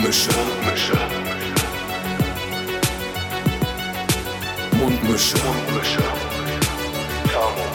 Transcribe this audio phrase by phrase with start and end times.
[0.00, 0.30] Mundmische.
[0.32, 0.98] Mundmische.
[4.72, 5.36] Mundmische.
[5.44, 6.02] Mundmische.
[7.30, 7.66] Tamo.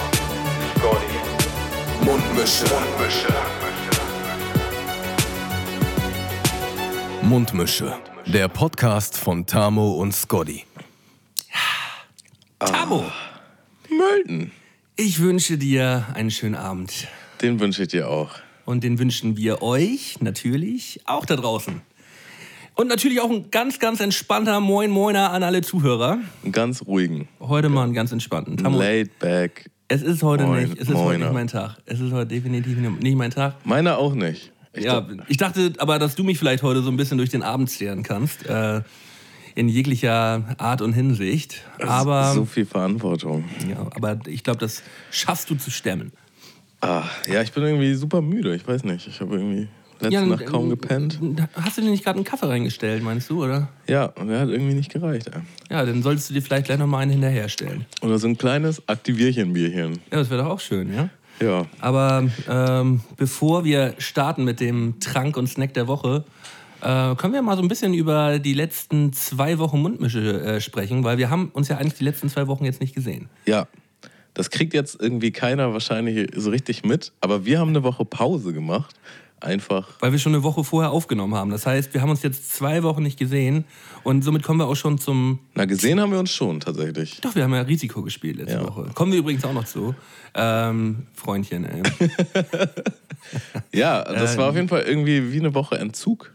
[0.74, 1.18] Scotty.
[2.04, 2.66] Mundmische.
[2.66, 3.34] Mundmische.
[7.22, 8.00] Mundmische.
[8.26, 10.66] Der Podcast von Tamo und Scotty.
[12.58, 13.06] Tamo,
[13.88, 14.52] Mölden.
[14.96, 17.08] ich wünsche dir einen schönen Abend.
[17.44, 18.32] Den wünsche ich dir auch.
[18.66, 21.84] Und den wünschen wir euch natürlich auch da draußen.
[22.76, 26.20] Und natürlich auch ein ganz, ganz entspannter Moin Moiner an alle Zuhörer.
[26.44, 27.30] Einen ganz ruhigen.
[27.40, 28.58] Heute mal einen ganz entspannten.
[28.58, 29.70] Tamo, Laid back.
[29.88, 31.26] es ist heute Moin, nicht, es ist heute Moiner.
[31.26, 31.78] nicht mein Tag.
[31.86, 33.66] Es ist heute definitiv nicht mein Tag.
[33.66, 34.52] Meiner auch nicht.
[34.74, 37.30] Ich ja, glaub, ich dachte aber, dass du mich vielleicht heute so ein bisschen durch
[37.30, 38.46] den Abend stehren kannst.
[38.46, 38.82] Äh,
[39.56, 41.62] in jeglicher Art und Hinsicht.
[41.80, 43.46] Aber, so viel Verantwortung.
[43.70, 46.12] ja, aber ich glaube, das schaffst du zu stemmen.
[46.82, 48.54] Ah, ja, ich bin irgendwie super müde.
[48.54, 49.08] Ich weiß nicht.
[49.08, 51.20] Ich habe irgendwie letzte Ja, Nacht kaum ähm, gepennt.
[51.54, 53.70] Hast du dir nicht gerade einen Kaffee reingestellt, meinst du, oder?
[53.88, 55.28] Ja, und der hat irgendwie nicht gereicht.
[55.28, 55.42] Ey.
[55.70, 57.86] Ja, dann solltest du dir vielleicht gleich noch mal einen hinterherstellen.
[58.02, 60.00] Oder so ein kleines Aktivierchen-Bierchen.
[60.12, 61.10] Ja, das wäre doch auch schön, ja?
[61.42, 61.66] Ja.
[61.80, 66.24] Aber ähm, bevor wir starten mit dem Trank und Snack der Woche,
[66.82, 71.04] äh, können wir mal so ein bisschen über die letzten zwei Wochen Mundmische äh, sprechen,
[71.04, 73.30] weil wir haben uns ja eigentlich die letzten zwei Wochen jetzt nicht gesehen.
[73.46, 73.68] Ja.
[74.34, 77.14] Das kriegt jetzt irgendwie keiner wahrscheinlich so richtig mit.
[77.22, 78.96] Aber wir haben eine Woche Pause gemacht.
[79.42, 79.90] Einfach.
[80.00, 81.52] Weil wir schon eine Woche vorher aufgenommen haben.
[81.52, 83.66] Das heißt, wir haben uns jetzt zwei Wochen nicht gesehen
[84.04, 87.20] und somit kommen wir auch schon zum Na, gesehen haben wir uns schon tatsächlich.
[87.22, 88.64] Doch, wir haben ja Risiko gespielt letzte Ja.
[88.66, 88.90] Woche.
[88.96, 89.94] Kommen wir übrigens auch noch zu.
[90.34, 91.84] Ähm, Freundchen, ey.
[93.74, 96.34] Ja, das war auf jeden Fall irgendwie wie eine Woche Entzug.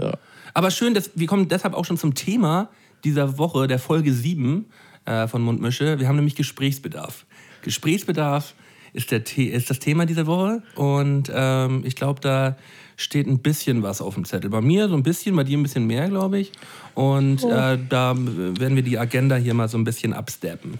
[0.00, 0.14] Ja.
[0.54, 2.70] Aber schön, dass wir kommen deshalb auch schon zum Thema
[3.04, 4.66] dieser Woche, der Folge 7
[5.04, 5.98] äh, von Mundmische.
[6.00, 7.26] Wir haben nämlich Gesprächsbedarf.
[7.62, 8.54] Gesprächsbedarf
[8.92, 12.56] ist, der ist das Thema dieser Woche und ähm, ich glaube, da
[12.96, 14.50] steht ein bisschen was auf dem Zettel.
[14.50, 16.52] Bei mir so ein bisschen, bei dir ein bisschen mehr, glaube ich.
[16.94, 20.78] Und äh, da werden wir die Agenda hier mal so ein bisschen absteppen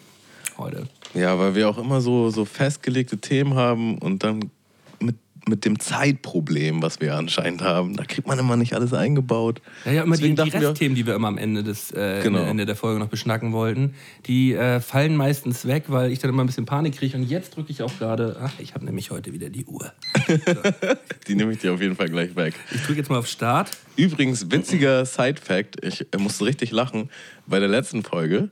[0.58, 0.86] heute.
[1.14, 4.50] Ja, weil wir auch immer so, so festgelegte Themen haben und dann
[5.48, 9.60] mit, dem Zeitproblem, was wir anscheinend haben, da kriegt man immer nicht alles eingebaut.
[9.84, 12.20] Ja, ja, immer die, Deswegen die wir- Restthemen, die wir immer am Ende, des, äh,
[12.22, 12.42] Genau.
[12.42, 13.94] Ende der Folge noch beschnacken wollten,
[14.26, 17.16] die äh, fallen meistens weg, weil ich dann immer ein bisschen Panik kriege.
[17.16, 19.92] Und jetzt drücke ich auch gerade, ach, ich habe nämlich heute wieder die Uhr.
[21.28, 22.54] Die nehme ich dir auf jeden Fall gleich weg.
[22.74, 23.70] Ich drücke jetzt mal auf Start.
[23.96, 27.10] Übrigens, witziger Side-Fact, ich äh, musste richtig lachen.
[27.46, 28.50] Bei der letzten Folge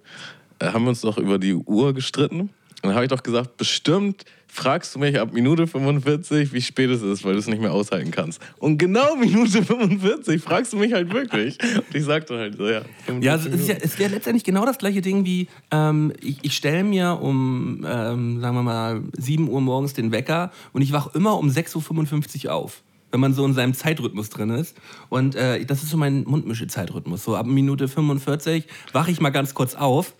[0.58, 2.40] äh, haben wir uns doch über die Uhr gestritten.
[2.40, 2.50] Und
[2.82, 7.02] dann habe ich doch gesagt, bestimmt fragst du mich ab Minute 45, wie spät es
[7.02, 8.40] ist, weil du es nicht mehr aushalten kannst.
[8.58, 11.58] Und genau Minute 45 fragst du mich halt wirklich.
[11.62, 12.82] Und ich sagte halt so, ja.
[13.20, 16.38] Ja, es 45 ist ja, es wäre letztendlich genau das gleiche Ding wie, ähm, ich,
[16.42, 20.92] ich stelle mir um, ähm, sagen wir mal, 7 Uhr morgens den Wecker und ich
[20.92, 22.82] wache immer um 6.55 Uhr auf.
[23.10, 24.76] Wenn man so in seinem Zeitrhythmus drin ist.
[25.08, 27.24] Und äh, das ist so mein Mundmische-Zeitrhythmus.
[27.24, 30.12] So ab Minute 45 wache ich mal ganz kurz auf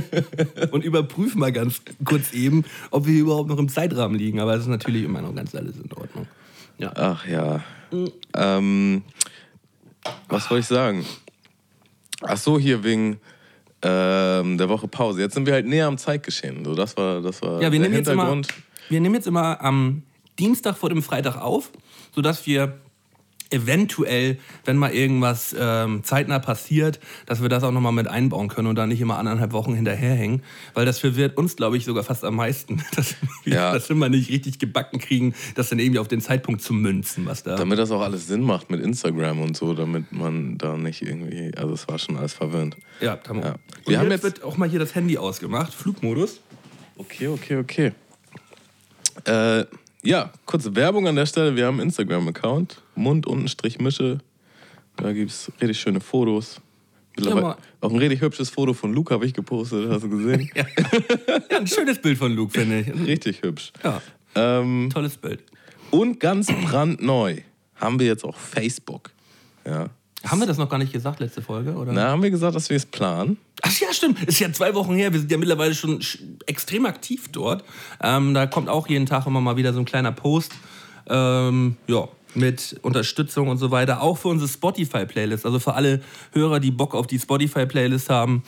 [0.70, 4.38] und überprüfe mal ganz kurz eben, ob wir überhaupt noch im Zeitrahmen liegen.
[4.38, 6.26] Aber es ist natürlich immer noch ganz alles in Ordnung.
[6.78, 6.92] Ja.
[6.94, 7.64] Ach ja.
[8.34, 9.02] Ähm,
[10.28, 11.04] was wollte ich sagen?
[12.22, 13.18] Ach so, hier wegen
[13.82, 15.20] ähm, der Woche Pause.
[15.20, 16.64] Jetzt sind wir halt näher am Zeitgeschehen.
[16.64, 18.48] So, das war, das war Ja, wir der nehmen, jetzt immer, Hintergrund.
[18.88, 20.02] wir nehmen jetzt immer am
[20.38, 21.70] Dienstag vor dem Freitag auf,
[22.14, 22.78] sodass wir
[23.50, 28.66] eventuell, wenn mal irgendwas ähm, zeitnah passiert, dass wir das auch nochmal mit einbauen können
[28.66, 30.42] und da nicht immer anderthalb Wochen hinterherhängen.
[30.72, 33.14] Weil das verwirrt uns, glaube ich, sogar fast am meisten, dass
[33.44, 33.74] wir Ja.
[33.74, 37.42] das immer nicht richtig gebacken kriegen, das dann irgendwie auf den Zeitpunkt zu münzen, was
[37.42, 37.56] da...
[37.56, 41.52] Damit das auch alles Sinn macht mit Instagram und so, damit man da nicht irgendwie.
[41.54, 42.78] Also, es war schon alles verwirrend.
[43.02, 43.42] ja, Tamo.
[43.42, 43.56] Ja.
[43.84, 46.40] Wir haben jetzt jetzt- wird auch mal hier das Handy ausgemacht, Flugmodus.
[46.96, 47.92] Okay, okay, okay.
[49.24, 49.66] Äh,
[50.02, 51.54] ja, kurze Werbung an der Stelle.
[51.56, 52.82] Wir haben einen Instagram-Account.
[52.94, 54.18] Mund-Mische.
[54.96, 56.60] Da gibt es richtig schöne Fotos.
[57.16, 60.50] Mittlerweile auch ein richtig hübsches Foto von Luke habe ich gepostet, hast du gesehen?
[61.50, 63.06] Ja, ein schönes Bild von Luke, finde ich.
[63.06, 63.72] Richtig hübsch.
[63.84, 64.00] Ja,
[64.34, 65.42] Ähm, tolles Bild.
[65.90, 67.36] und ganz brandneu
[67.76, 69.10] haben wir jetzt auch Facebook.
[69.66, 69.90] Ja.
[70.24, 71.74] Haben wir das noch gar nicht gesagt, letzte Folge?
[71.74, 71.92] Oder?
[71.92, 73.38] Na, haben wir gesagt, dass wir es planen.
[73.62, 74.22] Ach ja, stimmt.
[74.24, 75.12] Ist ja zwei Wochen her.
[75.12, 77.64] Wir sind ja mittlerweile schon sch- extrem aktiv dort.
[78.02, 80.52] Ähm, da kommt auch jeden Tag immer mal wieder so ein kleiner Post.
[81.08, 84.00] Ähm, ja, mit Unterstützung und so weiter.
[84.00, 85.44] Auch für unsere Spotify-Playlist.
[85.44, 86.00] Also für alle
[86.32, 88.42] Hörer, die Bock auf die Spotify-Playlist haben.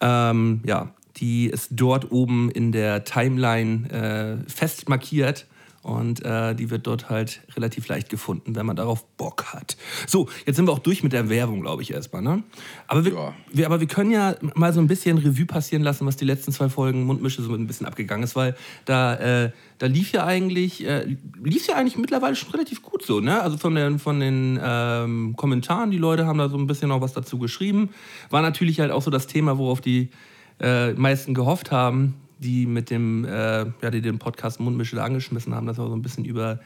[0.00, 5.46] Ähm, ja, die ist dort oben in der Timeline äh, fest markiert.
[5.82, 9.76] Und äh, die wird dort halt relativ leicht gefunden, wenn man darauf Bock hat.
[10.06, 12.20] So, jetzt sind wir auch durch mit der Werbung, glaube ich, erstmal.
[12.20, 12.42] Ne?
[12.88, 13.34] Aber, wir, Ja.
[13.52, 16.50] wir, aber wir können ja mal so ein bisschen Revue passieren lassen, was die letzten
[16.52, 19.14] zwei Folgen Mundmische so ein bisschen abgegangen ist, weil da,
[19.44, 23.40] äh, da lief ja eigentlich, äh, lief ja eigentlich mittlerweile schon relativ gut so, ne?
[23.40, 27.00] Also von den, von den ähm, Kommentaren, die Leute haben da so ein bisschen auch
[27.00, 27.90] was dazu geschrieben.
[28.30, 30.10] War natürlich halt auch so das Thema, worauf die
[30.60, 35.54] äh, meisten gehofft haben, die mit dem, äh, ja, die den Podcast Mundmische da angeschmissen
[35.54, 36.60] haben, dass wir so ein bisschen über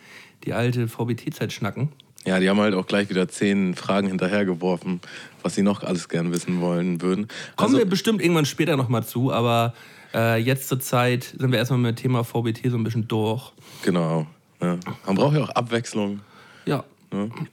[0.45, 1.91] die alte VBT-Zeit schnacken.
[2.25, 5.01] Ja, die haben halt auch gleich wieder zehn Fragen hinterhergeworfen,
[5.43, 7.27] was sie noch alles gern wissen wollen würden.
[7.57, 9.75] Kommen Also, wir bestimmt irgendwann später nochmal zu, aber
[10.15, 13.53] äh, jetzt zur Zeit sind wir erstmal mit dem Thema VBT so ein bisschen durch.
[13.83, 14.27] genau.
[14.61, 14.79] Ja.
[15.07, 16.21] Man braucht ja auch Abwechslung.
[16.67, 16.85] Ja.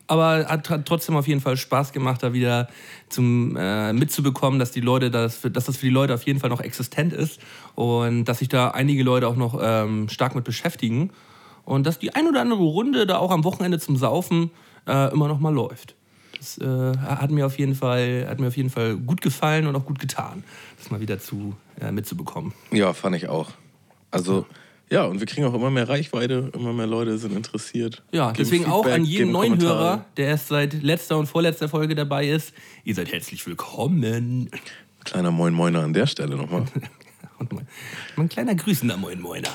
[0.07, 2.69] Aber hat, hat trotzdem auf jeden Fall Spaß gemacht, da wieder
[3.09, 6.39] zum, äh, mitzubekommen, dass die Leute das, für, dass das für die Leute auf jeden
[6.39, 7.39] Fall noch existent ist
[7.75, 11.11] und dass sich da einige Leute auch noch ähm, stark mit beschäftigen
[11.65, 14.51] und dass die ein oder andere Runde da auch am Wochenende zum Saufen
[14.87, 15.95] äh, immer noch mal läuft.
[16.37, 19.75] Das äh, hat, mir auf jeden Fall, hat mir auf jeden Fall gut gefallen und
[19.75, 20.43] auch gut getan,
[20.77, 22.53] das mal wieder zu, äh, mitzubekommen.
[22.71, 23.51] Ja, fand ich auch.
[24.09, 24.55] Also, ja,
[25.05, 28.01] und wir kriegen auch immer mehr Reichweite, immer mehr Leute sind interessiert.
[28.11, 29.79] Ja, deswegen auch Feedback, an jeden neuen Kommentare.
[29.79, 32.53] Hörer, der erst seit letzter und vorletzter Folge dabei ist.
[32.83, 34.49] Ihr seid herzlich willkommen.
[35.03, 36.65] Kleiner Moin Moiner an der Stelle nochmal.
[37.37, 37.67] Und mein,
[38.17, 39.47] mein kleiner grüßender Moin Moiner.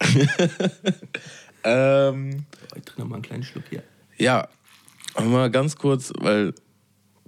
[1.64, 2.44] ähm,
[2.76, 3.82] Ich trinke mal einen kleinen Schluck hier.
[4.18, 4.46] ja,
[5.18, 6.52] mal ganz kurz, weil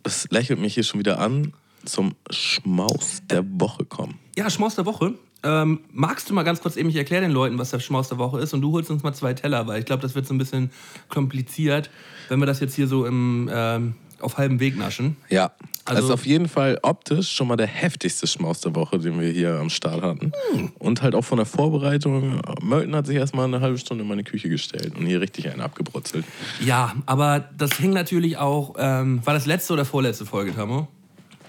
[0.03, 1.55] es lächelt mich hier schon wieder an,
[1.87, 4.19] zum Schmaus der Woche kommen.
[4.37, 5.15] Ja, Schmaus der Woche.
[5.45, 8.19] Ähm, magst du mal ganz kurz eben, ich erkläre den Leuten, was der Schmaus der
[8.19, 10.35] Woche ist und du holst uns mal zwei Teller, weil ich glaube, das wird so
[10.35, 10.71] ein bisschen
[11.09, 11.91] kompliziert,
[12.29, 15.17] wenn wir das jetzt hier so im, ähm, auf halbem Weg naschen.
[15.31, 15.51] Ja,
[15.85, 19.21] Also- also ist auf jeden Fall optisch schon mal der heftigste Schmaus der Woche, den
[19.21, 20.31] wir hier am Start hatten.
[20.53, 20.71] Hm.
[20.79, 22.41] Und halt auch von der Vorbereitung.
[22.63, 25.61] Mölten hat sich erstmal eine halbe Stunde in meine Küche gestellt und hier richtig einen
[25.61, 26.25] abgebrutzelt.
[26.65, 30.87] Ja, aber das hing natürlich auch, ähm, war das letzte oder vorletzte Folge, Tamo?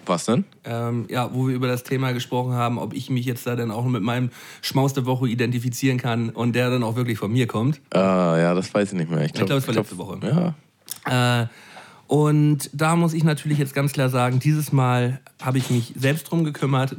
[0.05, 0.45] Was denn?
[0.65, 3.71] ähm, ja, wo wir über das Thema gesprochen haben, ob ich mich jetzt da dann
[3.71, 4.29] auch mit meinem
[4.61, 7.81] Schmaus der Woche identifizieren kann und der dann auch wirklich von mir kommt.
[7.91, 9.25] Ah, ja, das weiß ich nicht mehr.
[9.25, 10.55] Ich glaube, glaub, es war letzte Woche.
[11.07, 11.41] Ja.
[11.41, 11.47] Äh,
[12.07, 16.29] und da muss ich natürlich jetzt ganz klar sagen, dieses Mal habe ich mich selbst
[16.29, 16.95] drum gekümmert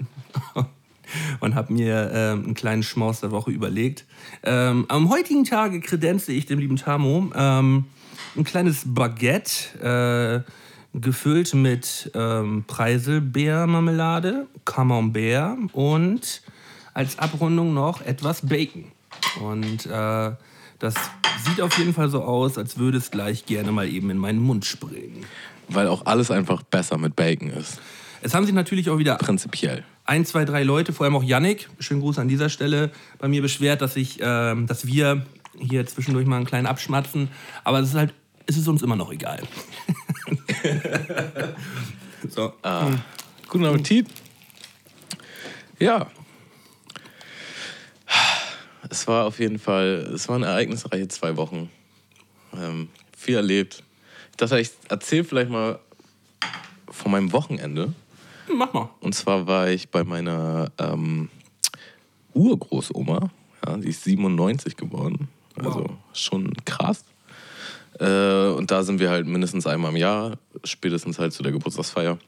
[1.40, 4.06] und habe mir ähm, einen kleinen Schmaus der Woche überlegt.
[4.42, 7.84] Ähm, am heutigen Tage kredenze ich dem lieben Tamo ähm,
[8.36, 10.50] ein kleines Baguette, äh,
[10.94, 16.42] gefüllt mit ähm, Preiselbeermarmelade, Camembert und
[16.94, 18.84] als Abrundung noch etwas Bacon.
[19.40, 20.32] Und äh,
[20.78, 20.94] das
[21.44, 24.40] sieht auf jeden Fall so aus, als würde es gleich gerne mal eben in meinen
[24.40, 25.24] Mund springen.
[25.68, 27.80] Weil auch alles einfach besser mit Bacon ist.
[28.22, 29.84] Es haben sich natürlich auch wieder Prinzipiell.
[30.06, 33.42] ein, zwei, drei Leute, vor allem auch Yannick, schönen Gruß an dieser Stelle, bei mir
[33.42, 35.26] beschwert, dass, ich, ähm, dass wir
[35.58, 37.28] hier zwischendurch mal einen kleinen abschmatzen.
[37.64, 38.14] Aber es ist halt,
[38.46, 39.42] es ist uns immer noch egal.
[42.28, 42.52] so.
[43.48, 44.08] Guten Appetit.
[45.78, 46.06] Ja.
[48.90, 51.70] Es war auf jeden Fall, es waren ereignisreiche zwei Wochen.
[52.56, 53.82] Ähm, viel erlebt.
[54.30, 55.78] Ich dachte, ich erzähle vielleicht mal
[56.88, 57.92] von meinem Wochenende.
[58.52, 58.90] Mach mal.
[59.00, 61.28] Und zwar war ich bei meiner ähm,
[62.34, 63.30] Urgroßoma.
[63.66, 65.28] Ja, die ist 97 geworden.
[65.56, 65.90] Also Wow.
[66.12, 67.04] schon krass.
[68.00, 72.18] Äh, und da sind wir halt mindestens einmal im Jahr, spätestens halt zu der Geburtstagsfeier.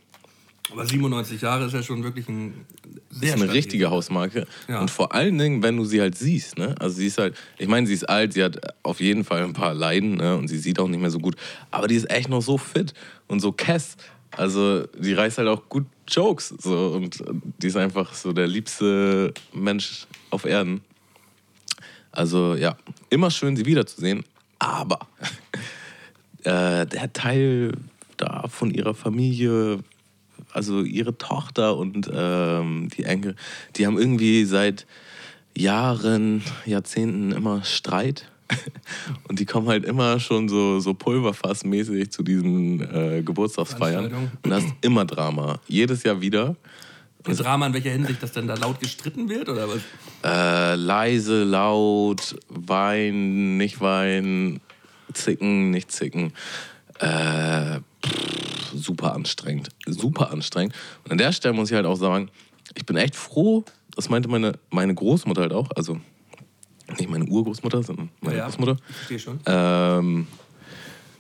[0.73, 2.67] Aber 97 Jahre ist ja schon wirklich ein
[3.11, 4.47] sehr ist eine richtige Hausmarke.
[4.69, 4.81] Ja.
[4.81, 6.59] Und vor allen Dingen, wenn du sie halt siehst.
[6.59, 6.75] Ne?
[6.79, 9.53] Also sie ist halt, ich meine, sie ist alt, sie hat auf jeden Fall ein
[9.53, 10.37] paar Leiden ne?
[10.37, 11.37] und sie sieht auch nicht mehr so gut.
[11.71, 12.95] Aber die ist echt noch so fit
[13.29, 13.97] und so kess.
[14.33, 16.55] Also die reißt halt auch gut Jokes.
[16.59, 17.23] So, und
[17.59, 20.83] die ist einfach so der liebste Mensch auf Erden.
[22.13, 22.77] Also ja,
[23.09, 24.25] immer schön, sie wiederzusehen.
[24.59, 25.01] Aber
[26.47, 27.73] äh, der Teil
[28.17, 29.81] da von ihrer Familie,
[30.53, 33.37] also ihre Tochter und ähm, die Enkel,
[33.77, 34.87] die haben irgendwie seit
[35.57, 38.31] Jahren, Jahrzehnten immer Streit.
[39.29, 44.31] Und die kommen halt immer schon so, so pulverfassmäßig zu diesen äh, Geburtstagsfeiern.
[44.43, 45.59] Und da ist immer Drama.
[45.67, 46.55] Jedes Jahr wieder.
[47.27, 49.81] Und Drama in welcher Hinsicht, dass dann da laut gestritten wird oder was?
[50.23, 54.61] Äh, leise, laut, weinen, nicht weinen,
[55.17, 56.33] zicken, nicht zicken.
[56.99, 59.69] Äh, pff, super anstrengend.
[59.87, 60.75] Super anstrengend.
[61.05, 62.31] Und an der Stelle muss ich halt auch sagen,
[62.75, 65.99] ich bin echt froh, das meinte meine, meine Großmutter halt auch, also
[66.99, 69.41] nicht meine Urgroßmutter, sondern meine Großmutter, Ich verstehe schon.
[69.47, 70.27] ähm,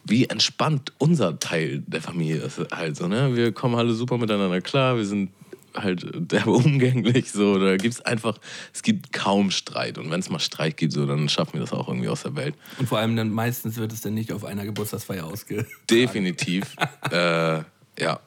[0.04, 3.34] wie entspannt unser Teil der Familie ist halt so, ne?
[3.34, 5.30] Wir kommen alle super miteinander klar, wir sind
[5.76, 7.32] halt derbe umgänglich.
[7.32, 8.38] So, da gibt es einfach,
[8.72, 9.98] es gibt kaum Streit.
[9.98, 12.36] Und wenn es mal Streit gibt, so, dann schaffen wir das auch irgendwie aus der
[12.36, 12.54] Welt.
[12.78, 15.66] Und vor allem dann meistens wird es dann nicht auf einer Geburtstagsfeier ausge.
[15.90, 16.76] Definitiv.
[17.10, 17.62] äh,
[17.98, 18.20] ja.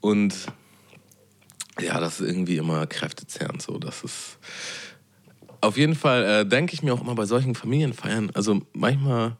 [0.00, 0.34] Und
[1.80, 3.78] ja, das ist irgendwie immer kräftezehrend so.
[3.78, 4.38] Das ist.
[5.60, 9.36] Auf jeden Fall äh, denke ich mir auch immer bei solchen Familienfeiern, also manchmal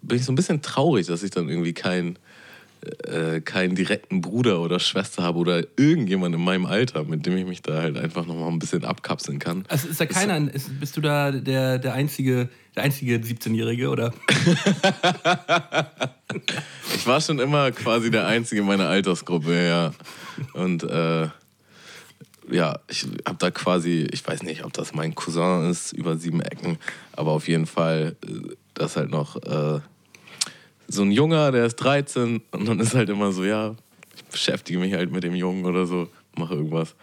[0.00, 2.18] bin ich so ein bisschen traurig, dass ich dann irgendwie keinen
[3.04, 7.46] äh, keinen direkten Bruder oder Schwester habe oder irgendjemand in meinem Alter, mit dem ich
[7.46, 9.64] mich da halt einfach nochmal ein bisschen abkapseln kann.
[9.68, 14.12] Also ist da keiner, ist, bist du da der, der einzige, der einzige 17-Jährige oder?
[16.96, 19.92] ich war schon immer quasi der Einzige in meiner Altersgruppe, ja.
[20.54, 21.28] Und äh,
[22.50, 26.40] ja, ich habe da quasi, ich weiß nicht, ob das mein Cousin ist, über sieben
[26.40, 26.78] Ecken,
[27.12, 29.80] aber auf jeden Fall, äh, das halt noch äh,
[30.92, 33.74] so ein Junger, der ist 13 und dann ist halt immer so, ja,
[34.14, 36.94] ich beschäftige mich halt mit dem Jungen oder so, mache irgendwas.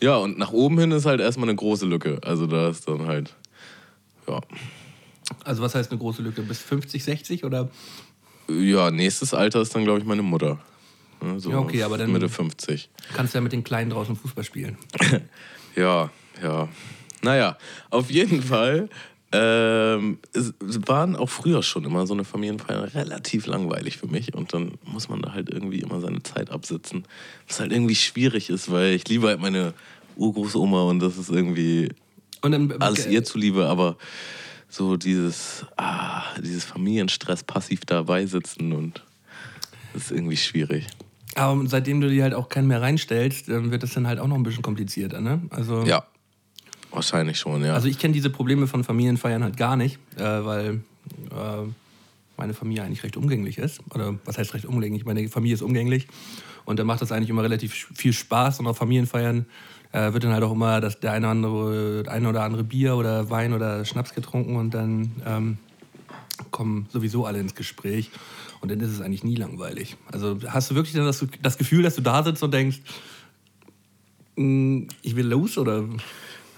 [0.00, 2.20] Ja, und nach oben hin ist halt erstmal eine große Lücke.
[2.22, 3.34] Also da ist dann halt,
[4.26, 4.40] ja.
[5.44, 6.42] Also was heißt eine große Lücke?
[6.42, 7.68] Bis 50, 60 oder?
[8.48, 10.58] Ja, nächstes Alter ist dann, glaube ich, meine Mutter.
[11.38, 12.90] So ja, okay, aber dann Mitte 50.
[13.12, 14.78] Kannst du ja mit den Kleinen draußen Fußball spielen.
[15.76, 16.10] ja,
[16.42, 16.68] ja.
[17.22, 17.58] Naja,
[17.90, 18.88] auf jeden Fall
[19.30, 20.54] ähm, es
[20.86, 25.10] waren auch früher schon immer so eine Familienfeier relativ langweilig für mich und dann muss
[25.10, 27.04] man da halt irgendwie immer seine Zeit absitzen.
[27.46, 29.74] Was halt irgendwie schwierig ist, weil ich liebe halt meine
[30.16, 31.90] Urgroßoma und das ist irgendwie
[32.40, 33.98] dann, alles ihr zuliebe, aber
[34.70, 39.04] so dieses, ah, dieses Familienstress passiv dabei sitzen und
[39.92, 40.86] das ist irgendwie schwierig.
[41.34, 44.36] Aber seitdem du die halt auch keinen mehr reinstellst, wird das dann halt auch noch
[44.36, 45.42] ein bisschen komplizierter, ne?
[45.50, 46.04] Also ja,
[46.90, 47.74] Wahrscheinlich schon, ja.
[47.74, 50.80] Also ich kenne diese Probleme von Familienfeiern halt gar nicht, äh, weil
[51.30, 51.68] äh,
[52.36, 53.80] meine Familie eigentlich recht umgänglich ist.
[53.94, 55.04] Oder was heißt recht umgänglich?
[55.04, 56.06] Meine Familie ist umgänglich.
[56.64, 58.60] Und da macht das eigentlich immer relativ viel Spaß.
[58.60, 59.46] Und auf Familienfeiern
[59.92, 63.30] äh, wird dann halt auch immer das, der eine, andere, eine oder andere Bier oder
[63.30, 65.58] Wein oder Schnaps getrunken und dann ähm,
[66.50, 68.10] kommen sowieso alle ins Gespräch.
[68.60, 69.96] Und dann ist es eigentlich nie langweilig.
[70.10, 72.80] Also hast du wirklich das, das Gefühl, dass du da sitzt und denkst,
[74.36, 75.84] hm, ich will los oder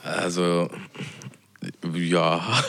[0.02, 0.70] also,
[1.94, 2.64] ja.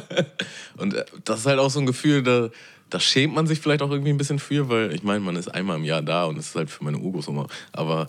[0.76, 2.50] und äh, das ist halt auch so ein Gefühl, da,
[2.90, 5.48] da schämt man sich vielleicht auch irgendwie ein bisschen für, weil ich meine, man ist
[5.48, 7.46] einmal im Jahr da und es ist halt für meine Urgroßoma.
[7.72, 8.08] Aber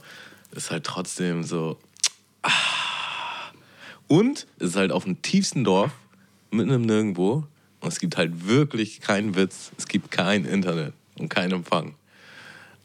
[0.51, 1.77] es ist halt trotzdem so.
[2.41, 2.51] Ah.
[4.07, 5.91] Und es ist halt auf dem tiefsten Dorf,
[6.51, 7.45] mitten im Nirgendwo.
[7.79, 9.71] Und es gibt halt wirklich keinen Witz.
[9.77, 11.95] Es gibt kein Internet und keinen Empfang.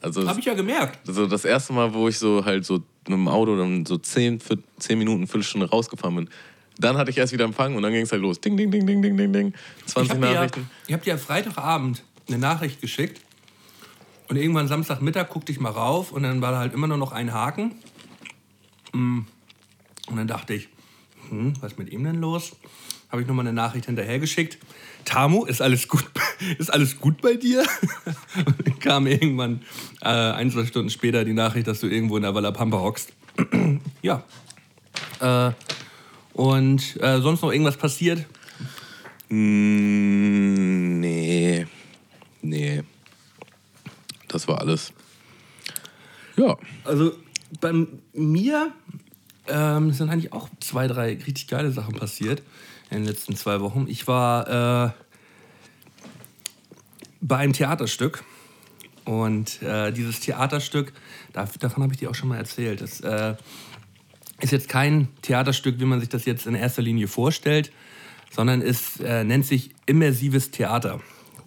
[0.00, 1.06] Also, Habe ich ja gemerkt.
[1.08, 4.40] Also das erste Mal, wo ich so halt so mit dem Auto dann so 10,
[4.78, 6.30] 10 Minuten, Viertelstunde rausgefahren bin.
[6.78, 8.40] Dann hatte ich erst wieder Empfang und dann ging es halt los.
[8.40, 9.54] Ding, ding, ding, ding, ding, ding, ding.
[9.86, 10.60] 20 ich Nachrichten.
[10.60, 13.20] Ja, ich habe dir ja Freitagabend eine Nachricht geschickt
[14.28, 17.12] und irgendwann Samstagmittag guckte ich mal rauf und dann war da halt immer nur noch
[17.12, 17.74] ein Haken.
[18.92, 19.20] Mm.
[20.08, 20.68] Und dann dachte ich,
[21.28, 22.56] hm, was ist mit ihm denn los?
[23.10, 24.58] Habe ich nochmal eine Nachricht hinterhergeschickt.
[25.04, 26.04] Tamu, ist alles gut,
[26.58, 27.64] ist alles gut bei dir?
[28.36, 29.62] Und dann kam irgendwann
[30.02, 33.12] äh, ein, zwei Stunden später die Nachricht, dass du irgendwo in der Walla Pampa hockst.
[34.02, 34.24] ja.
[35.20, 35.52] Äh,
[36.34, 38.26] und äh, sonst noch irgendwas passiert?
[39.28, 41.66] Mm, nee.
[42.42, 42.82] Nee.
[44.28, 44.92] Das war alles.
[46.36, 46.56] Ja.
[46.84, 47.12] Also
[47.60, 47.72] bei
[48.12, 48.72] mir
[49.48, 52.42] ähm, sind eigentlich auch zwei, drei richtig geile Sachen passiert
[52.90, 53.86] in den letzten zwei Wochen.
[53.88, 54.90] Ich war äh,
[57.20, 58.24] bei einem Theaterstück
[59.04, 60.92] und äh, dieses Theaterstück,
[61.32, 63.34] davon habe ich dir auch schon mal erzählt, das äh,
[64.40, 67.72] ist jetzt kein Theaterstück, wie man sich das jetzt in erster Linie vorstellt,
[68.30, 71.00] sondern es äh, nennt sich immersives Theater.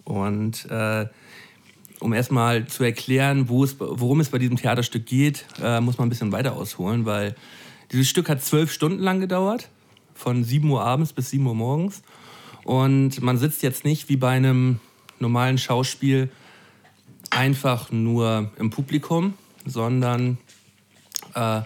[0.04, 1.06] Und äh,
[2.00, 6.32] um erstmal zu erklären, worum es bei diesem Theaterstück geht, äh, muss man ein bisschen
[6.32, 7.36] weiter ausholen, weil
[7.92, 9.68] dieses Stück hat zwölf Stunden lang gedauert
[10.14, 12.02] von 7 Uhr abends bis 7 Uhr morgens.
[12.64, 14.80] Und man sitzt jetzt nicht wie bei einem
[15.18, 16.30] normalen Schauspiel
[17.30, 20.38] einfach nur im Publikum, sondern
[21.34, 21.62] äh,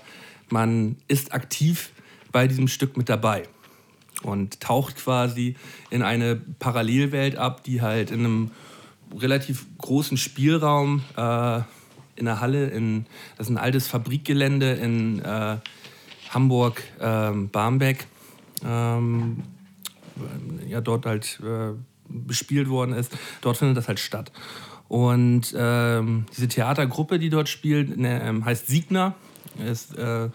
[0.48, 1.90] man ist aktiv
[2.32, 3.44] bei diesem Stück mit dabei
[4.22, 5.56] und taucht quasi
[5.90, 8.50] in eine Parallelwelt ab, die halt in einem
[9.18, 11.60] relativ großen Spielraum äh,
[12.16, 15.56] in der Halle, in, das ist ein altes Fabrikgelände in äh,
[16.30, 18.06] Hamburg-Barmbek,
[18.64, 19.42] ähm,
[20.68, 21.72] ja, dort halt äh,
[22.08, 23.12] bespielt worden ist.
[23.40, 24.32] Dort findet das halt statt.
[24.88, 29.14] Und ähm, diese Theatergruppe, die dort spielt, ne, ähm, heißt Siegner,
[29.68, 30.28] ist äh,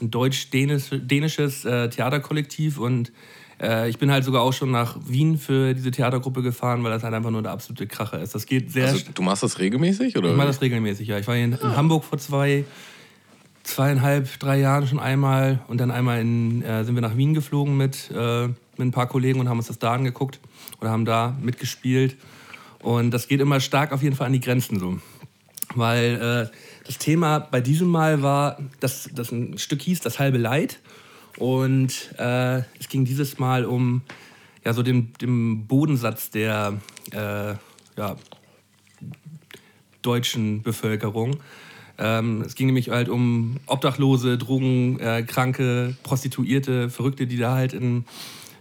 [0.00, 3.12] ein deutsch-dänisches äh, Theaterkollektiv und
[3.60, 7.04] äh, ich bin halt sogar auch schon nach Wien für diese Theatergruppe gefahren, weil das
[7.04, 8.34] halt einfach nur der absolute Kracher ist.
[8.34, 8.88] Das geht sehr.
[8.88, 10.30] Also, du machst das regelmäßig oder?
[10.30, 11.18] Ich mache das regelmäßig, ja.
[11.18, 12.64] Ich war in, in Hamburg vor zwei
[13.64, 17.76] zweieinhalb, drei Jahren schon einmal und dann einmal in, äh, sind wir nach Wien geflogen
[17.76, 20.40] mit, äh, mit ein paar Kollegen und haben uns das da angeguckt
[20.80, 22.16] oder haben da mitgespielt.
[22.80, 24.98] Und das geht immer stark auf jeden Fall an die Grenzen so.
[25.74, 30.38] Weil äh, das Thema bei diesem Mal war, dass das ein Stück hieß Das halbe
[30.38, 30.80] Leid.
[31.38, 34.02] Und äh, es ging dieses Mal um
[34.64, 36.74] ja, so den, den Bodensatz der
[37.12, 37.54] äh,
[37.96, 38.16] ja,
[40.02, 41.38] deutschen Bevölkerung.
[42.02, 48.04] Ähm, es ging nämlich halt um Obdachlose, Drogenkranke, äh, Prostituierte, Verrückte, die da halt in,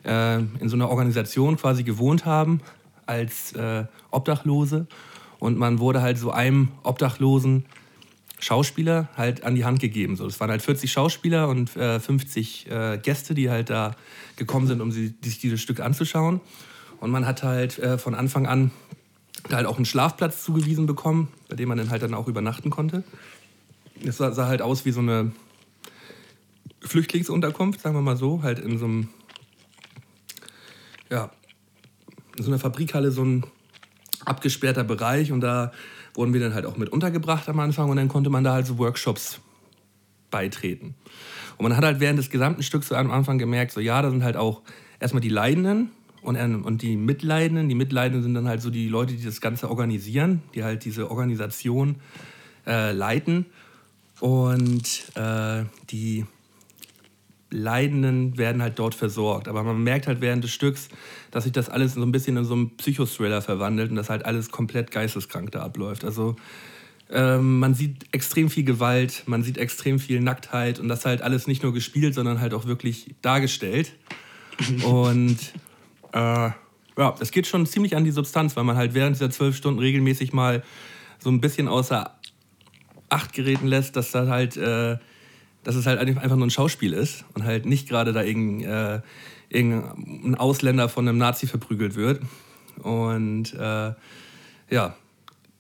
[0.06, 2.62] äh, in so einer Organisation quasi gewohnt haben
[3.08, 4.86] als äh, Obdachlose.
[5.40, 7.66] Und man wurde halt so einem Obdachlosen
[8.38, 10.16] Schauspieler halt an die Hand gegeben.
[10.16, 13.96] So, das waren halt 40 Schauspieler und äh, 50 äh, Gäste, die halt da
[14.36, 16.42] gekommen sind, um sich dieses Stück anzuschauen.
[17.00, 18.70] Und man hat halt äh, von Anfang an
[19.52, 23.04] halt auch einen Schlafplatz zugewiesen bekommen, bei dem man dann halt dann auch übernachten konnte.
[24.06, 25.32] Es sah, sah halt aus wie so eine
[26.82, 29.10] Flüchtlingsunterkunft, sagen wir mal so, halt in so einem,
[31.10, 31.32] ja,
[32.38, 33.46] in so einer Fabrikhalle so ein
[34.26, 35.72] abgesperrter Bereich und da
[36.14, 38.66] wurden wir dann halt auch mit untergebracht am Anfang und dann konnte man da halt
[38.66, 39.40] so Workshops
[40.30, 40.96] beitreten.
[41.58, 44.10] Und man hat halt während des gesamten Stücks so am Anfang gemerkt, so ja, da
[44.10, 44.62] sind halt auch
[45.00, 47.70] erstmal die Leidenden und, und die Mitleidenden.
[47.70, 51.10] Die Mitleidenden sind dann halt so die Leute, die das Ganze organisieren, die halt diese
[51.10, 51.96] Organisation
[52.68, 53.46] äh, leiten.
[54.20, 56.26] Und äh, die
[57.50, 59.48] Leidenden werden halt dort versorgt.
[59.48, 60.90] Aber man merkt halt während des Stücks,
[61.32, 64.26] dass sich das alles so ein bisschen in so einen Psychothriller verwandelt und dass halt
[64.26, 66.06] alles komplett geisteskrank da abläuft.
[66.06, 66.36] Also
[67.10, 71.46] ähm, man sieht extrem viel Gewalt, man sieht extrem viel Nacktheit und das halt alles
[71.46, 73.94] nicht nur gespielt, sondern halt auch wirklich dargestellt.
[74.86, 75.38] und
[76.14, 76.52] äh,
[76.98, 79.80] ja, es geht schon ziemlich an die Substanz, weil man halt während dieser zwölf Stunden
[79.80, 80.64] regelmäßig mal
[81.20, 82.16] so ein bisschen außer
[83.10, 84.98] Acht geräten lässt, dass da halt äh,
[85.64, 89.02] dass es halt einfach nur ein Schauspiel ist und halt nicht gerade da irgendein, äh,
[89.50, 92.22] irgendein Ausländer von einem Nazi verprügelt wird.
[92.82, 93.94] Und äh,
[94.70, 94.96] ja,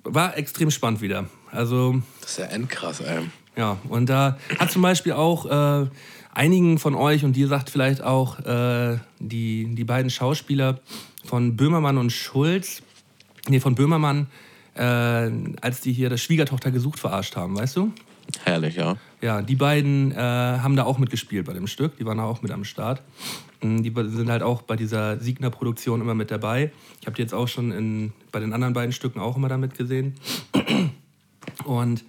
[0.03, 1.27] war extrem spannend wieder.
[1.51, 3.19] Also, das ist ja endkrass, ey.
[3.55, 5.87] Ja, und da hat zum Beispiel auch äh,
[6.33, 10.79] einigen von euch, und ihr sagt vielleicht auch äh, die, die beiden Schauspieler
[11.25, 12.81] von Böhmermann und Schulz,
[13.47, 14.27] nee, von Böhmermann,
[14.75, 14.81] äh,
[15.61, 17.91] als die hier das Schwiegertochter gesucht verarscht haben, weißt du?
[18.43, 18.95] Herrlich, ja.
[19.21, 21.97] Ja, die beiden äh, haben da auch mitgespielt bei dem Stück.
[21.97, 23.01] Die waren da auch mit am Start.
[23.61, 26.71] Mm, die sind halt auch bei dieser Siegner-Produktion immer mit dabei.
[26.99, 29.77] Ich habe die jetzt auch schon in, bei den anderen beiden Stücken auch immer damit
[29.77, 30.15] gesehen.
[31.65, 32.03] Und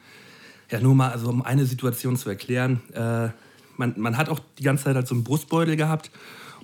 [0.71, 2.81] ja, nur mal, also um eine Situation zu erklären.
[2.95, 3.31] Äh,
[3.77, 6.11] man, man hat auch die ganze Zeit halt so einen Brustbeutel gehabt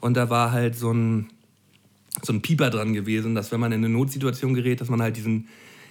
[0.01, 1.29] und da war halt so ein,
[2.23, 5.17] so ein Pieper dran gewesen, dass wenn man in eine Notsituation gerät, dass man halt
[5.17, 5.49] diesen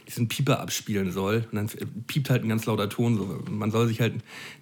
[0.08, 1.46] diesen Pieper abspielen soll.
[1.52, 1.70] Und dann
[2.08, 3.18] piept halt ein ganz lauter Ton.
[3.18, 3.44] So.
[3.52, 4.14] Man soll sich halt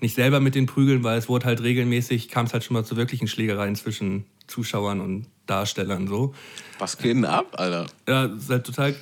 [0.01, 2.83] nicht selber mit den prügeln, weil es wurde halt regelmäßig, kam es halt schon mal
[2.83, 6.07] zu wirklichen Schlägereien zwischen Zuschauern und Darstellern.
[6.07, 6.33] So.
[6.79, 7.85] Was geht denn ab, Alter?
[8.07, 8.95] Ja, das ist halt total.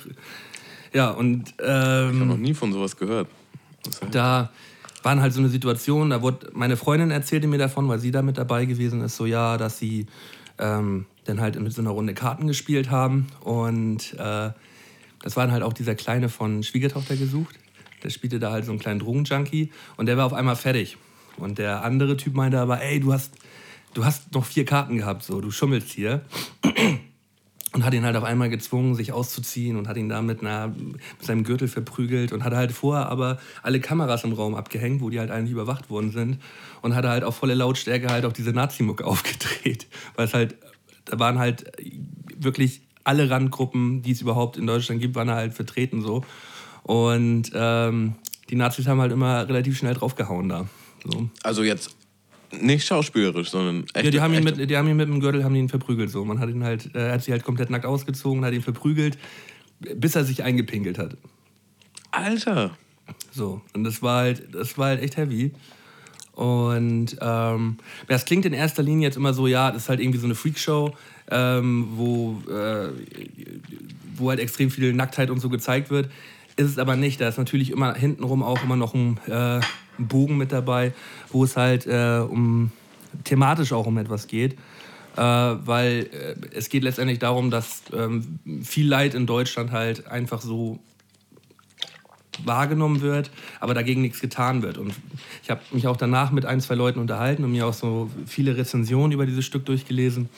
[0.92, 1.54] Ja, und.
[1.60, 3.28] Ähm, ich habe noch nie von sowas gehört.
[4.10, 4.50] Da
[5.04, 8.22] waren halt so eine Situation, da wurde meine Freundin erzählte mir davon, weil sie da
[8.22, 10.06] mit dabei gewesen ist, so ja, dass sie
[10.58, 14.50] ähm, dann halt in so einer Runde Karten gespielt haben und äh,
[15.22, 17.58] das war halt auch dieser Kleine von Schwiegertochter gesucht.
[18.02, 20.98] Der spielte da halt so einen kleinen Drogenjunkie und der war auf einmal fertig.
[21.38, 23.32] Und der andere Typ meinte aber, ey, du hast,
[23.94, 26.22] du hast noch vier Karten gehabt, so, du schummelst hier.
[27.74, 31.00] Und hat ihn halt auf einmal gezwungen, sich auszuziehen und hat ihn da mit, mit
[31.20, 35.18] seinem Gürtel verprügelt und hat halt vorher aber alle Kameras im Raum abgehängt, wo die
[35.18, 36.38] halt eigentlich überwacht worden sind.
[36.82, 39.88] Und hat halt auf volle Lautstärke halt auch diese Nazi-Mucke aufgedreht.
[40.14, 40.54] Weil es halt,
[41.04, 41.64] da waren halt
[42.36, 46.24] wirklich alle Randgruppen, die es überhaupt in Deutschland gibt, waren halt vertreten so.
[46.84, 48.14] Und ähm,
[48.50, 50.66] die Nazis haben halt immer relativ schnell draufgehauen da.
[51.04, 51.28] So.
[51.42, 51.96] Also jetzt
[52.60, 54.04] nicht schauspielerisch, sondern echt.
[54.04, 56.24] Ja, die haben, ihn mit, die haben ihn mit dem Gürtel haben ihn verprügelt so.
[56.24, 59.18] Man hat ihn halt, er hat sich halt komplett nackt ausgezogen, hat ihn verprügelt,
[59.80, 61.16] bis er sich eingepinkelt hat.
[62.10, 62.76] Alter!
[63.32, 65.52] So, und das war halt, das war halt echt heavy.
[66.32, 67.76] Und ähm,
[68.08, 70.34] das klingt in erster Linie jetzt immer so, ja, das ist halt irgendwie so eine
[70.34, 70.94] Freakshow
[71.30, 72.90] ähm, wo, äh,
[74.16, 76.10] wo halt extrem viel Nacktheit und so gezeigt wird.
[76.56, 77.20] Ist es aber nicht.
[77.20, 79.60] Da ist natürlich immer hintenrum auch immer noch ein, äh,
[79.98, 80.92] Bogen mit dabei,
[81.30, 82.72] wo es halt äh, um
[83.22, 84.54] thematisch auch um etwas geht.
[85.16, 90.40] Äh, weil äh, es geht letztendlich darum, dass ähm, viel Leid in Deutschland halt einfach
[90.40, 90.80] so
[92.44, 94.78] wahrgenommen wird, aber dagegen nichts getan wird.
[94.78, 94.92] Und
[95.44, 98.56] ich habe mich auch danach mit ein, zwei Leuten unterhalten und mir auch so viele
[98.56, 100.28] Rezensionen über dieses Stück durchgelesen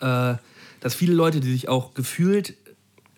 [0.00, 0.34] äh,
[0.80, 2.54] dass viele Leute, die sich auch gefühlt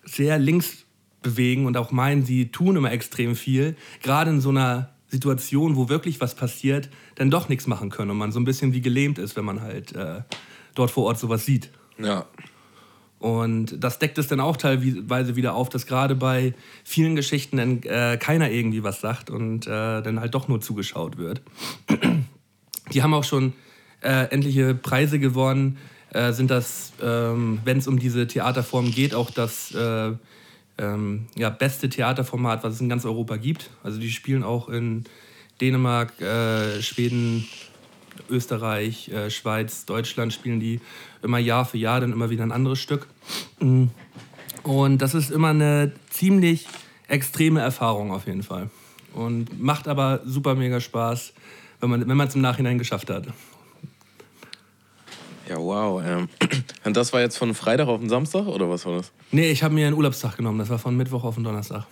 [0.03, 0.80] sehr links
[1.21, 5.89] bewegen und auch meinen, sie tun immer extrem viel, gerade in so einer Situationen, wo
[5.89, 9.19] wirklich was passiert, dann doch nichts machen können und man so ein bisschen wie gelähmt
[9.19, 10.21] ist, wenn man halt äh,
[10.73, 11.69] dort vor Ort sowas sieht.
[11.97, 12.25] Ja.
[13.19, 17.83] Und das deckt es dann auch teilweise wieder auf, dass gerade bei vielen Geschichten dann
[17.83, 21.41] äh, keiner irgendwie was sagt und äh, dann halt doch nur zugeschaut wird.
[22.93, 23.53] Die haben auch schon
[24.01, 25.77] äh, endliche Preise gewonnen.
[26.09, 30.13] Äh, sind das, ähm, wenn es um diese Theaterform geht, auch das äh,
[30.81, 33.69] ähm, ja, beste Theaterformat, was es in ganz Europa gibt.
[33.83, 35.05] Also die spielen auch in
[35.61, 37.47] Dänemark, äh, Schweden,
[38.29, 40.81] Österreich, äh, Schweiz, Deutschland spielen die
[41.21, 43.07] immer Jahr für Jahr dann immer wieder ein anderes Stück.
[43.59, 43.85] Mm.
[44.63, 46.67] Und das ist immer eine ziemlich
[47.07, 48.69] extreme Erfahrung auf jeden Fall.
[49.13, 51.33] Und macht aber super mega Spaß,
[51.79, 53.27] wenn man es im Nachhinein geschafft hat.
[55.49, 56.01] Ja, wow.
[56.03, 56.29] Ähm.
[56.83, 59.11] Und das war jetzt von Freitag auf den Samstag oder was war das?
[59.31, 60.59] Nee, ich habe mir einen Urlaubstag genommen.
[60.59, 61.85] Das war von Mittwoch auf den Donnerstag.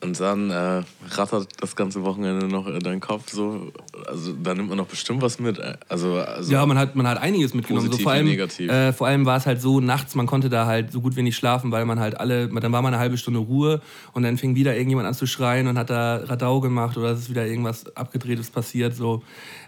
[0.00, 3.72] Und dann äh, rattert das ganze Wochenende noch in deinen Kopf so.
[4.06, 5.58] Also da nimmt man noch bestimmt was mit.
[5.58, 7.90] äh, Also, also Ja, man hat, man hat einiges mitgenommen.
[7.90, 10.92] So, vor, allem, äh, vor allem war es halt so, nachts, man konnte da halt
[10.92, 13.40] so gut wie nicht schlafen, weil man halt alle, dann war mal eine halbe Stunde
[13.40, 13.80] Ruhe
[14.12, 17.20] und dann fing wieder irgendjemand an zu schreien und hat da Radau gemacht oder es
[17.20, 18.94] ist wieder irgendwas Abgedrehtes passiert.
[18.94, 19.24] So.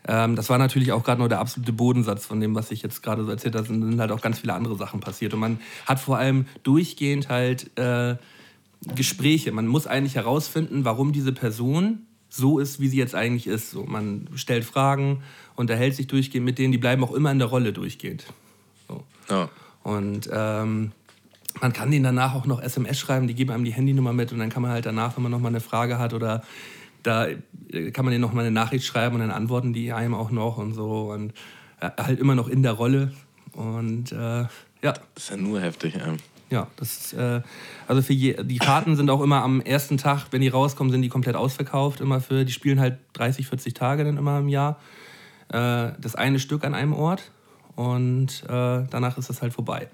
[0.07, 3.03] Ähm, das war natürlich auch gerade nur der absolute Bodensatz von dem, was ich jetzt
[3.03, 3.65] gerade so erzählt habe.
[3.65, 5.35] Es sind halt auch ganz viele andere Sachen passiert.
[5.35, 8.15] Und man hat vor allem durchgehend halt äh,
[8.95, 9.53] Gespräche.
[9.53, 13.71] Man muss eigentlich herausfinden, warum diese Person so ist, wie sie jetzt eigentlich ist.
[13.71, 15.23] So, man stellt Fragen,
[15.57, 18.27] unterhält sich durchgehend mit denen, die bleiben auch immer in der Rolle durchgehend.
[18.89, 19.05] So.
[19.29, 19.49] ja.
[19.83, 20.93] Und ähm,
[21.61, 24.39] man kann denen danach auch noch SMS schreiben, die geben einem die Handynummer mit und
[24.39, 26.43] dann kann man halt danach, wenn man noch mal eine Frage hat oder
[27.03, 30.15] da äh, kann man denen noch mal eine Nachricht schreiben und dann antworten die einem
[30.15, 31.33] auch noch und so und
[31.81, 33.13] äh, halt immer noch in der Rolle
[33.53, 34.45] und äh,
[34.83, 35.95] ja, Das ist ja nur heftig.
[35.97, 36.17] Ähm.
[36.51, 37.43] Ja, das ist, äh,
[37.87, 41.03] also für je, die Karten sind auch immer am ersten Tag, wenn die rauskommen, sind
[41.03, 42.01] die komplett ausverkauft.
[42.01, 44.79] Immer für, die spielen halt 30, 40 Tage dann immer im Jahr.
[45.49, 47.31] Äh, das eine Stück an einem Ort
[47.77, 49.89] und äh, danach ist das halt vorbei.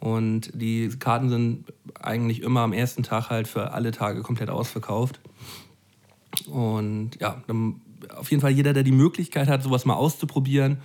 [0.00, 1.64] Und die Karten sind
[2.00, 5.20] eigentlich immer am ersten Tag halt für alle Tage komplett ausverkauft.
[6.48, 7.80] Und ja, dann
[8.16, 10.78] auf jeden Fall jeder, der die Möglichkeit hat, sowas mal auszuprobieren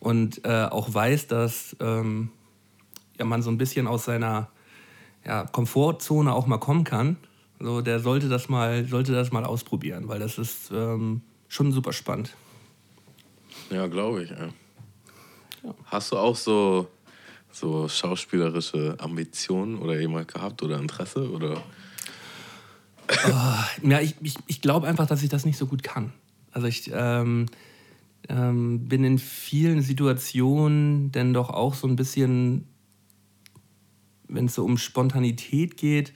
[0.00, 2.30] und äh, auch weiß, dass ähm,
[3.18, 4.48] ja, man so ein bisschen aus seiner
[5.24, 7.16] ja, Komfortzone auch mal kommen kann,
[7.60, 11.92] so, der sollte das mal, sollte das mal ausprobieren, weil das ist ähm, schon super
[11.92, 12.34] spannend.
[13.70, 14.30] Ja, glaube ich.
[14.30, 14.48] Ja.
[15.86, 16.88] Hast du auch so,
[17.50, 21.28] so schauspielerische Ambitionen oder jemand gehabt oder Interesse?
[21.30, 21.60] Oder?
[23.82, 26.12] Ja, ich, ich, ich glaube einfach, dass ich das nicht so gut kann.
[26.52, 27.46] Also ich ähm,
[28.28, 32.68] ähm, bin in vielen Situationen denn doch auch so ein bisschen,
[34.28, 36.12] wenn es so um Spontanität geht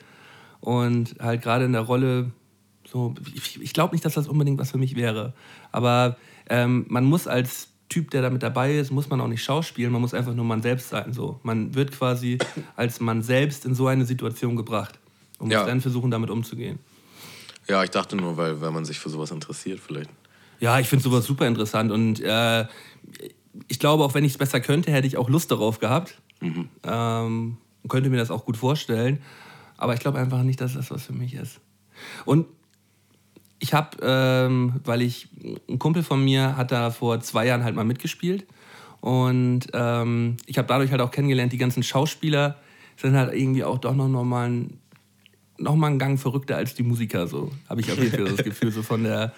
[0.60, 2.30] und halt gerade in der Rolle,
[2.86, 5.32] so, ich, ich glaube nicht, dass das unbedingt was für mich wäre.
[5.70, 6.16] Aber
[6.48, 9.92] ähm, man muss als Typ, der da mit dabei ist, muss man auch nicht schauspielen,
[9.92, 11.12] man muss einfach nur man selbst sein.
[11.12, 11.40] So.
[11.42, 12.38] Man wird quasi
[12.76, 14.98] als man selbst in so eine Situation gebracht
[15.38, 15.58] und Ja.
[15.60, 16.78] muss dann versuchen, damit umzugehen.
[17.68, 20.10] Ja, ich dachte nur, weil, weil man sich für sowas interessiert vielleicht.
[20.58, 22.66] Ja, ich finde sowas super interessant und äh,
[23.68, 26.20] ich glaube, auch wenn ich es besser könnte, hätte ich auch Lust darauf gehabt.
[26.82, 27.56] Ähm,
[27.88, 29.20] könnte mir das auch gut vorstellen.
[29.76, 31.60] Aber ich glaube einfach nicht, dass das was für mich ist.
[32.24, 32.46] Und
[33.58, 35.28] ich habe, ähm, weil ich,
[35.68, 38.46] ein Kumpel von mir hat da vor zwei Jahren halt mal mitgespielt.
[39.00, 42.58] Und ähm, ich habe dadurch halt auch kennengelernt, die ganzen Schauspieler
[42.96, 44.78] sind halt irgendwie auch doch noch, noch mal ein
[45.58, 47.26] noch mal einen Gang verrückter als die Musiker.
[47.26, 49.32] So habe ich auf jeden Fall das Gefühl, so von der,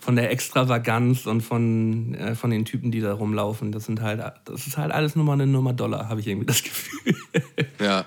[0.00, 3.70] von der Extravaganz und von, äh, von den Typen, die da rumlaufen.
[3.70, 6.46] Das sind halt, das ist halt alles nur mal eine Nummer Dollar, habe ich irgendwie
[6.46, 7.14] das Gefühl.
[7.78, 8.04] Ja,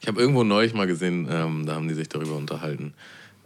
[0.00, 2.94] ich habe irgendwo neulich mal gesehen, ähm, da haben die sich darüber unterhalten.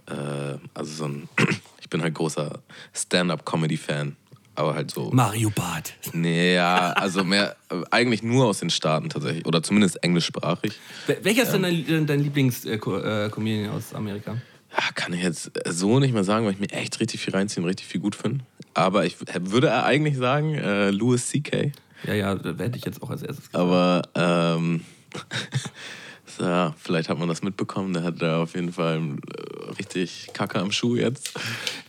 [0.07, 1.29] Äh, also so ein,
[1.81, 2.59] ich bin halt großer
[2.93, 4.15] Stand-up-Comedy-Fan,
[4.57, 5.11] aber halt so.
[5.11, 5.95] Mario Barth.
[6.13, 10.73] Nee, ja, also mehr, äh, eigentlich nur aus den Staaten tatsächlich, oder zumindest englischsprachig.
[11.07, 14.37] Wel- Welcher ist denn dein, dein Lieblings-Comedian aus Amerika?
[14.77, 17.63] Ja, kann ich jetzt so nicht mehr sagen, weil ich mir echt richtig viel reinziehe
[17.63, 18.45] und richtig viel gut finde.
[18.75, 21.71] Aber ich würde eigentlich sagen, äh, Louis C.K.
[22.07, 23.55] Ja, ja, da hätte ich jetzt auch als erstes gesagt.
[23.55, 24.81] Aber ähm,
[26.41, 27.95] ja, vielleicht hat man das mitbekommen.
[27.95, 31.33] Der hat da auf jeden Fall äh, richtig Kacke am Schuh jetzt.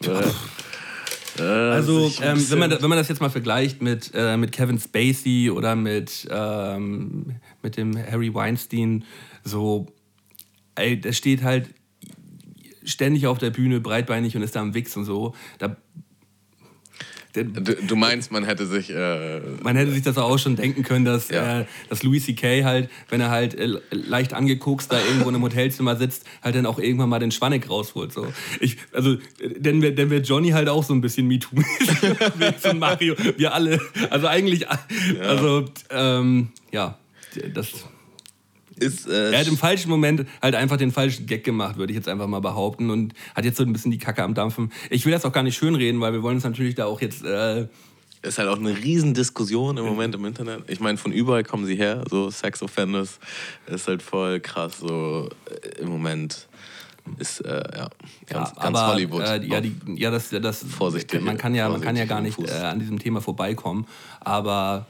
[0.03, 4.51] Äh, äh, Also, ähm, wenn, man, wenn man das jetzt mal vergleicht mit, äh, mit
[4.51, 9.03] Kevin Spacey oder mit, ähm, mit dem Harry Weinstein,
[9.43, 9.87] so,
[10.75, 11.69] ey, der steht halt
[12.85, 15.33] ständig auf der Bühne, breitbeinig und ist da am Wichs und so.
[15.59, 15.75] Da,
[17.35, 18.89] der, Du, du meinst, man hätte sich.
[18.89, 21.61] Äh, man hätte sich das auch schon denken können, dass, Ja.
[21.61, 22.63] äh, dass Louis C.K.
[22.63, 26.65] halt, wenn er halt äh, leicht angekokst da irgendwo in einem Hotelzimmer sitzt, halt dann
[26.65, 28.13] auch irgendwann mal den Schwanneck rausholt.
[28.13, 28.31] So.
[28.61, 29.17] Ich, also,
[29.59, 31.57] dann wäre dann wär Johnny halt auch so ein bisschen MeToo.
[32.63, 33.15] ein Mario.
[33.37, 33.81] Wir alle.
[34.09, 34.65] Also eigentlich,
[35.19, 36.97] also, ähm, ja,
[37.53, 37.85] das.
[38.79, 41.97] Ist, äh, Er hat im falschen Moment halt einfach den falschen Gag gemacht, würde ich
[41.97, 42.89] jetzt einfach mal behaupten.
[42.89, 44.71] Und hat jetzt so ein bisschen die Kacke am Dampfen.
[44.89, 47.23] Ich will das auch gar nicht schönreden, weil wir wollen uns natürlich da auch jetzt.
[47.23, 47.67] Äh,
[48.21, 50.63] ist halt auch eine Riesendiskussion im Moment im Internet.
[50.67, 53.19] Ich meine, von überall kommen sie her, so Sex Offenders
[53.67, 54.79] ist halt voll krass.
[54.79, 55.29] So
[55.77, 56.47] äh, im Moment
[57.19, 59.21] ist äh, ja ganz, ja, ganz aber, Hollywood.
[59.21, 62.39] Äh, ja, die, ja, das, das Vorsichtig- man kann ja, man kann ja gar nicht
[62.39, 63.85] äh, an diesem Thema vorbeikommen.
[64.21, 64.87] Aber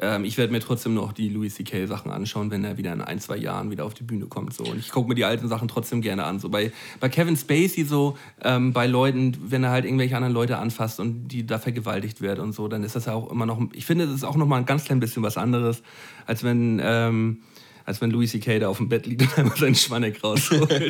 [0.00, 1.86] ähm, ich werde mir trotzdem noch die Louis C.K.
[1.86, 4.54] Sachen anschauen, wenn er wieder in ein, zwei Jahren wieder auf die Bühne kommt.
[4.54, 4.64] So.
[4.64, 6.38] Und ich gucke mir die alten Sachen trotzdem gerne an.
[6.38, 10.58] So bei, bei Kevin Spacey, so ähm, bei Leuten, wenn er halt irgendwelche anderen Leute
[10.58, 13.60] anfasst und die da vergewaltigt wird und so, dann ist das ja auch immer noch.
[13.72, 15.82] Ich finde, das ist auch noch mal ein ganz klein bisschen was anderes,
[16.26, 16.80] als wenn.
[16.82, 17.38] Ähm,
[17.84, 18.58] als wenn Louis C.K.
[18.58, 20.70] da auf dem Bett liegt und einmal seinen Schwanneck rausholt.
[20.70, 20.84] Äh,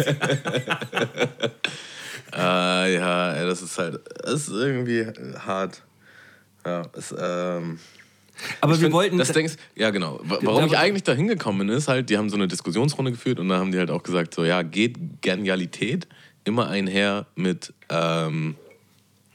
[2.94, 5.06] ja, das ist halt, das ist irgendwie
[5.38, 5.84] hart.
[6.66, 7.78] Ja, ist, ähm,
[8.60, 9.18] Aber ich wir find, wollten.
[9.18, 10.20] Das denkst, ja, genau.
[10.22, 13.40] Wa- Warum ich eigentlich da hingekommen bin, ist halt, die haben so eine Diskussionsrunde geführt
[13.40, 16.06] und da haben die halt auch gesagt, so, ja, geht Genialität
[16.44, 18.56] immer einher mit, ähm,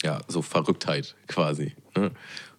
[0.04, 1.74] ja, so Verrücktheit quasi.
[1.96, 2.12] Ne?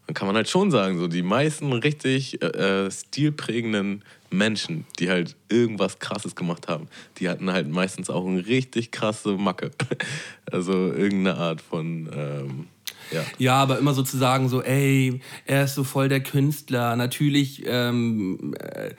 [0.06, 2.46] Dann kann man halt schon sagen, so die meisten richtig äh,
[2.86, 8.46] äh, stilprägenden Menschen, die halt irgendwas Krasses gemacht haben, die hatten halt meistens auch eine
[8.46, 9.70] richtig krasse Macke.
[10.52, 12.66] Also irgendeine Art von, ähm,
[13.10, 13.22] ja.
[13.38, 16.96] Ja, aber immer so zu sagen, so, ey, er ist so voll der Künstler.
[16.96, 18.94] Natürlich ähm, äh,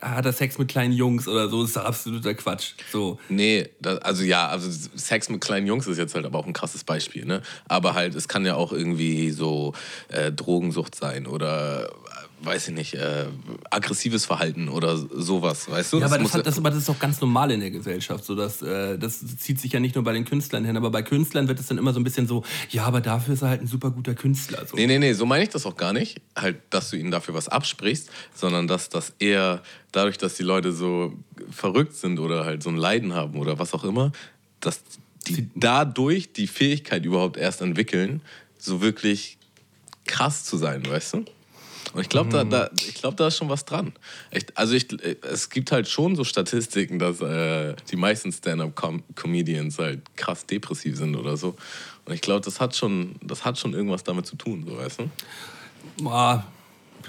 [0.00, 2.72] hat er Sex mit kleinen Jungs oder so, ist absoluter Quatsch.
[2.90, 3.18] So.
[3.28, 6.52] Nee, das, also ja, also Sex mit kleinen Jungs ist jetzt halt aber auch ein
[6.52, 7.42] krasses Beispiel, ne?
[7.68, 9.74] Aber halt, es kann ja auch irgendwie so
[10.08, 11.92] äh, Drogensucht sein oder
[12.42, 13.26] weiß ich nicht, äh,
[13.70, 15.98] aggressives Verhalten oder sowas, weißt du?
[16.00, 18.24] Ja, aber das, muss hat, das, aber das ist doch ganz normal in der Gesellschaft.
[18.24, 21.02] So, dass, äh, das zieht sich ja nicht nur bei den Künstlern hin, aber bei
[21.02, 23.62] Künstlern wird es dann immer so ein bisschen so, ja, aber dafür ist er halt
[23.62, 24.66] ein super guter Künstler.
[24.66, 24.76] So.
[24.76, 26.20] Nee, nee, nee, so meine ich das auch gar nicht.
[26.36, 30.72] Halt, dass du ihnen dafür was absprichst, sondern dass das eher dadurch, dass die Leute
[30.72, 31.14] so
[31.50, 34.12] verrückt sind oder halt so ein Leiden haben oder was auch immer,
[34.60, 34.80] dass
[35.28, 38.20] die dadurch die Fähigkeit überhaupt erst entwickeln,
[38.58, 39.38] so wirklich
[40.06, 41.24] krass zu sein, weißt du?
[41.94, 43.92] Und ich glaube, da, da, ich glaub, da ist schon was dran.
[44.32, 44.88] Echt, also ich,
[45.22, 51.14] es gibt halt schon so Statistiken, dass äh, die meisten Stand-up-Comedians halt krass depressiv sind
[51.16, 51.54] oder so.
[52.04, 55.00] Und ich glaube, das, hat schon- das hat schon irgendwas damit zu tun, so weißt
[55.00, 55.10] du?
[56.02, 56.44] Boah,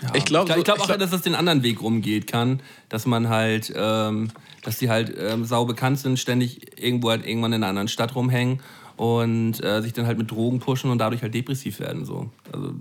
[0.02, 0.12] ja.
[0.15, 2.62] Ich glaub, ich so- glaub ich auch, glaub- dass es den anderen Weg rumgeht kann,
[2.89, 4.30] dass man halt, ähm,
[4.63, 8.15] dass die halt ähm, sau bekannt sind, ständig irgendwo halt irgendwann in einer anderen Stadt
[8.15, 8.62] rumhängen
[8.98, 12.06] und äh, sich dann halt mit Drogen pushen und dadurch halt depressiv werden.
[12.06, 12.30] So.
[12.52, 12.76] Also,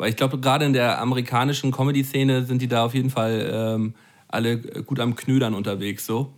[0.00, 3.94] weil ich glaube, gerade in der amerikanischen Comedy-Szene sind die da auf jeden Fall ähm,
[4.28, 6.06] alle gut am Knödern unterwegs.
[6.06, 6.32] So.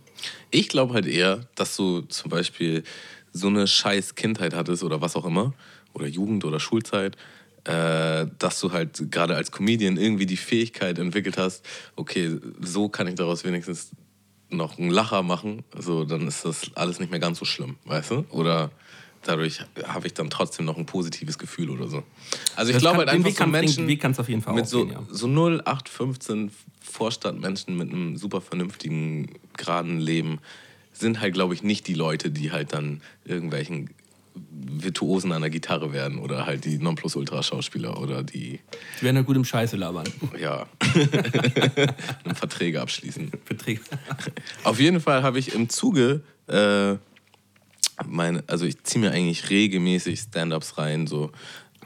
[0.51, 2.83] Ich glaube halt eher, dass du zum Beispiel
[3.31, 5.53] so eine scheiß Kindheit hattest oder was auch immer,
[5.93, 7.15] oder Jugend oder Schulzeit,
[7.63, 13.07] äh, dass du halt gerade als Comedian irgendwie die Fähigkeit entwickelt hast, okay, so kann
[13.07, 13.91] ich daraus wenigstens
[14.49, 18.11] noch einen Lacher machen, so dann ist das alles nicht mehr ganz so schlimm, weißt
[18.11, 18.25] du?
[18.29, 18.71] Oder
[19.23, 22.03] dadurch habe ich dann trotzdem noch ein positives Gefühl oder so.
[22.55, 24.53] Also ich glaube kann- halt einfach Weg so kann- Menschen Weg kann's auf jeden Fall
[24.53, 25.01] mit so, ja.
[25.09, 30.39] so 0, 8, 15 Vorstadtmenschen mit einem super vernünftigen, geraden Leben
[30.91, 33.89] sind halt, glaube ich, nicht die Leute, die halt dann irgendwelchen
[34.51, 38.59] Virtuosen an der Gitarre werden oder halt die Nonplusultra-Schauspieler oder die,
[38.99, 40.05] Die werden halt gut im Scheiße labern.
[40.39, 40.65] ja,
[42.33, 43.31] Verträge abschließen.
[43.45, 43.81] Verträge.
[44.63, 46.95] Auf jeden Fall habe ich im Zuge, äh,
[48.07, 51.31] meine, also ich ziehe mir eigentlich regelmäßig Stand-ups rein, so.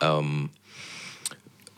[0.01, 0.49] Ähm,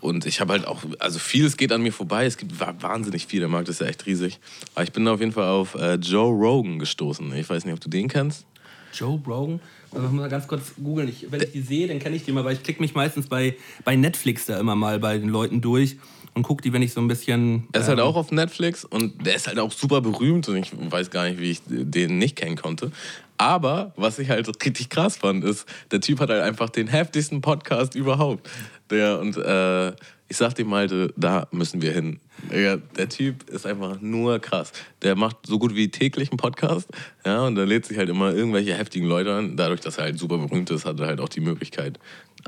[0.02, 2.26] und ich habe halt auch, also vieles geht an mir vorbei.
[2.26, 4.40] Es gibt wa- wahnsinnig viel, der Markt ist ja echt riesig.
[4.74, 7.34] Aber ich bin auf jeden Fall auf äh, Joe Rogan gestoßen.
[7.36, 8.46] Ich weiß nicht, ob du den kennst.
[8.94, 9.60] Joe Rogan.
[9.92, 11.10] Also mal ganz kurz googeln.
[11.10, 13.28] Ich, wenn ich die sehe, dann kenne ich die mal, weil ich klicke mich meistens
[13.28, 15.98] bei, bei Netflix da immer mal bei den Leuten durch
[16.34, 17.68] und gucke die, wenn ich so ein bisschen.
[17.72, 20.72] Er ist halt auch auf Netflix und der ist halt auch super berühmt und ich
[20.74, 22.92] weiß gar nicht, wie ich den nicht kennen konnte.
[23.38, 27.40] Aber was ich halt richtig krass fand, ist, der Typ hat halt einfach den heftigsten
[27.40, 28.50] Podcast überhaupt.
[28.90, 29.92] Der, und äh,
[30.28, 32.20] ich sag dem Malte, da müssen wir hin.
[32.54, 34.72] Ja, der Typ ist einfach nur krass.
[35.02, 36.88] Der macht so gut wie täglich einen Podcast,
[37.26, 39.58] ja, und da lädt sich halt immer irgendwelche heftigen Leute an.
[39.58, 42.00] Dadurch, dass er halt super berühmt ist, hat er halt auch die Möglichkeit,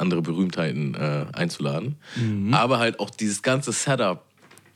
[0.02, 1.96] andere Berühmtheiten äh, einzuladen.
[2.52, 4.24] Aber halt auch dieses ganze Setup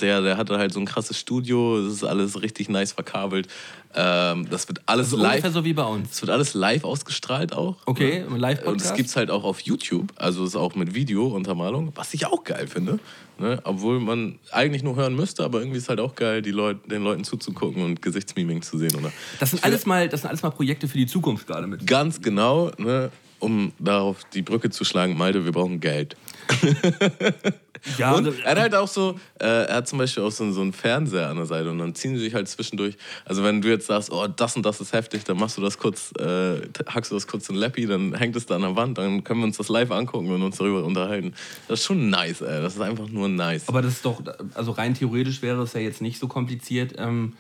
[0.02, 3.48] Der, der hatte halt so ein krasses Studio, es ist alles richtig nice verkabelt.
[3.96, 5.32] Ähm, das wird alles Also live.
[5.36, 6.12] ungefähr so wie bei uns.
[6.12, 7.78] Es wird alles live ausgestrahlt auch.
[7.86, 8.26] Okay, Ne?
[8.26, 8.68] im Live-Podcast?
[8.74, 12.14] Und es gibt es halt auch auf YouTube, also es ist auch mit Video-Untermalung, was
[12.14, 13.00] ich auch geil finde.
[13.40, 13.62] Ne?
[13.64, 17.02] Obwohl man eigentlich nur hören müsste, aber irgendwie ist halt auch geil, die Leut den
[17.02, 18.96] Leuten zuzugucken und Gesichtsmiming zu sehen.
[18.98, 19.14] Oder?
[19.40, 21.88] Das sind, alles mal, das sind alles mal Projekte für die Zukunft gerade mit.
[21.88, 23.12] Ganz genau, ne?
[23.40, 26.16] Um darauf die Brücke zu schlagen, Malte, wir brauchen Geld.
[27.98, 30.62] Ja, Und er hat halt auch so, äh, er hat zum Beispiel auch so, so
[30.62, 32.98] einen Fernseher an der Seite und dann ziehen sie sich halt zwischendurch.
[33.26, 35.78] Also wenn du jetzt sagst, oh, das und das ist heftig, dann machst du das
[35.78, 38.98] kurz, äh, hackst du das kurz in Lappy, dann hängt es da an der Wand,
[38.98, 41.34] dann können wir uns das live angucken und uns darüber unterhalten.
[41.68, 42.62] Das ist schon nice, ey.
[42.62, 43.68] Das ist einfach nur nice.
[43.68, 44.22] aber das ist doch,
[44.56, 47.34] also rein theoretisch wäre es ja jetzt nicht so kompliziert, ähm,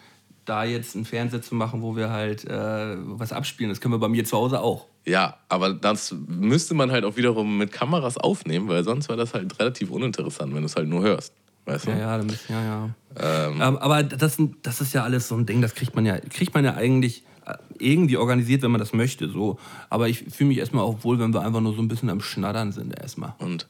[0.46, 3.70] da jetzt einen Fernseher zu machen, wo wir halt äh, was abspielen.
[3.70, 4.86] Das können wir bei mir zu Hause auch.
[5.06, 9.34] Ja, aber das müsste man halt auch wiederum mit Kameras aufnehmen, weil sonst wäre das
[9.34, 11.34] halt relativ uninteressant, wenn du es halt nur hörst.
[11.66, 11.92] Weißt du?
[11.92, 12.90] Ja, ja, da müssen, ja, ja.
[13.18, 16.54] Ähm, aber das, das ist ja alles so ein Ding, das kriegt man ja, kriegt
[16.54, 19.30] man ja eigentlich äh, irgendwie organisiert, wenn man das möchte.
[19.30, 19.58] So.
[19.90, 22.22] Aber ich fühle mich erstmal auch wohl, wenn wir einfach nur so ein bisschen am
[22.22, 23.34] Schnattern sind erstmal.
[23.40, 23.68] Und,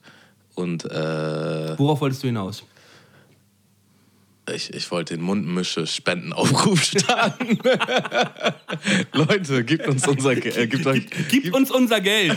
[0.54, 2.64] und äh, Worauf wolltest du hinaus?
[4.54, 7.58] Ich, ich wollte den Mundmische-Spendenaufruf starten.
[9.12, 10.56] Leute, gebt uns unser Geld.
[10.56, 12.36] Äh, gebt euch, Gib uns unser Geld!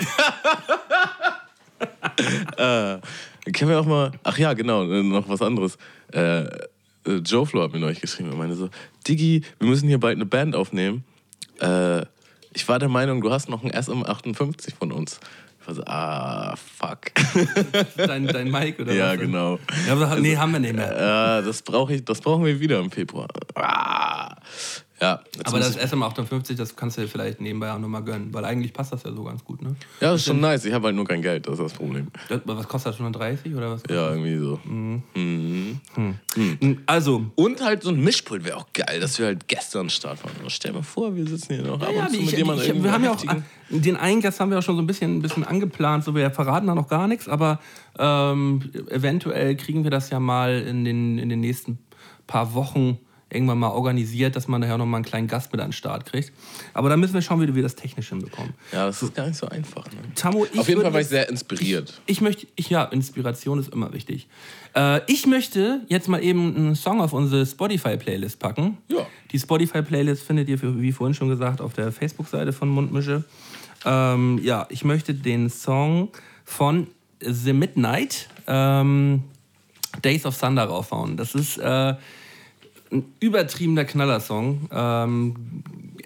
[2.58, 4.12] können wir auch mal.
[4.24, 5.78] Ach ja, genau, äh, noch was anderes.
[6.12, 8.32] Äh, äh, Joe Flo hat mir neulich geschrieben.
[8.32, 8.69] Er meinte so:
[9.08, 11.04] Diggi, wir müssen hier bald eine Band aufnehmen.
[11.60, 12.02] Äh,
[12.54, 15.19] ich war der Meinung, du hast noch einen SM58 von uns.
[15.74, 17.12] So: Ah, fuck.
[17.98, 19.20] Dein, dein Mike oder ja, was?
[19.20, 19.60] genau.
[19.88, 20.96] Ja, aber, nee, haben wir nicht mehr.
[20.96, 23.28] Ja, das, brauch ich, das brauchen wir wieder im Februar.
[23.56, 24.36] Ah.
[25.02, 28.44] Ja, Aber das ich- SM58, das kannst du dir vielleicht nebenbei auch nochmal gönnen, weil
[28.44, 29.76] eigentlich passt das ja so ganz gut, ne?
[30.02, 30.66] ja, das ist schon nice.
[30.66, 32.08] Ich habe halt nur kein Geld, das ist das Problem.
[32.28, 33.84] Das, was kostet das, 130 oder was?
[33.90, 34.60] Ja, irgendwie so.
[34.66, 35.80] Mhm.
[36.86, 40.34] Also, Und halt so ein Mischpult wäre auch geil, dass wir halt gestern Start waren.
[40.50, 42.78] Stell dir mal vor, wir sitzen hier noch ab ja, und zu ich, mit jemandem
[42.78, 43.24] ich, wir haben ja auch
[43.70, 46.32] den einen Gast haben wir auch schon so ein bisschen, ein bisschen angeplant, so wir
[46.32, 47.60] verraten da noch gar nichts, aber
[47.98, 51.78] ähm, eventuell kriegen wir das ja mal in den, in den nächsten
[52.28, 52.98] paar Wochen
[53.32, 56.06] irgendwann mal organisiert, dass man daher noch mal einen kleinen Gast mit an den Start
[56.06, 56.32] kriegt.
[56.74, 58.54] Aber da müssen wir schauen, wie wir das technisch hinbekommen.
[58.72, 59.86] Ja, das ist gar nicht so einfach.
[59.86, 59.98] Ne?
[60.15, 62.02] Tamo, ich Auf jeden Fall war ich sehr inspiriert.
[62.06, 64.28] Ich möchte, ich, ja, Inspiration ist immer wichtig.
[64.76, 68.78] Äh, ich möchte jetzt mal eben einen Song auf unsere Spotify-Playlist packen.
[68.88, 69.06] Ja.
[69.32, 73.24] Die Spotify-Playlist findet ihr, wie vorhin schon gesagt, auf der Facebook-Seite von Mundmische.
[73.86, 76.10] Ähm, ja, ich möchte den Song
[76.44, 76.88] von
[77.22, 79.24] The Midnight, ähm,
[80.04, 81.18] Days of Thunder, raufhauen.
[81.18, 81.96] Das ist äh,
[82.91, 84.69] ein übertriebener Knallersong.
[84.71, 85.63] Ähm,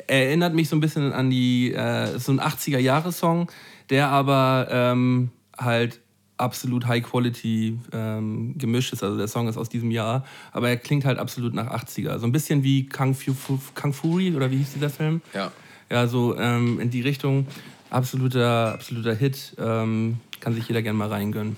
[0.08, 3.52] erinnert mich so ein bisschen an die, äh, so ein 80er-Jahre-Song,
[3.90, 6.00] der aber ähm, halt
[6.38, 9.04] absolut High Quality ähm, gemischt ist.
[9.04, 12.18] Also der Song ist aus diesem Jahr, aber er klingt halt absolut nach 80er.
[12.20, 15.22] So ein bisschen wie Kung, Fu, Kung Fury oder wie hieß dieser Film?
[15.34, 15.52] Ja.
[15.90, 17.48] Ja, so ähm, in die Richtung.
[17.90, 19.56] Absoluter, absoluter Hit.
[19.60, 21.56] Ähm, kann sich jeder gerne mal reingönnen.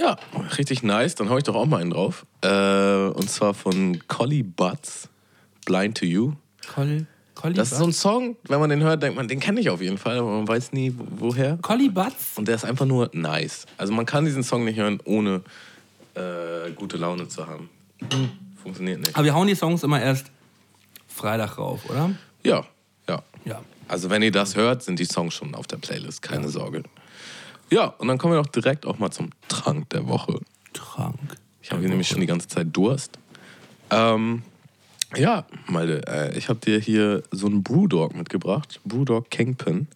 [0.00, 0.16] Ja,
[0.56, 1.14] richtig nice.
[1.14, 2.24] Dann hau ich doch auch mal einen drauf.
[2.42, 5.08] Äh, und zwar von Collie Butts,
[5.66, 6.32] Blind to You.
[6.74, 9.60] Col Collie Das ist so ein Song, wenn man den hört, denkt man, den kenne
[9.60, 11.58] ich auf jeden Fall, aber man weiß nie, wo- woher.
[11.62, 12.36] Collie Butts?
[12.36, 13.66] Und der ist einfach nur nice.
[13.78, 15.42] Also man kann diesen Song nicht hören, ohne
[16.14, 17.68] äh, gute Laune zu haben.
[18.62, 19.14] Funktioniert nicht.
[19.16, 20.26] Aber wir hauen die Songs immer erst
[21.08, 22.10] Freitag rauf, oder?
[22.42, 22.64] Ja,
[23.08, 23.22] ja.
[23.44, 23.62] Ja.
[23.88, 26.82] Also wenn ihr das hört, sind die Songs schon auf der Playlist, keine Sorge.
[27.70, 30.40] Ja, und dann kommen wir doch direkt auch mal zum Trank der Woche.
[30.72, 31.18] Trank.
[31.62, 33.18] Ich habe hier nämlich schon die ganze Zeit Durst.
[33.90, 34.42] Ähm,
[35.16, 38.80] ja, Malte, äh, ich habe dir hier so einen Brewdog mitgebracht.
[38.84, 39.88] Brewdog Kingpin.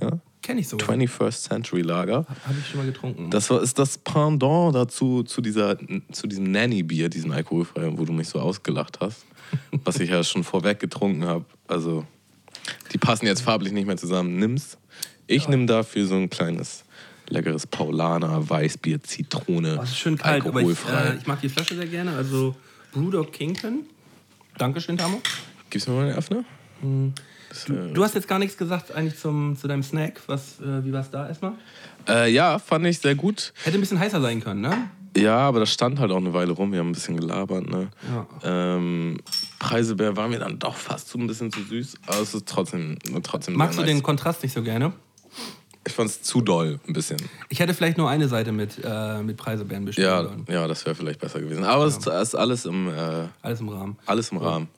[0.00, 0.18] Ja.
[0.42, 0.76] Kenn ich so.
[0.76, 2.26] 21st Century Lager.
[2.46, 3.30] Habe ich schon mal getrunken.
[3.30, 5.78] Das war, ist das Pendant dazu, zu, dieser,
[6.12, 9.24] zu diesem Nanny-Bier, diesem alkoholfreien, wo du mich so ausgelacht hast.
[9.84, 11.44] was ich ja schon vorweg getrunken habe.
[11.66, 12.04] Also,
[12.92, 14.38] die passen jetzt farblich nicht mehr zusammen.
[14.38, 14.78] Nimm's.
[15.26, 16.83] Ich nimm dafür so ein kleines,
[17.28, 19.74] leckeres Paulaner, Weißbier, Zitrone.
[19.74, 21.10] Oh, das ist schön kalt, aber ich, alkoholfrei.
[21.10, 22.14] äh, ich mag die Flasche sehr gerne.
[22.16, 22.54] Also
[22.92, 23.86] Brewdog Kingpin.
[24.58, 25.20] Dankeschön, Tamo.
[25.70, 26.44] Gibst du mir mal den Öffner?
[27.92, 30.20] Du hast jetzt gar nichts gesagt eigentlich zum, zu deinem Snack.
[30.26, 31.52] Was, äh, wie war es da erstmal?
[32.08, 33.52] Äh, ja, fand ich sehr gut.
[33.62, 34.90] Hätte ein bisschen heißer sein können, ne?
[35.16, 36.72] Ja, aber das stand halt auch eine Weile rum.
[36.72, 37.70] Wir haben ein bisschen gelabert.
[37.70, 37.88] Ne?
[38.12, 38.26] Ja.
[38.42, 39.18] Ähm,
[39.60, 41.94] Preiselbeer war mir dann doch fast so ein bisschen zu süß.
[42.06, 43.90] Aber es ist trotzdem, trotzdem Magst du nice.
[43.92, 44.92] den Kontrast nicht so gerne?
[45.86, 47.18] Ich fand es zu doll, ein bisschen.
[47.50, 50.06] Ich hätte vielleicht nur eine Seite mit, äh, mit Preiselbeeren bestimmt.
[50.06, 50.46] Ja, sollen.
[50.48, 51.64] ja das wäre vielleicht besser gewesen.
[51.64, 53.96] Aber es ist alles im, äh, Alles im Rahmen.
[54.06, 54.68] alles im Rahmen.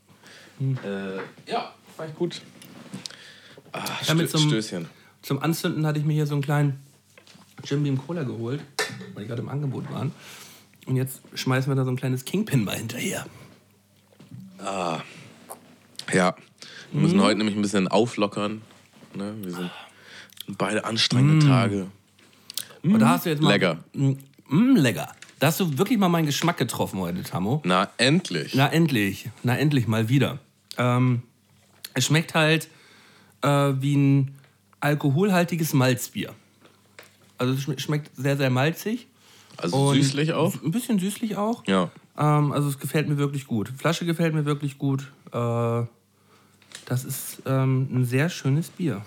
[0.61, 2.41] Äh, ja, war ich gut.
[3.73, 4.87] Ah, Ja, Stö einem- Stößchen.
[5.23, 6.81] Zum Anzünden hatte ich mir hier so einen kleinen
[7.65, 8.61] Jim Beam Cola geholt,
[9.15, 10.13] weil die gerade im Angebot waren.
[10.87, 13.27] Und jetzt schmeißen wir da so ein kleines Kingpin mal hinterher.
[16.13, 16.35] Ja.
[16.93, 17.23] Wir müssen Mhm.
[17.23, 18.63] heute nämlich ein bisschen auflockern.
[19.15, 19.35] Ne?
[19.43, 19.71] Wir sind
[20.59, 21.49] beide anstrengende Mhm.
[21.49, 21.87] Tage.
[22.83, 23.51] Und da hast du jetzt mal.
[23.51, 23.79] Lecker.
[23.95, 24.13] Mm,
[24.49, 25.09] mm, lecker.
[25.39, 27.61] Da hast du wirklich mal meinen Geschmack getroffen heute, Tammo.
[27.65, 28.55] Na, endlich.
[28.55, 29.29] Na endlich.
[29.43, 30.39] Na endlich mal wieder.
[30.79, 31.23] Ähm,
[31.95, 32.69] es schmeckt halt
[33.43, 33.49] äh,
[33.81, 34.35] wie ein
[34.81, 36.33] alkoholhaltiges Malzbier.
[37.39, 39.09] Also es schme- schmeckt sehr, sehr malzig.
[39.57, 40.55] also Und süßlich auch.
[40.63, 41.67] Ein bisschen süßlich auch.
[41.67, 41.91] Ja.
[42.17, 43.71] Ähm, also es gefällt mir wirklich gut.
[43.77, 45.11] Flasche gefällt mir wirklich gut.
[45.33, 45.83] Äh,
[46.87, 49.03] das ist ähm, ein sehr schönes Bier.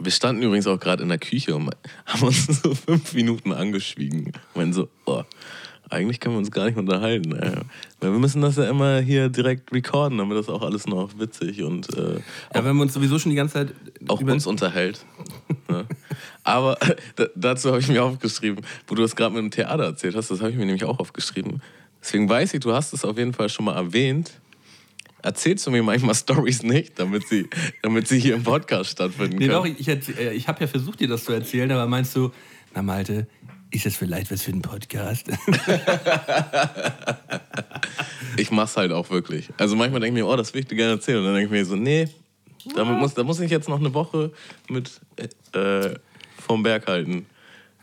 [0.00, 1.70] Wir standen übrigens auch gerade in der Küche und
[2.06, 4.32] haben uns so fünf Minuten angeschwiegen.
[4.54, 5.22] Und so, oh,
[5.90, 7.32] eigentlich können wir uns gar nicht unterhalten.
[7.32, 7.52] Ey.
[8.00, 11.62] Weil wir müssen das ja immer hier direkt recorden, damit das auch alles noch witzig
[11.62, 12.20] und äh,
[12.54, 13.74] Ja, wenn wir uns sowieso schon die ganze Zeit
[14.06, 15.04] auch über uns unterhält.
[15.68, 15.86] ne?
[16.44, 16.76] Aber
[17.16, 20.30] da, dazu habe ich mir aufgeschrieben, wo du das gerade mit dem Theater erzählt hast,
[20.30, 21.62] das habe ich mir nämlich auch aufgeschrieben.
[22.00, 24.32] Deswegen weiß ich, du hast es auf jeden Fall schon mal erwähnt.
[25.22, 27.48] Erzählst du mir manchmal Stories nicht, damit sie,
[27.82, 29.58] damit sie hier im Podcast stattfinden Nee, können?
[29.58, 32.30] doch, ich, ich, äh, ich habe ja versucht, dir das zu erzählen, aber meinst du,
[32.74, 33.26] na Malte,
[33.70, 35.26] ist das vielleicht was für einen Podcast?
[38.36, 39.48] Ich mach's halt auch wirklich.
[39.58, 41.18] Also manchmal denke ich mir, oh, das will ich dir gerne erzählen.
[41.18, 42.08] Und dann denke ich mir so, nee,
[42.76, 44.32] damit muss, da muss ich jetzt noch eine Woche
[44.68, 45.00] mit
[45.54, 45.96] äh,
[46.38, 47.26] vom Berg halten,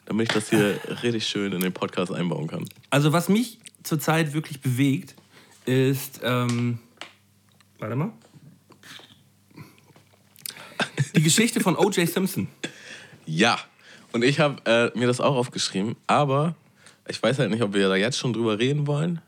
[0.05, 2.65] damit ich das hier richtig schön in den Podcast einbauen kann.
[2.89, 5.15] Also was mich zurzeit wirklich bewegt,
[5.65, 6.79] ist, ähm,
[7.80, 8.11] warte mal,
[11.15, 12.07] die Geschichte von O.J.
[12.07, 12.47] Simpson.
[13.26, 13.57] Ja,
[14.11, 16.55] und ich habe äh, mir das auch aufgeschrieben, aber
[17.07, 19.21] ich weiß halt nicht, ob wir da jetzt schon drüber reden wollen,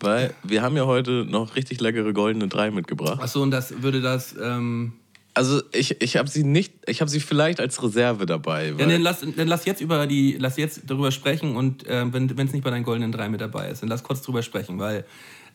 [0.00, 3.20] weil wir haben ja heute noch richtig leckere goldene Drei mitgebracht.
[3.20, 4.92] Achso, und das würde das, ähm,
[5.34, 8.74] Also ich, ich habe sie nicht, ich habe sie vielleicht als Reserve dabei.
[8.76, 12.28] ja, dann, lass, dann lass jetzt über die, lass jetzt darüber sprechen und äh, wenn
[12.46, 15.04] es nicht bei deinen goldenen drei mit dabei ist, dann lass kurz drüber sprechen, weil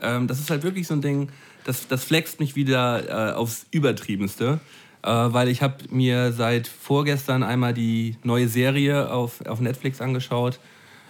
[0.02, 1.30] ähm, das ist halt wirklich so ein Ding,
[1.66, 4.60] das, das flext mich wieder äh, aufs Übertriebenste.
[5.02, 10.60] Äh, weil ich habe mir seit vorgestern einmal die neue Serie auf, auf Netflix angeschaut.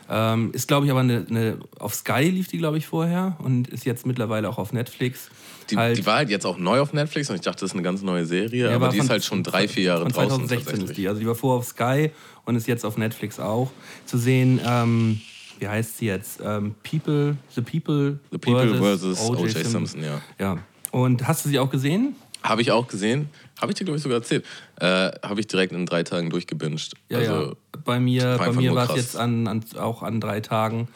[0.09, 1.57] Ähm, ist, glaube ich, aber eine, eine.
[1.79, 5.29] Auf Sky lief die, glaube ich, vorher und ist jetzt mittlerweile auch auf Netflix.
[5.69, 7.73] die, halt, die war halt jetzt auch neu auf Netflix und ich dachte, das ist
[7.75, 10.11] eine ganz neue Serie, Ja, aber die ist von- halt schon drei, vier Jahre von
[10.11, 11.07] draußen 2016 ist die.
[11.07, 12.11] Also die war vorher auf Sky
[12.45, 13.71] und ist jetzt auf Netflix auch
[14.05, 14.59] zu sehen.
[14.67, 15.21] Ähm,
[15.59, 16.39] wie heißt sie jetzt?
[16.43, 19.51] Ähm, People, The People, The People versus O.J.
[19.51, 20.21] Simpson, ja.
[20.39, 20.57] Ja.
[20.91, 22.15] Und hast du sie auch gesehen?
[22.43, 23.29] Habe ich auch gesehen.
[23.59, 24.45] Habe ich dir, glaube ich, sogar erzählt.
[24.79, 26.93] Äh, Habe ich direkt in drei Tagen durchgebinged.
[27.09, 27.53] Ja, also, ja.
[27.85, 30.89] Bei mir, war bei mir war es jetzt an, an, auch an drei Tagen.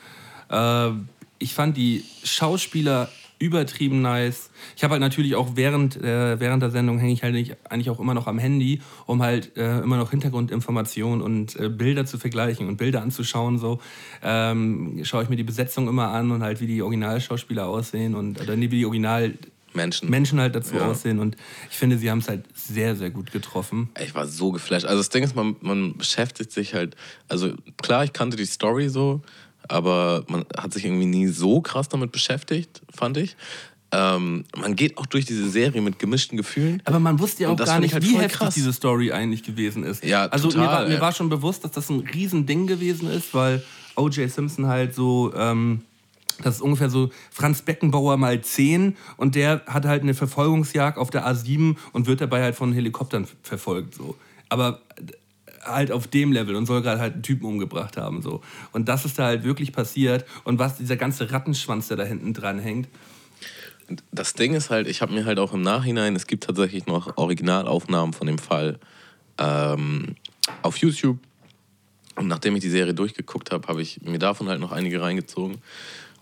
[0.49, 0.89] Äh,
[1.39, 4.49] ich fand die Schauspieler übertrieben nice.
[4.75, 7.89] Ich habe halt natürlich auch während, äh, während der Sendung hänge ich halt nicht, eigentlich
[7.89, 12.17] auch immer noch am Handy, um halt äh, immer noch Hintergrundinformationen und äh, Bilder zu
[12.17, 13.57] vergleichen und Bilder anzuschauen.
[13.59, 13.79] So
[14.23, 18.41] ähm, schaue ich mir die Besetzung immer an und halt wie die Originalschauspieler aussehen und
[18.41, 19.33] oder nee, wie die Original
[19.73, 20.09] Menschen.
[20.09, 20.87] Menschen halt dazu Ja.
[20.87, 21.19] aussehen.
[21.19, 21.37] Und
[21.69, 23.89] ich finde, sie haben es halt sehr, sehr gut getroffen.
[24.01, 24.85] Ich war so geflasht.
[24.85, 26.95] Also das Ding ist, man, man beschäftigt sich halt,
[27.27, 29.21] also klar, ich kannte die Story so,
[29.67, 33.35] aber man hat sich irgendwie nie so krass damit beschäftigt, fand ich.
[33.91, 36.81] Ähm, man geht auch durch diese Serie mit gemischten Gefühlen.
[36.83, 38.53] Aber man wusste ja auch gar nicht, ich halt wie heftig krass.
[38.53, 40.03] diese Story eigentlich gewesen ist.
[40.03, 43.33] Ja, also total, mir, war, mir war schon bewusst, dass das ein Riesending gewesen ist,
[43.33, 43.63] weil
[43.95, 44.29] O.J.
[44.29, 45.83] Simpson halt so, ähm,
[46.43, 51.09] das ist ungefähr so Franz Beckenbauer mal 10 und der hat halt eine Verfolgungsjagd auf
[51.09, 53.95] der A7 und wird dabei halt von Helikoptern verfolgt.
[53.95, 54.15] So.
[54.49, 54.81] Aber
[55.63, 58.21] halt auf dem Level und soll gerade halt einen Typen umgebracht haben.
[58.21, 58.41] So.
[58.71, 62.33] Und das ist da halt wirklich passiert und was dieser ganze Rattenschwanz, der da hinten
[62.33, 62.87] dran hängt.
[64.11, 67.17] Das Ding ist halt, ich habe mir halt auch im Nachhinein, es gibt tatsächlich noch
[67.17, 68.79] Originalaufnahmen von dem Fall
[69.37, 70.15] ähm,
[70.61, 71.19] auf YouTube.
[72.15, 75.59] Und nachdem ich die Serie durchgeguckt habe, habe ich mir davon halt noch einige reingezogen.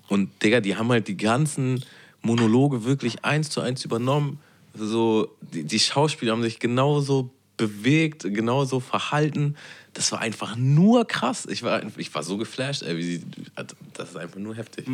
[0.08, 1.84] Und Digga, die haben halt die ganzen
[2.22, 4.40] Monologe wirklich eins zu eins übernommen.
[4.74, 9.56] So, die, die Schauspieler haben sich genauso bewegt, genauso verhalten.
[9.94, 11.46] Das war einfach nur krass.
[11.50, 13.24] Ich war, ich war so geflasht, ey, wie sie,
[13.94, 14.86] das ist einfach nur heftig.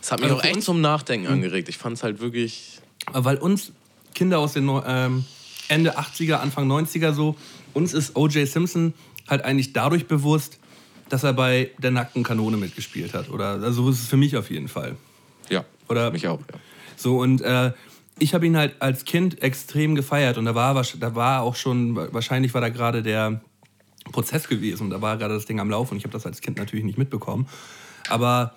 [0.00, 1.68] Das hat mich Also auch echt zum Nachdenken angeregt.
[1.68, 2.80] Ich fand es halt wirklich.
[3.12, 3.72] Weil uns
[4.14, 5.24] Kinder aus den ähm,
[5.68, 7.36] Ende 80er, Anfang 90er so,
[7.74, 8.48] uns ist O.J.
[8.48, 8.94] Simpson
[9.28, 10.58] halt eigentlich dadurch bewusst,
[11.08, 13.30] dass er bei der nackten Kanone mitgespielt hat.
[13.30, 14.96] Oder also so ist es für mich auf jeden Fall.
[15.48, 16.40] Ja, Oder- mich auch.
[16.40, 16.58] Ja.
[16.96, 17.72] So und äh,
[18.18, 21.96] ich habe ihn halt als Kind extrem gefeiert und da war, da war auch schon,
[21.96, 23.40] wahrscheinlich war da gerade der
[24.12, 26.58] Prozess gewesen, da war gerade das Ding am Laufen und ich habe das als Kind
[26.58, 27.46] natürlich nicht mitbekommen.
[28.08, 28.54] Aber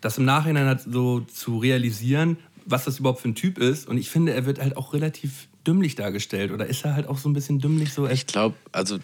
[0.00, 2.36] das im Nachhinein halt so zu realisieren,
[2.66, 5.48] was das überhaupt für ein Typ ist und ich finde, er wird halt auch relativ
[5.66, 8.08] dümmlich dargestellt oder ist er halt auch so ein bisschen dümmlich so?
[8.08, 8.98] Ich glaube, also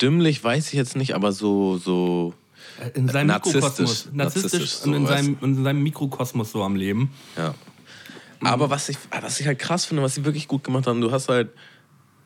[0.00, 2.34] dümmlich weiß ich jetzt nicht, aber so, so
[2.80, 3.62] Äh, in seinem Narzisstisch.
[3.62, 4.08] Mikrokosmos.
[4.12, 7.10] Narzisstisch, Narzisstisch, und in seinem, in seinem Mikrokosmos so am Leben.
[7.36, 7.54] Ja.
[8.40, 11.10] Aber was ich, was ich halt krass finde, was sie wirklich gut gemacht haben, du
[11.10, 11.50] hast halt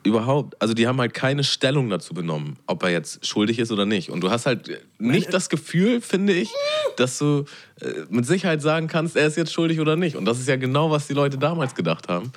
[0.03, 3.85] überhaupt, also die haben halt keine Stellung dazu benommen, ob er jetzt schuldig ist oder
[3.85, 4.11] nicht.
[4.11, 6.51] Und du hast halt nicht das Gefühl, finde ich,
[6.97, 7.45] dass du
[7.81, 10.17] äh, mit Sicherheit sagen kannst, er ist jetzt schuldig oder nicht.
[10.17, 12.33] Und das ist ja genau, was die Leute damals gedacht haben.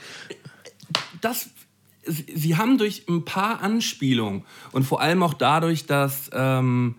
[1.21, 1.49] das,
[2.05, 6.95] sie sie haben durch ein paar Anspielungen und vor allem auch dadurch, dass ähm,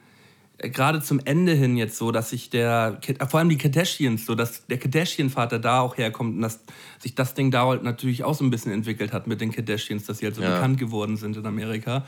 [0.68, 4.34] gerade zum Ende hin jetzt so, dass sich der, äh, vor allem die Kardashians, so,
[4.34, 6.60] dass der Kardashian-Vater da auch herkommt und dass
[7.00, 10.04] sich das Ding da halt natürlich auch so ein bisschen entwickelt hat mit den Kardashians,
[10.06, 10.54] dass sie halt so Ja.
[10.54, 12.04] bekannt geworden sind in Amerika.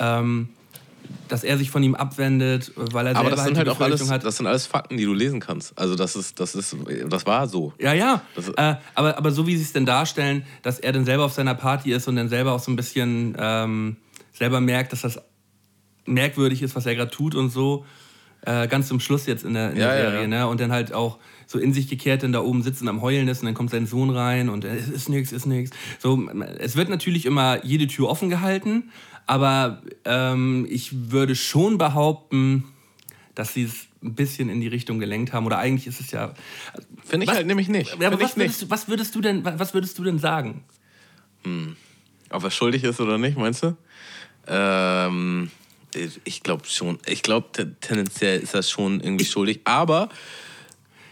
[0.00, 0.48] Ähm,
[1.28, 4.10] dass er sich von ihm abwendet, weil er Aber das sind halt halt auch alles,
[4.10, 4.24] hat.
[4.24, 5.78] das sind alles Fakten, die du lesen kannst.
[5.78, 6.74] Also das ist, das ist,
[7.08, 7.74] das war so.
[7.78, 8.22] Ja, ja.
[8.56, 11.54] Äh, aber, aber so wie sie es denn darstellen, dass er dann selber auf seiner
[11.54, 13.96] Party ist und dann selber auch so ein bisschen ähm,
[14.32, 15.20] selber merkt, dass das
[16.06, 17.84] merkwürdig ist, was er gerade tut und so.
[18.46, 20.20] Äh, ganz zum Schluss jetzt in der, in Ja, der ja, Serie.
[20.22, 20.26] ja.
[20.28, 20.46] Ne?
[20.48, 23.40] Und dann halt auch so in sich gekehrt dann da oben sitzen am Heulen ist
[23.40, 25.74] und dann kommt sein Sohn rein und äh, es ist nichts, ist nichts.
[25.98, 26.28] So,
[26.58, 28.90] es wird natürlich immer jede Tür offen gehalten,
[29.26, 32.64] aber ähm, ich würde schon behaupten,
[33.34, 35.46] dass sie es ein bisschen in die Richtung gelenkt haben.
[35.46, 36.34] Oder eigentlich ist es ja.
[37.02, 37.96] Finde ich Was- halt nämlich nicht.
[37.98, 38.62] Ja, aber was würdest, nicht.
[38.62, 40.64] du, was, würdest du denn, was würdest du denn sagen?
[42.30, 43.76] Ob er schuldig ist oder nicht, meinst du?
[44.46, 45.50] Ähm,
[45.96, 46.98] ich- glaube schon.
[47.06, 47.48] Ich glaube,
[47.80, 49.60] tendenziell ist er schon irgendwie schuldig.
[49.64, 50.08] Aber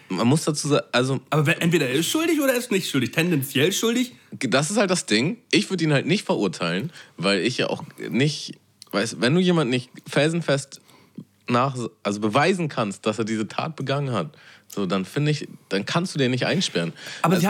[0.09, 3.13] man muss dazu sagen, also Aber entweder er ist schuldig oder er ist nicht schuldig.
[3.13, 4.13] Tendenziell schuldig.
[4.39, 5.39] das ist halt das Ding.
[5.51, 8.55] Ich würde ihn halt nicht verurteilen, weil ich ja auch nicht,
[8.91, 10.81] weiß, wenn du jemand nicht felsenfest
[11.49, 14.37] nach, also beweisen kannst, dass er diese Tat begangen hat,
[14.69, 16.93] so dann finde ich, dann kannst du den nicht einsperren.
[17.21, 17.47] Aber also, sie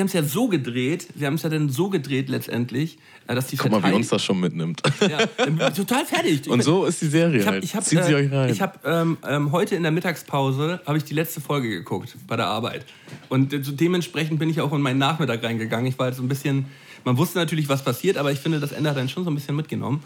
[0.00, 2.98] haben es ja so gedreht, sie haben es ja dann so gedreht letztendlich,
[3.34, 4.82] dass die guck mal, wie uns das schon mitnimmt.
[5.00, 6.48] ja, ähm, total fertig.
[6.48, 7.64] Und so ist die Serie Ich habe halt.
[7.64, 8.50] ich hab, Zieht sie äh, euch rein.
[8.50, 12.36] ich hab, ähm, ähm, heute in der Mittagspause habe ich die letzte Folge geguckt bei
[12.36, 12.84] der Arbeit.
[13.28, 15.86] Und äh, dementsprechend bin ich auch in meinen Nachmittag reingegangen.
[15.86, 16.66] Ich war halt so ein bisschen,
[17.04, 19.34] man wusste natürlich, was passiert, aber ich finde, das Ende hat dann schon so ein
[19.34, 20.02] bisschen mitgenommen.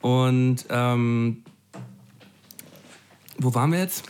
[0.00, 1.42] Und ähm,
[3.38, 4.04] wo waren wir jetzt?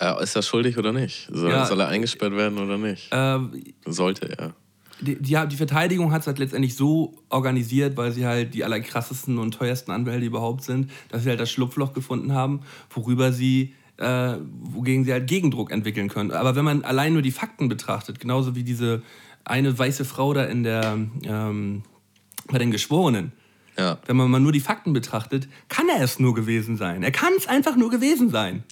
[0.00, 1.28] äh, ist er schuldig oder nicht?
[1.32, 1.66] Soll, Ja.
[1.66, 3.12] soll er eingesperrt werden oder nicht?
[3.12, 3.38] Äh,
[3.86, 4.54] Sollte er.
[5.00, 9.38] Die, die, die Verteidigung hat es halt letztendlich so organisiert, weil sie halt die allerkrassesten
[9.38, 14.34] und teuersten Anwälte überhaupt sind, dass sie halt das Schlupfloch gefunden haben, worüber sie, äh,
[14.62, 16.30] wogegen sie halt Gegendruck entwickeln können.
[16.32, 19.02] Aber wenn man allein nur die Fakten betrachtet, genauso wie diese
[19.44, 21.82] eine weiße Frau da in der, ähm,
[22.50, 23.32] bei den Geschworenen,
[23.78, 23.98] Ja.
[24.06, 27.02] wenn man mal nur die Fakten betrachtet, kann er es nur gewesen sein.
[27.02, 28.64] Er kann es einfach nur gewesen sein.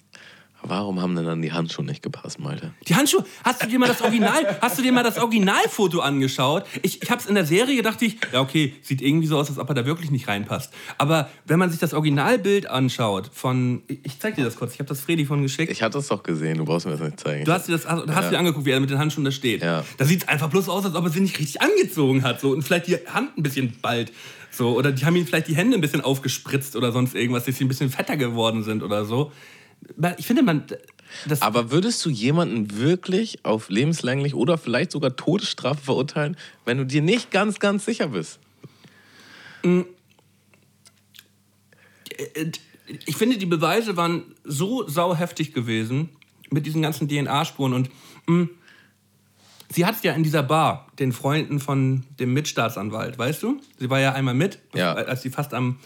[0.69, 2.73] Warum haben denn dann die Handschuhe nicht gepasst, Malte?
[2.87, 6.65] Die Handschuhe, hast du dir mal das Original, hast du dir mal das Originalfoto angeschaut?
[6.81, 9.49] Ich, ich habe es in der Serie gedacht, ich, ja okay, sieht irgendwie so aus,
[9.49, 10.73] als ob er da wirklich nicht reinpasst.
[10.97, 14.89] Aber wenn man sich das Originalbild anschaut von, ich, zeig dir das kurz, ich habe
[14.89, 15.71] das Freddy von geschickt.
[15.71, 17.45] Ich hatte es doch gesehen, du brauchst mir das nicht zeigen.
[17.45, 18.29] Du hast dir das hast, hast Ja.
[18.31, 19.61] dir angeguckt, wie er mit den Handschuhen da steht.
[19.63, 19.83] Ja.
[19.97, 22.41] Da sieht es einfach bloß aus, als ob er sie nicht richtig angezogen hat.
[22.41, 22.51] So.
[22.51, 24.11] Und vielleicht die Hand ein bisschen bald.
[24.51, 24.75] So.
[24.77, 27.65] Oder die haben ihm vielleicht die Hände ein bisschen aufgespritzt oder sonst irgendwas, dass sie
[27.65, 29.31] ein bisschen fetter geworden sind oder so.
[30.17, 30.63] Ich finde, man.
[31.39, 36.35] Aber würdest du jemanden wirklich auf lebenslänglich oder vielleicht sogar Todesstrafe verurteilen,
[36.65, 38.39] wenn du dir nicht ganz, ganz sicher bist?
[39.63, 39.83] Äh,
[43.05, 46.09] ich finde, die Beweise waren so sauheftig gewesen
[46.49, 47.89] mit diesen ganzen DNA-Spuren und
[48.27, 48.47] mh,
[49.69, 53.59] sie hat es ja in dieser Bar den Freunden von dem Mitstaatsanwalt, weißt du?
[53.77, 54.93] Sie war ja einmal mit, Ja.
[54.93, 55.79] als sie fast am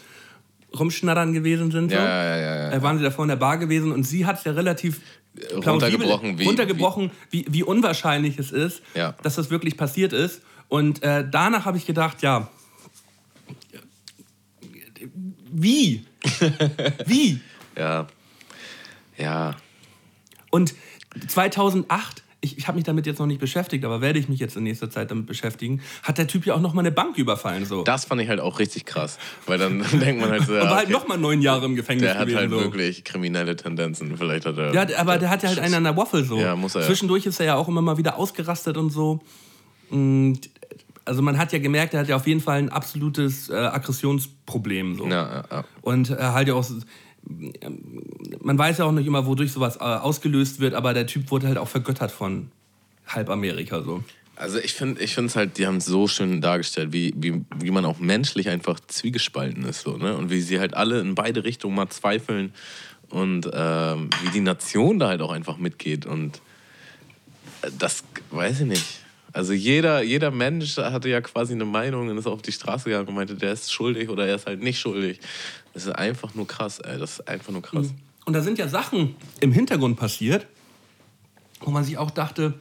[0.78, 1.90] Rumschnattern gewesen sind.
[1.90, 1.96] So.
[1.96, 4.38] Ja, ja, ja, ja, Äh, waren sie davor in der Bar gewesen und sie hat
[4.38, 5.00] es ja relativ
[5.60, 9.14] plausibel- runtergebrochen, wie- runtergebrochen wie, wie unwahrscheinlich es ist, Ja.
[9.22, 10.42] dass das wirklich passiert ist.
[10.68, 12.48] Und äh, danach habe ich gedacht, ja,
[15.50, 16.04] wie?
[17.06, 17.40] wie?
[17.76, 18.06] Ja.
[19.18, 19.56] Ja.
[20.50, 20.74] Und
[21.28, 24.56] 2008, ich, ich habe mich damit jetzt noch nicht beschäftigt, aber werde ich mich jetzt
[24.56, 27.64] in nächster Zeit damit beschäftigen, hat der Typ ja auch noch mal eine Bank überfallen.
[27.64, 27.84] So.
[27.84, 29.18] Das fand ich halt auch richtig krass.
[29.46, 32.10] Weil dann denkt man halt so, war halt okay, noch mal neun Jahre im Gefängnis
[32.10, 32.38] der hat gewesen.
[32.38, 32.60] halt so.
[32.60, 34.16] wirklich kriminelle Tendenzen.
[34.16, 34.74] Vielleicht hat er.
[34.74, 36.38] Ja, aber der hat ja halt einen an der Waffel so.
[36.38, 36.82] Ja, muss er.
[36.82, 39.20] Zwischendurch ist er ja auch immer mal wieder ausgerastet und so.
[39.88, 40.40] Und
[41.04, 44.96] also man hat ja gemerkt, er hat ja auf jeden Fall ein absolutes äh, Aggressionsproblem.
[44.96, 45.06] So.
[45.06, 45.64] Ja, ja, ja.
[45.80, 46.66] Und äh, halt ja auch,
[48.40, 51.46] man weiß ja auch nicht immer, wodurch sowas äh, ausgelöst wird, aber der Typ wurde
[51.46, 52.50] halt auch vergöttert von
[53.06, 54.02] halb Amerika so.
[54.34, 57.70] Also ich finde ich es halt, die haben es so schön dargestellt, wie, wie, wie
[57.70, 59.82] man auch menschlich einfach zwiegespalten ist.
[59.82, 60.16] So, ne?
[60.16, 62.52] Und wie sie halt alle in beide Richtungen mal zweifeln
[63.10, 66.06] und ähm, wie die Nation da halt auch einfach mitgeht.
[66.06, 66.40] Und
[67.60, 68.84] äh, das weiß ich nicht.
[69.34, 73.08] Also jeder, jeder Mensch hatte ja quasi eine Meinung und ist auf die Straße gegangen
[73.08, 75.20] und meinte, der ist schuldig oder er ist halt nicht schuldig.
[75.72, 76.98] Das ist einfach nur krass, ey.
[76.98, 77.92] Das ist einfach nur krass.
[78.24, 80.46] Und da sind ja Sachen im Hintergrund passiert,
[81.60, 82.54] wo man sich auch dachte,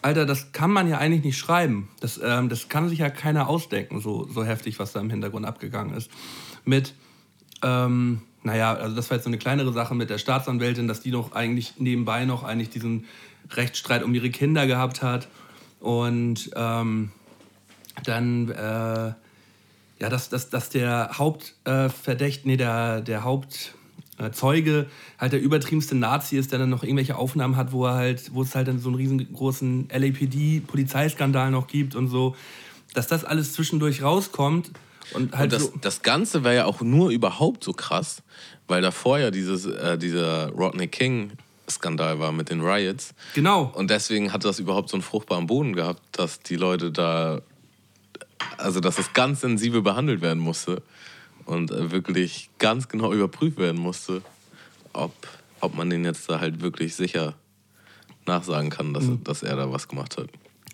[0.00, 1.88] Alter, das kann man ja eigentlich nicht schreiben.
[2.00, 5.44] Das, ähm, das kann sich ja keiner ausdenken, so, so heftig, was da im Hintergrund
[5.44, 6.10] abgegangen ist.
[6.64, 6.94] Mit,
[7.62, 11.10] ähm, naja, also das war jetzt so eine kleinere Sache mit der Staatsanwältin, dass die
[11.10, 13.06] noch eigentlich nebenbei noch eigentlich diesen
[13.50, 15.28] Rechtsstreit um ihre Kinder gehabt hat.
[15.80, 17.10] Und ähm,
[18.04, 19.12] dann, äh,
[20.00, 24.86] ja, dass, dass, dass der Hauptverdächt, äh, nee, der, der Hauptzeuge
[25.18, 28.42] halt der übertriebenste Nazi ist, der dann noch irgendwelche Aufnahmen hat, wo er halt, wo
[28.42, 32.36] es halt dann so einen riesengroßen LAPD-Polizeiskandal noch gibt und so,
[32.94, 34.70] dass das alles zwischendurch rauskommt.
[35.14, 38.22] Und, halt und das, so, das Ganze wäre ja auch nur überhaupt so krass,
[38.66, 41.32] weil davor ja dieses, äh, dieser Rodney King
[41.70, 43.14] Skandal war mit den Riots.
[43.34, 43.72] Genau.
[43.74, 47.40] Und deswegen hat das überhaupt so einen fruchtbaren Boden gehabt, dass die Leute da,
[48.56, 50.82] also dass das ganz sensibel behandelt werden musste
[51.44, 54.22] und äh, wirklich ganz genau überprüft werden musste,
[54.92, 55.12] ob,
[55.60, 57.34] ob man den jetzt da halt wirklich sicher
[58.26, 59.24] nachsagen kann, dass, Mhm.
[59.24, 60.28] dass er da was gemacht hat.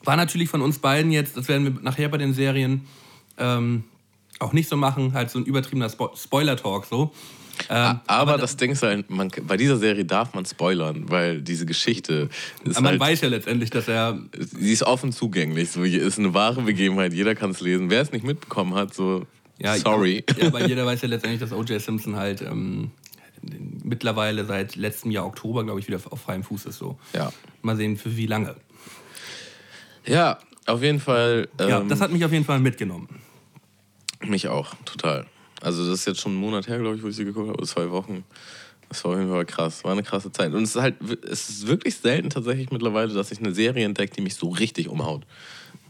[0.04, 2.86] War natürlich von uns beiden jetzt, das werden wir nachher bei den Serien
[3.38, 3.84] ähm,
[4.40, 7.12] auch nicht so machen, halt so ein übertriebener Spo Spoiler-Talk so.
[7.68, 11.66] Ähm, aber, das Ding ist halt, man, bei dieser Serie darf man spoilern, weil diese
[11.66, 12.28] Geschichte
[12.64, 14.18] ist aber man halt, weiß ja letztendlich, dass er.
[14.38, 15.70] sie ist offen zugänglich.
[15.70, 17.90] So, ist eine wahre Begebenheit, jeder kann es lesen.
[17.90, 19.26] Wer es nicht mitbekommen hat, so
[19.58, 20.24] Ja, sorry.
[20.38, 21.80] Ja, aber jeder weiß ja letztendlich, dass O.J.
[21.80, 22.90] Simpson halt ähm,
[23.82, 26.78] mittlerweile seit letztem Jahr Oktober, glaube ich, wieder auf freiem Fuß ist.
[26.78, 26.98] So.
[27.12, 27.32] Ja.
[27.62, 28.56] Mal sehen, für wie lange.
[30.06, 31.48] Ja, auf jeden Fall.
[31.58, 33.08] Ähm, Ja, das hat mich auf jeden Fall mitgenommen.
[34.22, 35.26] mich auch, total.
[35.64, 37.56] Also das ist jetzt schon einen Monat her, glaube ich, wo ich sie geguckt habe,
[37.56, 38.24] oder zwei Wochen.
[38.90, 39.82] Das war auf jeden Fall krass.
[39.82, 40.52] War eine krasse Zeit.
[40.52, 44.14] Und es ist halt, es ist wirklich selten tatsächlich mittlerweile, dass ich eine Serie entdecke,
[44.14, 45.24] die mich so richtig umhaut.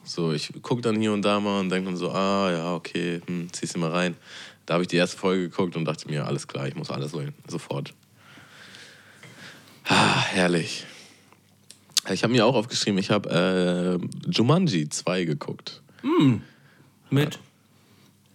[0.05, 3.21] So, ich gucke dann hier und da mal und denke dann so, ah ja, okay,
[3.27, 4.17] hm, zieh sie mal rein.
[4.65, 7.11] Da habe ich die erste Folge geguckt und dachte mir, alles klar, ich muss alles
[7.11, 7.93] sehen, sofort.
[9.87, 10.87] Ah, herrlich.
[12.13, 15.83] Ich habe mir auch aufgeschrieben, ich habe äh, Jumanji 2 geguckt.
[17.11, 17.41] Mit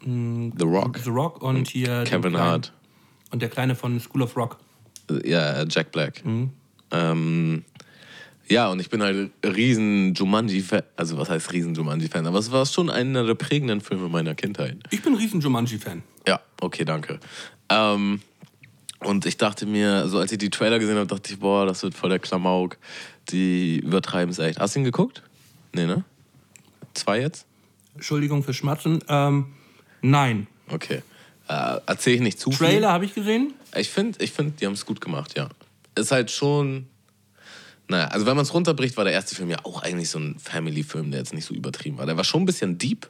[0.01, 0.97] The Rock.
[1.03, 2.03] The Rock und hier.
[2.03, 2.37] den Kevin Kleinen.
[2.37, 2.73] Hart.
[3.31, 4.57] Und der Kleine von School of Rock.
[5.23, 6.25] Ja, Jack Black.
[6.25, 6.51] Mhm.
[6.91, 7.63] Ähm,
[8.47, 10.81] ja, und ich bin halt riesen Jumanji-Fan.
[10.95, 12.25] Also, was heißt riesen Jumanji-Fan?
[12.25, 14.77] Aber es war schon einer der prägenden Filme meiner Kindheit.
[14.89, 16.01] Ich bin ein riesen Jumanji-Fan.
[16.27, 17.19] Ja, okay, danke.
[17.69, 18.21] Ähm,
[19.01, 21.83] und ich dachte mir, so als ich die Trailer gesehen habe, dachte ich, boah, das
[21.83, 22.77] wird voll der Klamauk.
[23.29, 24.59] Die übertreiben es echt.
[24.59, 25.21] Hast du ihn geguckt?
[25.73, 26.03] Nee, ne?
[26.95, 27.45] Zwei jetzt?
[27.93, 29.03] Entschuldigung für Schmatzen.
[29.07, 29.45] Ähm,
[30.01, 30.47] nein.
[30.69, 31.01] Okay.
[31.47, 32.67] Äh, erzähl ich nicht zu viel.
[32.67, 33.53] Trailer habe ich gesehen.
[33.75, 35.49] Ich finde, ich find, die haben es gut gemacht, ja.
[35.95, 36.87] Ist halt schon.
[37.87, 40.37] Naja, also wenn man es runterbricht, war der erste Film ja auch eigentlich so ein
[40.37, 42.05] Family-Film, der jetzt nicht so übertrieben war.
[42.05, 43.09] Der war schon ein bisschen deep,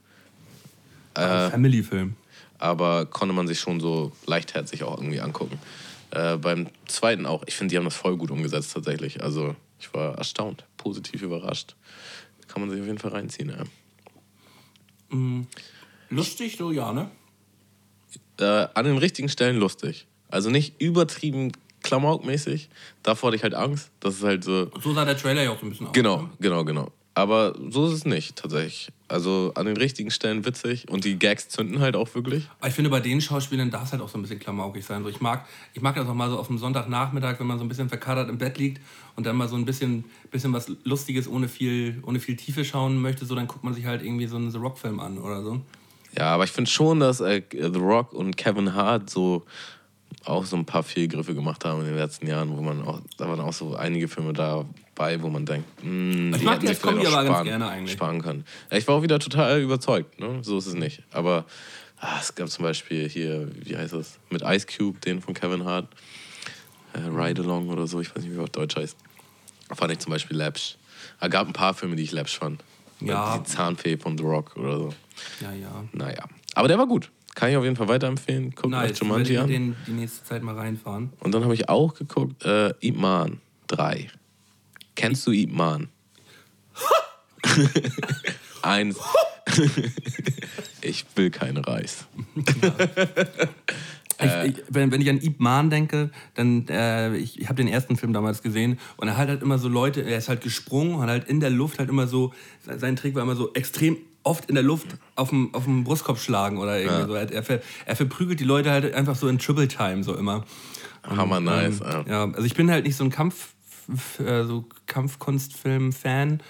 [1.15, 1.49] Äh.
[1.49, 2.15] Family-Film.
[2.59, 5.59] aber konnte man sich schon so leichtherzig auch irgendwie angucken.
[6.11, 7.43] Äh, beim zweiten auch.
[7.45, 9.21] Ich finde, die haben das voll gut umgesetzt tatsächlich.
[9.21, 11.75] Also ich war erstaunt, positiv überrascht.
[12.47, 13.63] Kann man sich auf jeden Fall reinziehen, ja.
[16.09, 17.09] Lustig, so ja, ne?
[18.39, 20.07] äh, an den richtigen Stellen lustig.
[20.29, 21.51] Also nicht übertrieben
[21.83, 22.69] klamaukmäßig.
[23.03, 23.91] Davor hatte ich halt Angst.
[23.99, 24.69] Das ist halt so.
[24.81, 25.93] So sah der Trailer ja auch so ein bisschen aus.
[25.93, 26.29] Genau, ne?
[26.39, 26.91] genau, genau.
[27.15, 28.89] Aber so ist es nicht, tatsächlich.
[29.09, 32.47] Also an den richtigen Stellen witzig und die Gags zünden halt auch wirklich.
[32.59, 35.03] Aber ich finde, bei den Schauspielern darf es halt auch so ein bisschen klamaukig sein.
[35.03, 37.65] So, ich, mag, ich mag das auch mal so auf dem Sonntagnachmittag, wenn man so
[37.65, 38.81] ein bisschen verkadert im Bett liegt
[39.15, 43.01] und dann mal so ein bisschen, bisschen was Lustiges ohne viel, ohne viel Tiefe schauen
[43.01, 43.25] möchte.
[43.25, 45.59] So, dann guckt man sich halt irgendwie so einen The Rock-Film an oder so.
[46.17, 49.45] Ja, aber ich finde schon, dass äh, The Rock und Kevin Hart so
[50.25, 53.27] auch so ein paar Fehlgriffe gemacht haben in den letzten Jahren, wo man auch, da
[53.29, 56.83] waren auch so einige Filme dabei, wo man denkt, mh, Ich die mag die als
[56.83, 57.93] aber ganz gerne eigentlich.
[57.93, 58.43] sparen können.
[58.71, 60.39] Ja, ich war auch wieder total überzeugt, ne?
[60.41, 61.03] so ist es nicht.
[61.11, 61.45] Aber
[61.99, 65.63] ah, es gab zum Beispiel hier, wie heißt das, mit Ice Cube, den von Kevin
[65.63, 65.87] Hart,
[66.93, 68.97] äh, Ride Along oder so, ich weiß nicht, wie er auf Deutsch heißt.
[69.73, 70.75] Fand ich zum Beispiel läppsch.
[71.21, 72.63] Es gab ein paar Filme, die ich läppsch fand.
[73.01, 73.37] Ja.
[73.37, 74.89] Die Zahnfee von The Rock oder so.
[75.41, 75.85] Ja, ja.
[75.93, 76.23] Naja.
[76.55, 77.11] Aber der war gut.
[77.35, 78.51] Kann ich auf jeden Fall weiterempfehlen.
[78.51, 79.47] Guckt Nice, euch Jumanji ich an.
[79.47, 81.13] den die nächste Zeit mal reinfahren.
[81.19, 84.09] Und dann habe ich auch geguckt, äh, Ip Man 3.
[84.95, 85.87] Kennst du Ip Man?
[88.61, 88.97] Eins.
[90.81, 92.05] ich will keinen Reis.
[94.21, 97.67] Ich, ich, wenn, wenn ich an Ip Man denke, dann äh, ich, ich habe den
[97.67, 100.95] ersten Film damals gesehen und er hat halt immer so Leute, er ist halt gesprungen
[100.95, 102.33] und halt in der Luft halt immer so,
[102.65, 106.19] sein Trick war immer so extrem oft in der Luft auf dem, auf dem Brustkorb
[106.19, 107.07] schlagen oder irgendwie Ja.
[107.07, 107.13] so.
[107.13, 110.43] Er, er, ver, er verprügelt die Leute halt einfach so in Triple Time so immer.
[111.03, 111.79] Hammer nice.
[111.81, 112.23] Ähm, ja.
[112.25, 113.53] also ich bin halt nicht so ein Kampf,
[114.19, 116.41] äh, so Kampfkunstfilm-Fan.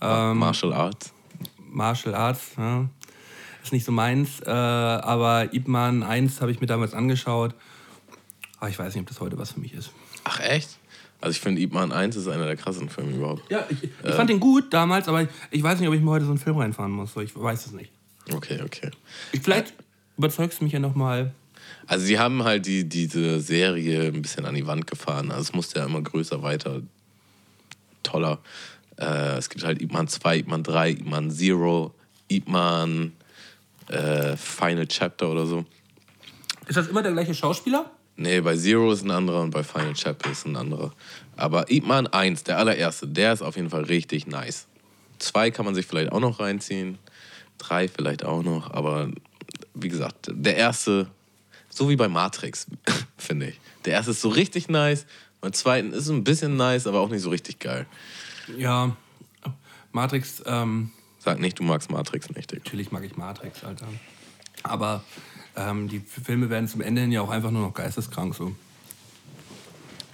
[0.00, 1.12] Ähm, Martial Arts.
[1.58, 2.88] Martial Arts, ja.
[3.66, 4.40] Ist nicht so meins.
[4.40, 7.54] Äh, aber Ip Man 1 habe ich mir damals angeschaut.
[8.58, 9.90] Aber ich weiß nicht, ob das heute was für mich ist.
[10.24, 10.78] Ach, echt?
[11.20, 13.50] Also ich finde, Ip Man 1 ist einer der krassen Filme überhaupt.
[13.50, 16.10] Ja, ich, ich fand den gut damals, aber ich, ich weiß nicht, ob ich mir
[16.10, 17.14] heute so einen Film reinfahren muss.
[17.14, 17.90] so, Ich weiß es nicht.
[18.32, 18.90] Okay, okay.
[19.32, 19.74] Ich, vielleicht
[20.16, 21.32] überzeugst du mich ja nochmal.
[21.86, 25.30] Also sie haben halt die, diese Serie ein bisschen an die Wand gefahren.
[25.30, 26.82] Also es musste ja immer größer, weiter,
[28.02, 28.38] toller.
[28.98, 31.94] Äh, es gibt halt Ip Man 2, Ip Man 3, Ip Man Zero,
[32.28, 33.12] Ip Man
[33.88, 35.64] äh, Final Chapter oder so.
[36.66, 37.90] Ist das immer der gleiche Schauspieler?
[38.16, 40.92] Nee, bei Zero ist ein anderer und bei Final Chapter ist ein anderer.
[41.36, 44.66] Aber Ip Man 1, der allererste, der ist auf jeden Fall richtig nice.
[45.18, 46.98] Zwei kann man sich vielleicht auch noch reinziehen.
[47.58, 48.70] Drei vielleicht auch noch.
[48.70, 49.10] Aber
[49.74, 51.08] wie gesagt, der erste,
[51.68, 52.66] so wie bei Matrix,
[53.18, 53.60] finde ich.
[53.84, 55.06] Der erste ist so richtig nice.
[55.42, 57.86] Beim zweiten ist ein bisschen nice, aber auch nicht so richtig geil.
[58.56, 58.96] Ja.
[59.92, 60.90] Matrix, ähm,
[61.26, 62.62] Sag nicht, du magst Matrix nicht, Digga.
[62.64, 63.86] natürlich mag ich Matrix, Alter.
[64.62, 65.02] Aber
[65.56, 68.54] ähm, die Filme werden zum Ende hin ja auch einfach nur noch geisteskrank so.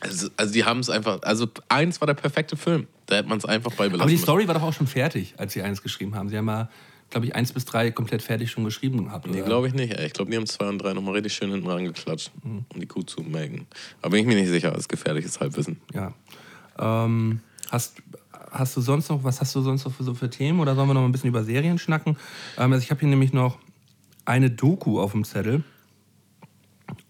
[0.01, 2.87] Also, also die haben es einfach, also eins war der perfekte Film.
[3.07, 4.17] Da hätte man es einfach bei belassen Aber die.
[4.17, 6.29] Story war doch auch schon fertig, als sie eins geschrieben haben.
[6.29, 6.69] Sie haben ja,
[7.11, 9.27] glaube ich, eins bis drei komplett fertig schon geschrieben gehabt.
[9.27, 9.47] Nee, oder?
[9.47, 9.93] glaube ich nicht.
[9.93, 10.07] Ey.
[10.07, 12.65] Ich glaube, die haben zwei und drei nochmal richtig schön hinten rangeklatscht, Mhm.
[12.73, 13.67] um die Kuh zu melken.
[14.01, 15.79] Aber bin ich mir nicht sicher, das ist gefährliches Halbwissen.
[15.93, 16.15] Ja.
[16.79, 17.41] Ähm,
[17.71, 17.99] hast,
[18.53, 20.89] hast du sonst noch, was hast du sonst noch für, so für Themen oder sollen
[20.89, 22.17] wir noch ein bisschen über Serien schnacken?
[22.59, 23.59] Ähm, also ich habe hier nämlich noch
[24.25, 25.65] eine Doku auf dem Zettel.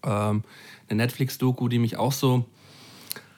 [0.03, 0.43] Ähm,
[0.89, 2.45] eine Netflix-Doku, die mich auch so,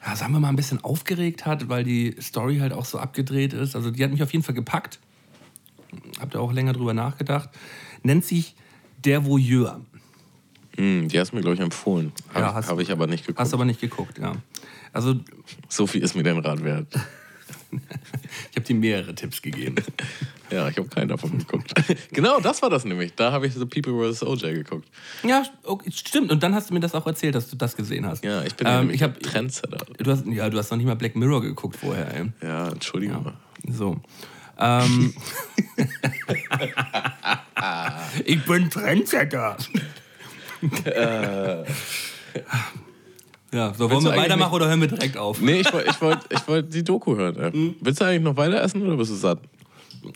[0.04, 3.52] ja, sagen wir mal, ein bisschen aufgeregt hat, weil die Story halt auch so abgedreht
[3.52, 3.76] ist.
[3.76, 5.00] Also die hat mich auf jeden Fall gepackt.
[6.20, 7.50] Hab da auch länger drüber nachgedacht.
[8.02, 8.54] Nennt sich
[9.04, 9.80] Der Voyeur.
[10.76, 12.12] Hm, die hast du mir, glaube ich, empfohlen.
[12.34, 13.40] Habe Ja, hab ich aber nicht geguckt.
[13.40, 14.34] Hast aber nicht geguckt, ja.
[14.92, 15.16] Also
[15.68, 16.88] So viel ist mir dein Rat wert.
[18.50, 19.76] ich habe dir mehrere Tipps gegeben.
[20.48, 21.74] Ja, ich habe keinen davon geguckt.
[22.12, 23.12] genau, das war das nämlich.
[23.16, 24.22] Da habe ich The People vs.
[24.22, 24.88] OJ geguckt.
[25.24, 26.30] Ja, okay, stimmt.
[26.30, 28.22] Und dann hast du mir das auch erzählt, dass du das gesehen hast.
[28.22, 29.84] Ja, ich bin ja ähm, ich hab, Trendsetter.
[29.98, 32.14] du hast, ja, du hast noch nicht mal Black Mirror geguckt vorher.
[32.14, 32.26] Ey.
[32.42, 33.24] Ja, Entschuldigung.
[33.24, 33.34] mal.
[33.68, 34.00] So.
[34.58, 35.12] Ähm,
[38.24, 39.56] ich bin Trendsetter.
[43.52, 45.40] Ja, so wollen wir weitermachen oder hören wir direkt auf?
[45.40, 47.36] Nee, ich wollte ich wollt, ich wollt die Doku hören.
[47.36, 47.52] Ey.
[47.52, 47.74] Hm?
[47.80, 49.38] Willst du eigentlich noch weiter essen oder bist du satt?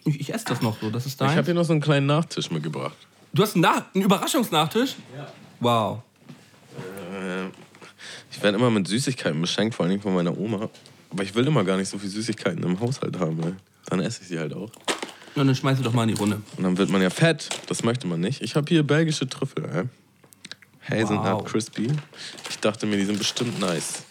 [0.04, 1.30] Ich, ich esse das noch so, das ist Ich dein.
[1.36, 2.96] habe hier noch so einen kleinen Nachtisch mitgebracht.
[3.32, 4.96] du hast einen, Nach einen Überraschungsnachtisch?
[5.16, 5.26] Ja.
[5.60, 6.02] Wow.
[8.30, 10.68] Ich werde immer mit Süßigkeiten beschenkt, vor allem von meiner Oma.
[11.10, 13.42] Aber ich will immer gar nicht so viel Süßigkeiten im Haushalt haben.
[13.42, 13.52] Ey.
[13.86, 14.70] Dann esse ich sie halt auch.
[15.34, 16.40] Und dann schmeiß sie doch mal in die Runde.
[16.56, 17.48] Und dann wird man ja fett.
[17.68, 18.42] Das möchte man nicht.
[18.42, 19.64] Ich habe hier belgische Trüffel.
[19.72, 19.84] Ey.
[20.90, 21.44] Hazelnut Wow.
[21.44, 21.88] Crispy.
[22.48, 24.02] Ich dachte mir, die sind bestimmt nice.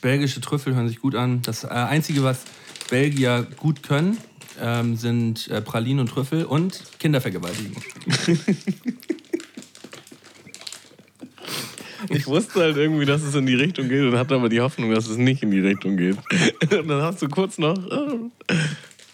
[0.00, 1.42] Belgische Trüffel hören sich gut an.
[1.42, 2.40] Das äh, Einzige, was
[2.90, 4.18] Belgier gut können,
[4.60, 7.76] ähm, sind äh, Pralinen und Trüffel und Kinder vergewaltigen.
[12.10, 14.92] Ich wusste halt irgendwie, dass es in die Richtung geht und hatte aber die Hoffnung,
[14.92, 16.16] dass es nicht in die Richtung geht.
[16.70, 17.74] Und dann hast du kurz noch.
[17.76, 18.30] äh,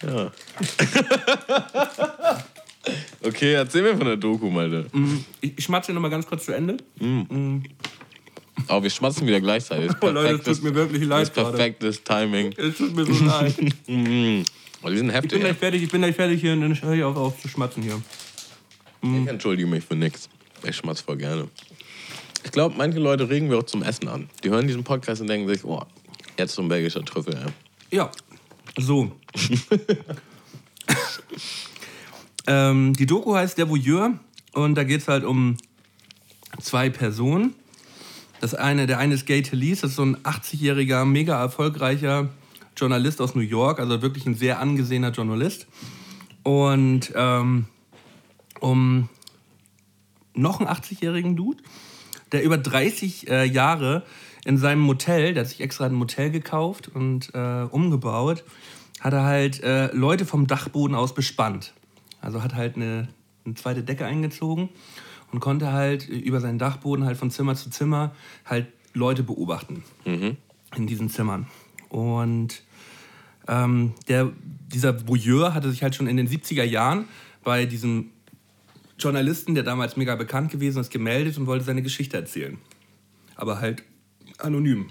[0.05, 0.31] Ja.
[3.23, 4.87] Okay, erzähl mir von der Doku, Malte.
[5.41, 6.77] Ich, ich schmatze noch mal ganz kurz zu Ende.
[8.67, 9.91] Oh, wir schmatzen wieder gleichzeitig.
[10.01, 11.51] Oh, Leute, es tut mir wirklich das leid ist gerade.
[11.57, 12.53] perfektes Timing.
[12.57, 13.55] Es tut mir so leid.
[13.87, 14.45] Ich
[14.85, 15.39] Oh, die sind bin heftig.
[15.39, 17.81] gleich fertig, ich bin gleich fertig hier und dann höre ich auf, auf zu schmatzen
[17.83, 18.01] hier.
[19.01, 20.27] Ich entschuldige mich für nichts.
[20.67, 21.47] Ich schmatz voll gerne.
[22.43, 24.29] Ich glaube, manche Leute regen wir auch zum Essen an.
[24.43, 25.81] Die hören diesen Podcast und denken sich, oh,
[26.37, 27.33] jetzt so ein belgischer Trüffel.
[27.33, 27.97] Ey.
[27.97, 28.11] Ja,
[28.77, 29.09] so.
[32.47, 34.13] ähm, die Doku heißt Der Voyeur
[34.53, 35.57] und da geht es halt um
[36.59, 37.55] zwei Personen.
[38.41, 42.29] Das eine, der eine ist Gay Talese, das ist so ein 80-jähriger, mega erfolgreicher
[42.75, 45.67] Journalist aus New York, also wirklich ein sehr angesehener Journalist.
[46.43, 47.67] Und ähm,
[48.59, 49.07] um
[50.33, 51.63] noch einen 80-jährigen Dude,
[52.31, 54.03] der über 30 äh, Jahre
[54.43, 58.43] in seinem Motel, der hat sich extra ein Motel gekauft und äh, umgebaut,
[58.99, 61.73] hat er halt äh, Leute vom Dachboden aus bespannt.
[62.23, 63.09] Also hat halt eine,
[63.45, 64.69] eine zweite Decke eingezogen
[65.31, 68.15] und konnte halt über seinen Dachboden halt von Zimmer zu Zimmer
[68.45, 69.83] halt Leute beobachten
[70.75, 71.47] in diesen Zimmern.
[71.89, 72.63] Und
[73.47, 74.31] ähm, der,
[74.71, 77.05] dieser Voyeur hatte sich halt schon in den 70er Jahren
[77.43, 78.11] bei diesem
[78.97, 82.57] Journalisten, der damals mega bekannt gewesen ist, gemeldet und wollte seine Geschichte erzählen.
[83.35, 83.83] Aber halt
[84.37, 84.87] anonym.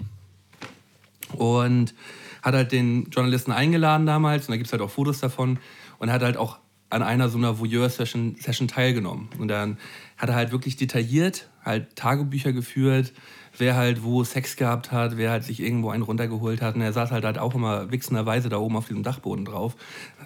[1.31, 1.95] Und
[2.43, 5.57] hat halt den Journalisten eingeladen damals, und da gibt es halt auch Fotos davon,
[5.97, 6.59] und hat halt auch
[6.93, 9.29] an einer so einer Voyeur-Session Session teilgenommen.
[9.39, 9.77] Und dann
[10.17, 13.13] hat er halt wirklich detailliert halt Tagebücher geführt,
[13.57, 16.75] wer halt wo Sex gehabt hat, wer halt sich irgendwo einen runtergeholt hat.
[16.75, 19.75] Und er saß halt, halt auch immer wichsenderweise da oben auf diesem Dachboden drauf,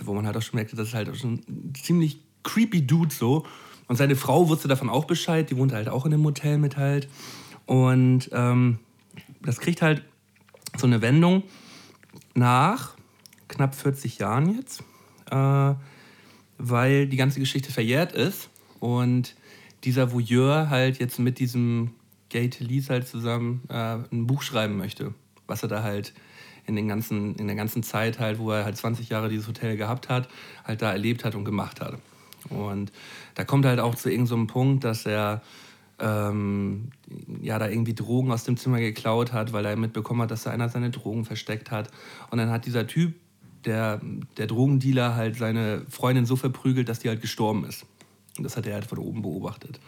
[0.04, 3.46] wo man halt auch schon merkte, das ist halt schon ein ziemlich creepy Dude so.
[3.88, 6.78] Und seine Frau wusste davon auch Bescheid, die wohnte halt auch in dem Motel mit
[6.78, 7.08] halt.
[7.66, 8.80] Und ähm,
[9.42, 10.04] das kriegt halt
[10.78, 11.44] so eine Wendung
[12.34, 12.96] nach
[13.48, 14.84] knapp 40 Jahren jetzt,
[15.32, 15.74] äh,
[16.58, 18.50] weil die ganze Geschichte verjährt ist
[18.80, 19.36] und
[19.84, 21.92] dieser Voyeur halt jetzt mit diesem
[22.30, 25.14] Gate Lees halt zusammen äh, ein Buch schreiben möchte,
[25.46, 26.14] was er da halt
[26.66, 29.78] in, den ganzen, in der ganzen Zeit halt, wo er halt 20 Jahre dieses Hotel
[29.78, 30.28] gehabt hat,
[30.66, 31.98] halt da erlebt hat und gemacht hat.
[32.50, 32.92] Und
[33.36, 35.42] da kommt halt auch zu irgendeinem so Punkt, dass er
[36.00, 36.90] ähm,
[37.42, 40.52] ja, da irgendwie Drogen aus dem Zimmer geklaut hat, weil er mitbekommen hat, dass da
[40.52, 41.90] einer seine Drogen versteckt hat.
[42.30, 43.16] Und dann hat dieser Typ,
[43.66, 44.02] der,
[44.38, 47.86] der Drogendealer, halt seine Freundin so verprügelt, dass die halt gestorben ist.
[48.38, 49.80] Und das hat er halt von oben beobachtet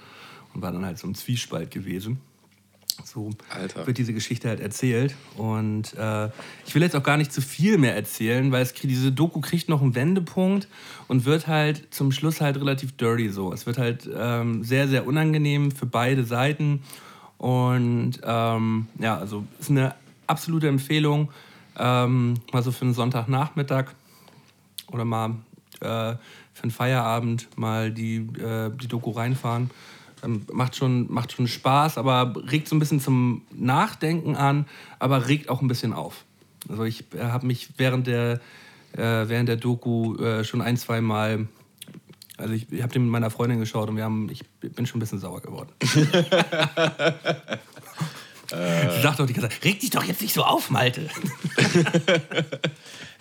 [0.54, 2.20] und war dann halt so ein Zwiespalt gewesen.
[3.06, 3.88] So Alter.
[3.88, 5.16] wird diese Geschichte halt erzählt.
[5.38, 6.30] Und äh,
[6.66, 9.70] ich will jetzt auch gar nicht zu viel mehr erzählen, weil es, diese Doku kriegt
[9.70, 10.68] noch einen Wendepunkt
[11.08, 13.54] und wird halt zum Schluss halt relativ dirty so.
[13.54, 16.82] Es wird halt ähm, sehr, sehr unangenehm für beide Seiten.
[17.38, 19.96] Und ähm, ja, also ist eine
[20.28, 21.32] absolute Empfehlung,
[21.80, 23.86] ähm, mal so für einen Sonntagnachmittag
[24.92, 25.32] oder mal
[25.82, 26.16] äh,
[26.54, 29.72] für einen Feierabend mal die, äh, die Doku reinfahren.
[30.22, 34.66] Ähm, macht, schon, macht schon Spaß, aber regt so ein bisschen zum Nachdenken an,
[35.00, 36.26] aber regt auch ein bisschen auf.
[36.68, 38.42] Also ich äh, habe mich während der,
[38.94, 41.48] äh, während der Doku äh, schon ein, zwei Mal,
[42.38, 44.98] also ich, ich habe den mit meiner Freundin geschaut und wir haben, ich bin schon
[44.98, 45.72] ein bisschen sauer geworden.
[48.50, 51.10] Sie sagt doch die ganze Zeit, reg dich doch jetzt nicht so auf, Malte.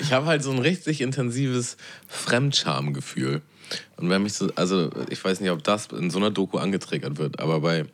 [0.00, 1.76] Ich habe halt so ein richtig intensives
[2.06, 3.42] Fremdschamgefühl.
[3.96, 7.18] Und wenn mich so, also ich weiß nicht, ob das in so einer Doku angetriggert
[7.18, 7.84] wird, aber bei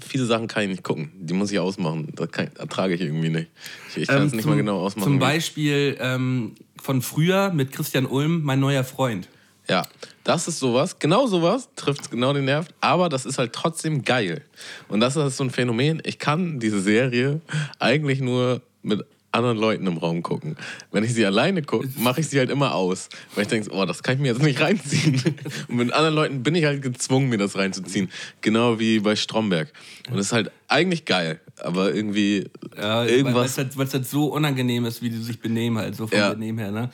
[0.00, 1.12] viele Sachen kann ich nicht gucken.
[1.14, 2.08] Die muss ich ausmachen.
[2.16, 3.50] Das kann, ertrage ich irgendwie nicht.
[3.90, 5.04] Ich, ich kann es Ähm, nicht mal genau ausmachen.
[5.04, 9.28] Zum Beispiel ähm, von früher mit Christian Ulm, mein neuer Freund.
[9.68, 9.86] Ja,
[10.24, 14.42] das ist sowas, genau sowas, trifft genau den Nerv, aber das ist halt trotzdem geil.
[14.88, 17.40] Und das ist so ein Phänomen, ich kann diese Serie
[17.78, 20.56] eigentlich nur mit anderen Leuten im Raum gucken.
[20.90, 23.08] Wenn ich sie alleine gucke, mache ich sie halt immer aus.
[23.34, 25.20] Weil ich denke, oh, das kann ich mir jetzt nicht reinziehen.
[25.68, 28.10] Und mit anderen Leuten bin ich halt gezwungen, mir das reinzuziehen.
[28.42, 29.72] Genau wie bei Stromberg.
[30.08, 33.52] Und das ist halt eigentlich geil, aber irgendwie Ja, Weil irgendwas.
[33.52, 36.30] es halt, halt so unangenehm ist, wie die sich benehmen, halt so vom Ja.
[36.34, 36.70] Benehmen her.
[36.70, 36.90] Ne?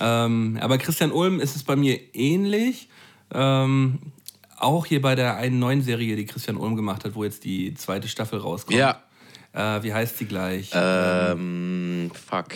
[0.00, 2.88] Ähm, aber Christian Ulm ist es bei mir ähnlich.
[3.32, 3.98] Ähm,
[4.58, 7.74] auch hier bei der einen neuen Serie, die Christian Ulm gemacht hat, wo jetzt die
[7.74, 8.78] zweite Staffel rauskommt.
[8.78, 9.02] Ja.
[9.52, 10.70] Äh, wie heißt sie gleich?
[10.74, 12.54] Ähm, fuck.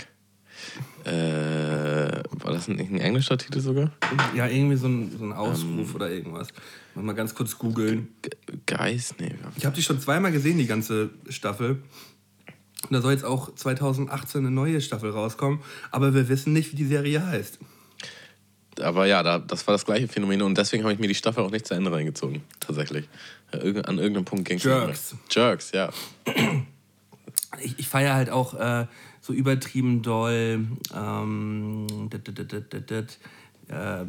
[1.05, 3.92] Äh, war das ein, ein englischer Titel sogar?
[4.34, 5.32] ja, irgendwie so ein, so ein Ähm.
[5.36, 6.49] Ausruf oder irgendwas.
[6.94, 8.09] Mal ganz kurz googeln.
[8.22, 8.32] Ge-
[8.66, 9.20] Geist?
[9.20, 9.34] Nee.
[9.57, 11.82] Ich habe die schon zweimal gesehen, die ganze Staffel.
[12.82, 15.61] Und da soll jetzt auch 2018 eine neue Staffel rauskommen.
[15.90, 17.59] Aber wir wissen nicht, wie die Serie heißt.
[18.80, 21.42] Aber ja, da, das war das gleiche Phänomen und deswegen habe ich mir die Staffel
[21.42, 22.42] auch nicht zu Ende reingezogen.
[22.61, 23.09] Tatsächlich.
[23.53, 23.61] An
[23.99, 25.14] irgendeinem Punkt ging es Jerks.
[25.30, 25.90] Jerks, ja.
[27.63, 28.87] Ich, ich feiere halt auch äh,
[29.21, 30.67] so übertrieben doll.
[30.95, 33.19] Ähm, dit, dit, dit,
[33.69, 34.05] äh,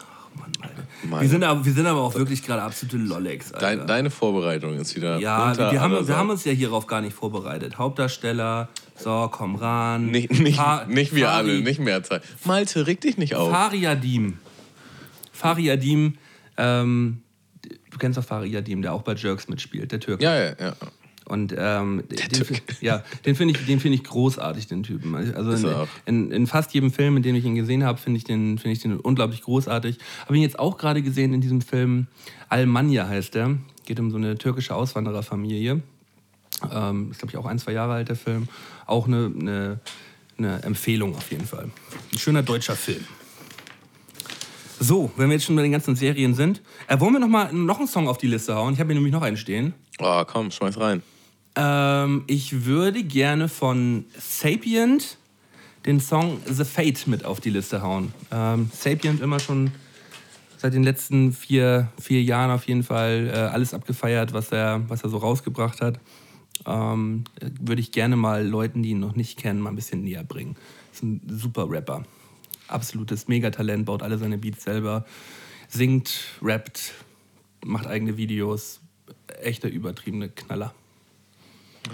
[0.00, 1.20] ach Mann.
[1.22, 3.52] Wir, sind aber, wir sind aber auch wirklich gerade absolute Lollex.
[3.52, 3.76] Alter.
[3.76, 5.18] Dein, deine Vorbereitung ist wieder.
[5.18, 7.78] ja, wir haben, wir haben uns ja hierauf gar nicht vorbereitet.
[7.78, 10.06] Hauptdarsteller, so, komm ran.
[10.06, 12.22] Nicht, nicht, Fa- nicht wir Fari- alle, nicht mehr Zeit.
[12.44, 13.50] Malte, reg dich nicht auf.
[13.50, 14.38] Fari Adim.
[15.32, 16.16] Fari Adim,
[16.56, 17.20] ähm,
[17.90, 20.24] du kennst doch Fari Adim, der auch bei Jerks mitspielt, der Türke.
[20.24, 20.74] Ja, ja, ja.
[21.26, 25.14] Und ähm, den, ja, den finde ich, den finde ich großartig, den Typen.
[25.14, 28.24] Also in, in, in fast jedem Film, in dem ich ihn gesehen habe, finde ich
[28.24, 29.98] den, finde ich den unglaublich großartig.
[30.24, 32.06] Habe ihn jetzt auch gerade gesehen in diesem Film
[32.48, 33.58] Almanya heißt der.
[33.86, 35.82] Geht um so eine türkische Auswandererfamilie.
[36.72, 38.48] Ähm, ist glaube ich auch ein zwei Jahre alt der Film.
[38.86, 39.80] Auch eine, eine,
[40.38, 41.70] eine Empfehlung auf jeden Fall.
[42.12, 43.04] Ein schöner deutscher Film.
[44.78, 47.52] So, wenn wir jetzt schon bei den ganzen Serien sind, äh, wollen wir noch mal
[47.52, 48.74] noch einen Song auf die Liste hauen?
[48.74, 49.74] Ich habe hier nämlich noch einen stehen.
[49.98, 51.02] Oh, komm, schmeiß rein.
[51.56, 55.16] Ähm, ich würde gerne von Sapient
[55.86, 58.12] den Song The Fate mit auf die Liste hauen.
[58.30, 59.72] Ähm, Sapient immer schon
[60.58, 65.02] seit den letzten vier, vier Jahren auf jeden Fall äh, alles abgefeiert, was er, was
[65.02, 66.00] er so rausgebracht hat.
[66.66, 70.02] Ähm, äh, würde ich gerne mal Leuten, die ihn noch nicht kennen, mal ein bisschen
[70.02, 70.56] näher bringen.
[70.92, 72.04] Ist ein super Rapper.
[72.68, 75.06] Absolutes Megatalent, baut alle seine Beats selber,
[75.68, 76.94] singt, rappt,
[77.64, 78.80] macht eigene Videos.
[79.40, 80.74] Echter übertriebene Knaller.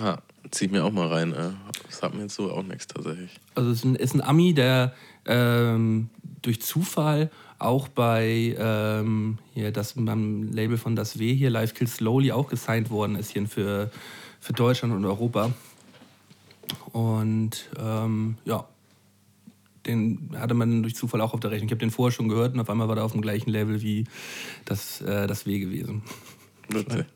[0.01, 1.33] Ha, zieh ich mir auch mal rein.
[1.33, 1.51] Äh.
[1.87, 3.31] Das hat mir jetzt so auch nichts tatsächlich.
[3.55, 4.95] Also es ist ein, ist ein Ami, der
[5.27, 6.09] ähm,
[6.41, 11.87] durch Zufall auch bei ähm, hier das beim Label von Das W hier Live Kill
[11.87, 13.91] Slowly auch gesigned worden ist hier für,
[14.41, 15.53] für Deutschland und Europa.
[16.93, 18.67] Und ähm, ja,
[19.87, 21.69] den hatte man durch Zufall auch auf der Rechnung.
[21.69, 23.83] Ich habe den vorher schon gehört und auf einmal war er auf dem gleichen Level
[23.83, 24.05] wie
[24.65, 26.03] das, äh, das W gewesen.
[26.69, 27.07] Witzig.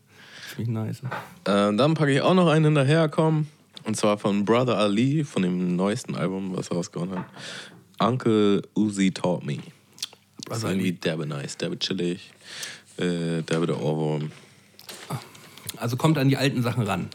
[0.56, 1.02] Ziemlich nice.
[1.44, 3.46] Äh, dann packe ich auch noch einen hinterher, komm.
[3.84, 7.26] Und zwar von Brother Ali, von dem neuesten Album, was er rausgehauen hat.
[7.98, 9.58] Uncle Uzi Taught Me.
[10.46, 12.32] Das ist irgendwie derbe nice, derbe chillig,
[12.96, 14.32] äh, derbe der Ohrwurm.
[15.76, 17.10] Also kommt an die alten Sachen ran.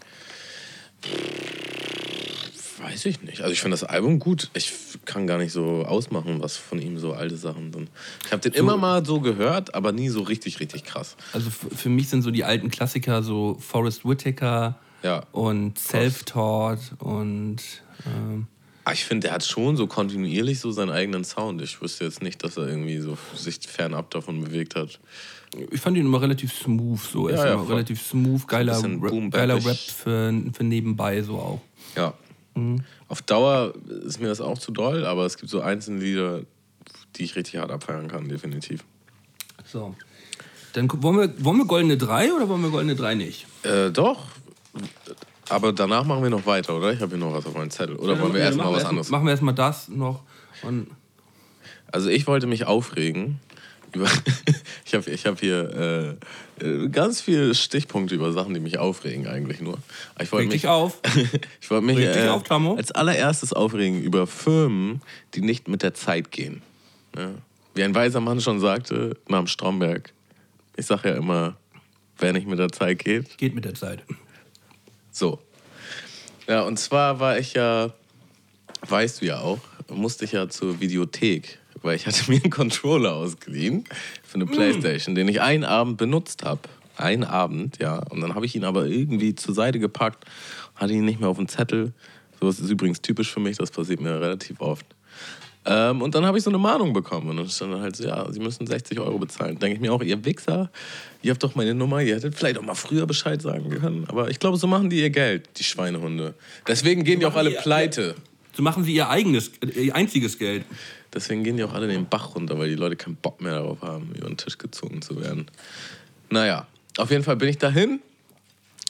[2.92, 3.42] Weiß ich nicht.
[3.42, 4.50] Also ich finde das Album gut.
[4.54, 4.74] Ich
[5.06, 7.89] kann gar nicht so ausmachen, was von ihm so alte Sachen sind.
[8.26, 11.16] Ich habe den immer mal so gehört, aber nie so richtig, richtig krass.
[11.34, 15.24] Also für mich sind so die alten Klassiker so Forrest Whitaker Ja.
[15.32, 17.58] und Self-Taught und
[18.06, 18.48] ähm,
[18.84, 21.62] Ah, Ich finde, der hat schon so kontinuierlich so seinen eigenen Sound.
[21.62, 25.00] Ich wüsste jetzt nicht, dass er irgendwie so sich fernab davon bewegt hat.
[25.72, 27.00] ich fand ihn immer relativ smooth.
[27.00, 27.28] So.
[27.28, 31.36] Er Ja, ist ja, immer relativ smooth, geiler, Rap, geiler Rap für, für nebenbei so
[31.38, 31.62] auch.
[31.96, 32.14] Ja.
[33.08, 33.74] Auf Dauer
[34.06, 36.41] ist mir das auch zu doll, aber es gibt so einzelne Lieder,
[37.16, 38.84] die ich richtig hart abfeiern kann, definitiv.
[39.66, 39.95] So.
[40.74, 43.45] Dann wollen wir, wollen wir goldene 3 oder wollen wir goldene 3 nicht?
[43.64, 44.26] Äh, doch.
[45.49, 46.93] Aber danach machen wir noch weiter, oder?
[46.93, 47.95] Ich habe hier noch was auf meinem Zettel.
[47.97, 49.10] Oder wollen wir Ja, erstmal was erst- anderes?
[49.10, 50.24] Machen wir erstmal das noch.
[50.64, 50.88] Und
[51.91, 53.39] Also ich wollte mich aufregen.
[53.94, 54.10] Über
[54.86, 56.18] ich habe ich hab hier
[56.60, 59.78] äh, äh, ganz viele Stichpunkte über Sachen, die mich aufregen eigentlich nur.
[60.22, 61.00] Ich wollte mich, dich auf.
[61.62, 65.02] ich wollte mich äh, auf, als allererstes aufregen über Firmen,
[65.34, 66.62] die nicht mit der Zeit gehen.
[67.18, 67.32] Ja.
[67.74, 70.14] Wie ein weiser Mann schon sagte, dem Stromberg.
[70.76, 71.56] Ich sage ja immer,
[72.18, 74.04] wer nicht mit der Zeit geht, Geht mit der Zeit.
[75.12, 75.39] so.
[76.48, 77.94] Ja, und zwar war ich ja,
[78.88, 83.13] weißt du ja auch, musste ich ja zur Videothek, weil ich hatte mir einen Controller
[83.15, 83.84] ausgeliehen
[84.23, 86.61] für eine Playstation, den ich einen Abend benutzt habe.
[86.97, 87.97] Einen Abend, ja.
[88.09, 90.25] Und dann habe ich ihn aber irgendwie zur Seite gepackt,
[90.75, 91.93] hatte ihn nicht mehr auf dem Zettel.
[92.39, 94.86] Sowas ist übrigens typisch für mich, das passiert mir relativ oft.
[95.63, 97.29] Ähm, und dann habe ich so eine Mahnung bekommen.
[97.29, 99.59] Und dann stand dann halt so, ja, Sie müssen 60 Euro bezahlen.
[99.59, 100.71] Denke ich mir auch, ihr Wichser,
[101.21, 104.05] ihr habt doch meine Nummer, ihr hättet vielleicht auch mal früher Bescheid sagen können.
[104.07, 106.34] Aber ich glaube, so machen die ihr Geld, die Schweinehunde.
[106.67, 108.15] Deswegen gehen die auch alle die- pleite.
[108.53, 110.65] So machen sie ihr eigenes, ihr einziges Geld.
[111.14, 113.82] Deswegen gehen die auch alle den Bach runter, weil die Leute keinen Bock mehr darauf
[113.82, 115.47] haben, über den Tisch gezogen zu werden.
[116.30, 118.01] Naja, auf jeden Fall bin ich dahin.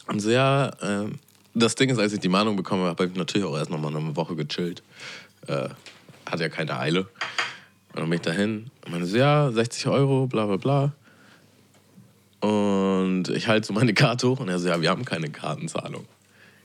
[0.07, 1.19] Und so, ja, ähm,
[1.53, 3.79] das Ding ist, als ich die Mahnung bekommen habe, habe ich natürlich auch erst noch
[3.79, 4.83] mal eine Woche gechillt.
[5.47, 5.69] Äh,
[6.25, 7.01] hatte ja keine Eile.
[7.93, 10.93] Und dann bin ich dahin und meine so, ja, 60 Euro, bla bla bla.
[12.39, 16.05] Und ich halte so meine Karte hoch und er so, ja, wir haben keine Kartenzahlung.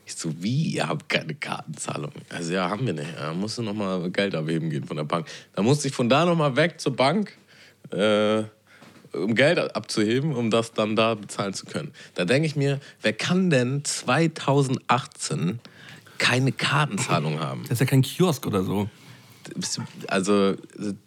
[0.07, 2.13] Ich so, wie, ihr habt keine Kartenzahlung?
[2.29, 3.09] Also, ja, haben wir nicht.
[3.19, 5.27] Ja, musst du noch mal Geld abheben gehen von der Bank.
[5.53, 7.37] Dann musste ich von da noch mal weg zur Bank,
[7.91, 8.43] äh,
[9.11, 11.91] um Geld abzuheben, um das dann da bezahlen zu können.
[12.13, 15.59] Da denke ich mir, wer kann denn 2018
[16.19, 17.63] keine Kartenzahlung haben?
[17.63, 18.89] Das ist ja kein Kiosk oder so.
[20.07, 20.55] Also,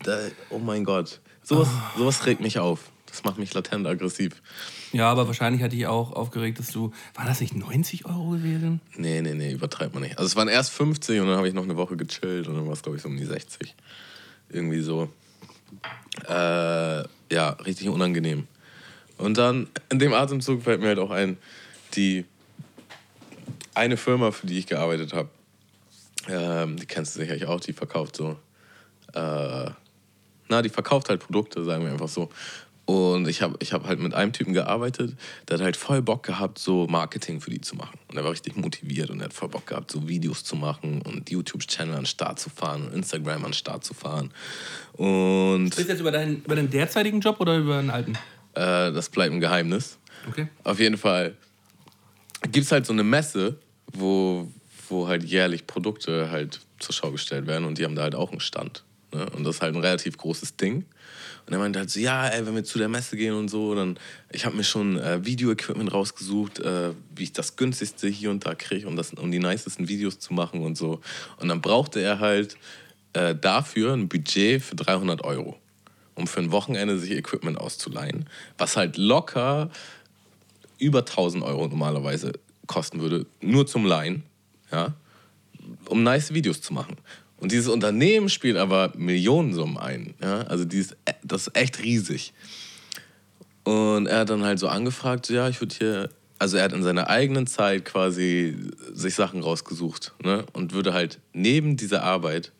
[0.02, 0.18] da,
[0.50, 1.20] oh mein Gott.
[1.42, 2.90] Sowas, sowas regt mich auf.
[3.06, 4.42] Das macht mich latent aggressiv.
[4.92, 6.92] Ja, aber wahrscheinlich hatte ich auch aufgeregt, dass du.
[7.14, 8.80] War das nicht 90 Euro gewesen?
[8.96, 10.18] Nee, nee, nee, übertreibt man nicht.
[10.18, 12.66] Also es waren erst 50 und dann habe ich noch eine Woche gechillt und dann
[12.66, 13.74] war es, glaube ich, so um die 60.
[14.48, 15.08] Irgendwie so.
[16.28, 18.48] Äh, ja, richtig unangenehm.
[19.16, 21.36] Und dann in dem Atemzug fällt mir halt auch ein,
[21.94, 22.24] die
[23.74, 25.28] eine Firma, für die ich gearbeitet habe,
[26.28, 28.36] ähm, die kennst du sicherlich auch, die verkauft so,
[29.14, 29.70] äh,
[30.48, 32.28] na, die verkauft halt Produkte, sagen wir einfach so.
[32.90, 35.16] Und ich habe ich hab halt mit einem Typen gearbeitet,
[35.48, 37.96] der hat halt voll Bock gehabt, so Marketing für die zu machen.
[38.08, 41.00] Und er war richtig motiviert und er hat voll Bock gehabt, so Videos zu machen
[41.02, 44.32] und YouTube-Channel an den Start zu fahren und Instagram an den Start zu fahren.
[44.94, 48.14] Und Bist du jetzt über deinen, über deinen derzeitigen Job oder über einen alten?
[48.54, 49.96] äh, das bleibt ein Geheimnis.
[50.28, 50.48] Okay.
[50.64, 51.36] Auf jeden Fall
[52.50, 53.56] gibt es halt so eine Messe,
[53.92, 54.48] wo,
[54.88, 58.32] wo halt jährlich Produkte halt zur Schau gestellt werden und die haben da halt auch
[58.32, 58.82] einen Stand.
[59.12, 59.28] Ne?
[59.30, 60.84] Und das ist halt ein relativ großes Ding.
[61.46, 63.74] Und er meinte halt so, ja, ey, wenn wir zu der Messe gehen und so,
[63.74, 63.98] dann,
[64.30, 68.54] ich habe mir schon äh, Video-Equipment rausgesucht, äh, wie ich das günstigste hier und da
[68.54, 71.00] kriege, um, um die nicesten Videos zu machen und so.
[71.38, 72.56] Und dann brauchte er halt
[73.14, 75.58] äh, dafür ein Budget für 300 Euro,
[76.14, 79.70] um für ein Wochenende sich Equipment auszuleihen, was halt locker
[80.78, 82.32] über 1000 Euro normalerweise
[82.66, 84.22] kosten würde, nur zum Leihen,
[84.70, 84.94] ja,
[85.86, 86.96] um nice Videos zu machen.
[87.40, 90.14] Und dieses Unternehmen spielt aber Millionensummen ein.
[90.22, 90.42] Ja?
[90.42, 92.32] Also die ist, e- das ist echt riesig.
[93.64, 96.82] Und er hat dann halt so angefragt, ja, ich würde hier, also er hat in
[96.82, 98.56] seiner eigenen Zeit quasi
[98.92, 100.44] sich Sachen rausgesucht ne?
[100.52, 102.52] und würde halt neben dieser Arbeit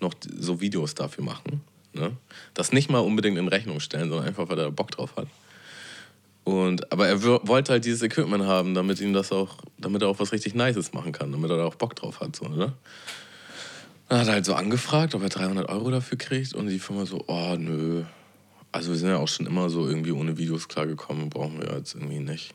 [0.00, 1.62] noch so Videos dafür machen.
[1.94, 2.12] Ne?
[2.54, 5.26] Das nicht mal unbedingt in Rechnung stellen, sondern einfach, weil er Bock drauf hat.
[6.44, 10.18] Und, aber er wollte halt dieses Equipment haben, damit ihm das auch, damit er auch
[10.18, 12.36] was richtig Nices machen kann, damit er da auch Bock drauf hat.
[12.36, 12.72] So, ne?
[14.08, 17.04] Dann hat er halt so angefragt, ob er 300 Euro dafür kriegt und die Firma
[17.04, 18.04] so, oh nö.
[18.72, 21.94] Also wir sind ja auch schon immer so irgendwie ohne Videos klargekommen, brauchen wir jetzt
[21.94, 22.54] irgendwie nicht.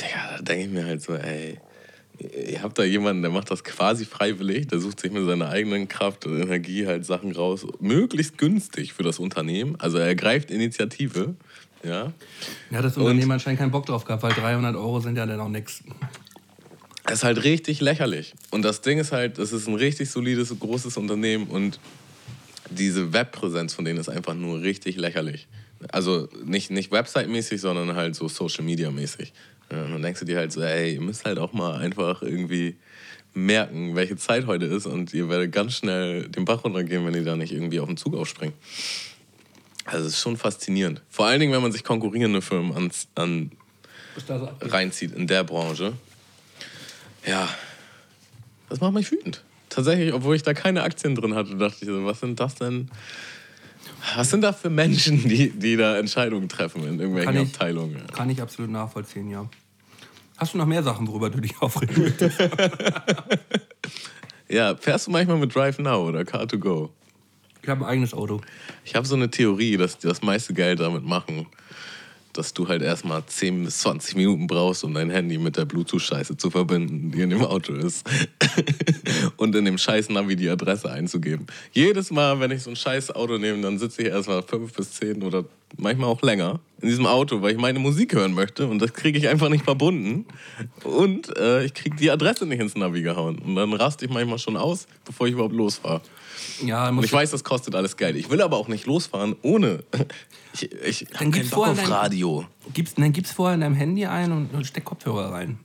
[0.00, 1.58] Digga, da denke ich mir halt so, ey,
[2.18, 5.88] ihr habt da jemanden, der macht das quasi freiwillig, der sucht sich mit seiner eigenen
[5.88, 9.76] Kraft und Energie halt Sachen raus, möglichst günstig für das Unternehmen.
[9.76, 11.34] Also er ergreift Initiative,
[11.82, 12.12] ja.
[12.70, 15.48] Ja, das Unternehmen anscheinend keinen Bock drauf gehabt, weil 300 Euro sind ja dann auch
[15.48, 15.82] nix.
[17.06, 18.34] Es ist halt richtig lächerlich.
[18.50, 21.78] Und das Ding ist halt, es ist ein richtig solides, großes Unternehmen und
[22.70, 25.46] diese Webpräsenz von denen ist einfach nur richtig lächerlich.
[25.92, 29.32] Also nicht, nicht Website-mäßig, sondern halt so Social-Media-mäßig.
[29.70, 32.22] Ja, und dann denkst du dir halt so, ey, ihr müsst halt auch mal einfach
[32.22, 32.76] irgendwie
[33.34, 37.24] merken, welche Zeit heute ist und ihr werdet ganz schnell den Bach runtergehen, wenn ihr
[37.24, 38.54] da nicht irgendwie auf den Zug aufspringt.
[39.84, 41.02] Also es ist schon faszinierend.
[41.08, 43.52] Vor allen Dingen, wenn man sich konkurrierende Firmen an, an
[44.60, 45.92] reinzieht in der Branche.
[47.26, 47.48] Ja,
[48.68, 49.42] das macht mich wütend.
[49.68, 52.88] Tatsächlich, obwohl ich da keine Aktien drin hatte, dachte ich so, was sind das denn?
[54.16, 58.06] Was sind da für Menschen, die, die da Entscheidungen treffen in irgendwelchen Kann ich- Abteilungen?
[58.12, 59.48] Kann ich absolut nachvollziehen, ja.
[60.36, 62.38] Hast du noch mehr Sachen, worüber du dich aufregen möchtest?
[64.48, 66.90] Ja, fährst du manchmal mit Drive Now oder Car2Go?
[67.62, 68.40] Ich habe ein eigenes Auto.
[68.84, 71.46] Ich habe so eine Theorie, dass die das meiste Geld damit machen,
[72.36, 76.36] dass du halt erstmal 10 bis 20 Minuten brauchst, um dein Handy mit der Bluetooth-Scheiße
[76.36, 78.06] zu verbinden, die in dem Auto ist.
[79.36, 81.46] und in dem scheiß Navi die Adresse einzugeben.
[81.72, 84.92] Jedes Mal, wenn ich so ein scheiß Auto nehme, dann sitze ich erstmal 5 bis
[84.92, 85.44] 10 oder
[85.76, 89.18] manchmal auch länger in diesem Auto, weil ich meine Musik hören möchte und das kriege
[89.18, 90.26] ich einfach nicht verbunden.
[90.84, 93.38] Und äh, ich kriege die Adresse nicht ins Navi gehauen.
[93.38, 96.02] Und dann raste ich manchmal schon aus, bevor ich überhaupt losfahre.
[96.64, 98.16] Ja, Und ich weiß, das kostet alles Geld.
[98.16, 99.84] Ich will aber auch nicht losfahren ohne.
[100.58, 102.46] Ich, ich Dann gib's vorher auf dein- Radio.
[102.72, 105.58] Gib's, dann gib's vorher in deinem Handy ein und, und steck Kopfhörer rein.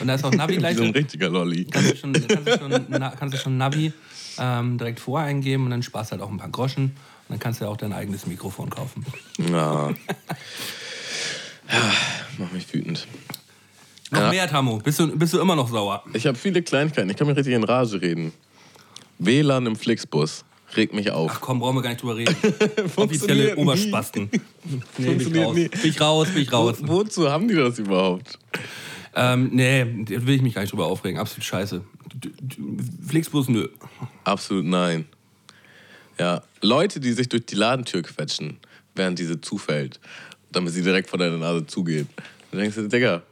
[0.00, 0.78] Und da ist auch Navi Wie gleich.
[0.78, 1.66] so ein richtiger Lolli.
[1.66, 3.92] kannst du schon, kannst du schon, na, kannst du schon Navi
[4.38, 6.84] ähm, direkt voreingeben und dann sparst du halt auch ein paar Groschen.
[6.84, 6.94] Und
[7.28, 9.04] dann kannst du ja auch dein eigenes Mikrofon kaufen.
[9.50, 9.90] Ja.
[11.70, 11.92] ja,
[12.38, 13.06] mach mich wütend.
[14.10, 14.30] Noch Ja.
[14.30, 14.78] mehr, Tammo.
[14.78, 16.02] Bist du, bist du immer noch sauer?
[16.14, 17.10] Ich habe viele Kleinigkeiten.
[17.10, 18.32] Ich kann mir richtig in Rage reden.
[19.20, 20.44] WLAN im Flixbus
[20.76, 21.40] regt mich Ach auf.
[21.40, 22.34] komm, brauchen wir gar nicht drüber reden.
[22.96, 23.56] Offizielle.
[23.56, 24.30] Oberspasten.
[24.98, 25.54] Nee, bin ich raus.
[25.56, 25.68] nie.
[25.68, 26.76] Bin ich raus, bin ich Wo, raus.
[26.82, 28.38] wozu haben die das überhaupt?
[29.14, 31.18] Ähm, nee, da will ich mich gar nicht drüber aufregen.
[31.18, 31.82] Absolut scheiße.
[32.14, 32.30] D-
[33.08, 33.68] Flixbus, nö.
[34.24, 35.06] Absolut nein.
[36.18, 38.58] Ja, Leute, die sich durch die Ladentür quetschen,
[38.94, 39.98] während diese zufällt,
[40.52, 42.06] damit sie direkt vor deiner Nase zugeht.
[42.52, 43.22] Da denkst du, Digga,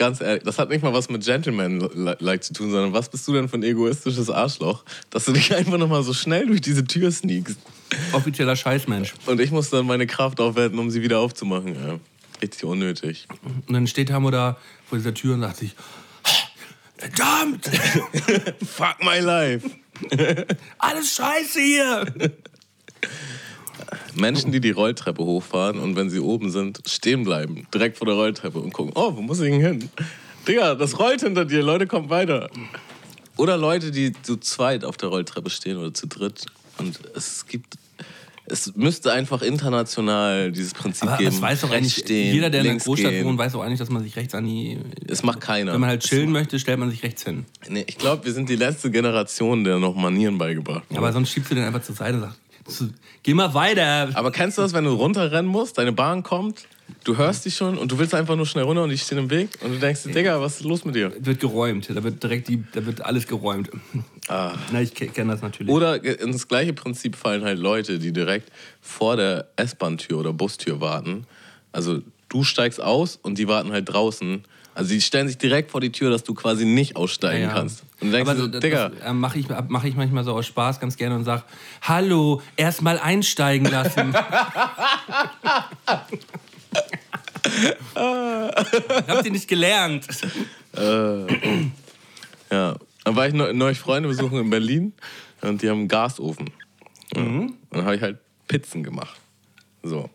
[0.00, 3.34] ganz ehrlich, das hat nicht mal was mit Gentleman-like zu tun, sondern was bist du
[3.34, 7.12] denn für ein egoistisches Arschloch, dass du dich einfach nochmal so schnell durch diese Tür
[7.12, 7.58] sneakst.
[8.12, 9.12] Offizieller Scheißmensch.
[9.26, 11.74] Und ich muss dann meine Kraft aufwenden, um sie wieder aufzumachen.
[11.74, 12.00] Ja.
[12.40, 13.28] Richtig unnötig.
[13.66, 14.56] Und dann steht Tammo da
[14.88, 15.76] vor dieser Tür und sagt sich,
[16.96, 17.66] verdammt,
[18.66, 19.68] Fuck my life.
[20.78, 22.06] alles scheiße hier.
[24.14, 28.14] Menschen, die die Rolltreppe hochfahren und wenn sie oben sind, stehen bleiben, direkt vor der
[28.16, 29.90] Rolltreppe und gucken, oh, wo muss ich denn hin?
[30.48, 32.48] Digga, das rollt hinter dir, Leute, kommt weiter.
[33.36, 36.46] Oder Leute, die zu zweit auf der Rolltreppe stehen oder zu dritt
[36.78, 37.74] und es gibt,
[38.46, 41.30] es müsste einfach international dieses Prinzip Aber geben.
[41.30, 43.24] das weiß doch eigentlich, stehen, jeder, der in einer Großstadt gehen.
[43.24, 44.76] wohnt, weiß doch eigentlich, dass man sich rechts an die...
[45.06, 45.72] Es macht keiner.
[45.72, 47.44] Wenn man halt chillen möchte, stellt man sich rechts hin.
[47.68, 50.98] Nee, ich glaube, wir sind die letzte Generation, der noch Manieren beigebracht wurde.
[50.98, 52.49] Aber sonst schiebst du den einfach zur Seite und sagst, "Zu-
[53.22, 54.10] geh mal weiter.
[54.14, 56.66] Aber kennst du das, wenn du runterrennen musst, deine Bahn kommt,
[57.04, 59.30] du hörst die schon und du willst einfach nur schnell runter und die stehen im
[59.30, 61.12] Weg und du denkst, Digga, was ist los mit dir?
[61.18, 61.88] Wird geräumt.
[61.92, 63.70] Da wird direkt die, da wird alles geräumt.
[64.28, 64.52] Ah.
[64.72, 65.72] Na, ich kenne das natürlich.
[65.72, 68.50] Oder ins gleiche Prinzip fallen halt Leute, die direkt
[68.80, 71.26] vor der S-Bahn-Tür oder Bustür warten.
[71.72, 74.44] Also du steigst aus und die warten halt draußen.
[74.74, 77.52] Also die stellen sich direkt vor die Tür, dass du quasi nicht aussteigen Ja.
[77.54, 77.82] kannst.
[78.00, 80.46] Und du denkst Aber das, Digga, das äh, mache ich, mach ich manchmal so aus
[80.46, 81.44] Spaß ganz gerne und sag,
[81.82, 84.14] hallo, erst mal einsteigen lassen.
[87.94, 90.06] Habt ihr nicht gelernt?
[90.76, 91.26] ja.
[93.04, 94.92] Dann war ich neu- neulich Freunde besuchen in Berlin
[95.40, 96.50] und die haben einen Gasofen.
[97.14, 97.22] Ja.
[97.22, 99.18] Und dann habe ich halt Pizzen gemacht.
[99.82, 100.10] So.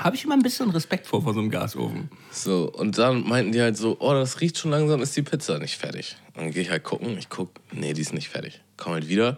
[0.00, 2.08] Habe ich immer ein bisschen Respekt vor, vor so einem Gasofen.
[2.32, 5.58] So, und dann meinten die halt so, oh, das riecht schon langsam, ist die Pizza
[5.58, 6.16] nicht fertig.
[6.28, 8.62] Und dann gehe ich halt gucken, ich guck, nee, die ist nicht fertig.
[8.78, 9.36] Komm halt wieder.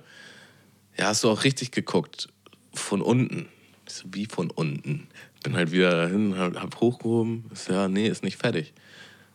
[0.96, 2.28] Ja, hast du auch richtig geguckt.
[2.74, 3.48] Von unten.
[3.88, 5.08] Ich so, wie von unten?
[5.42, 7.50] Bin halt wieder hin, hab, hochgehoben.
[7.52, 8.72] So, ja, nee, ist nicht fertig.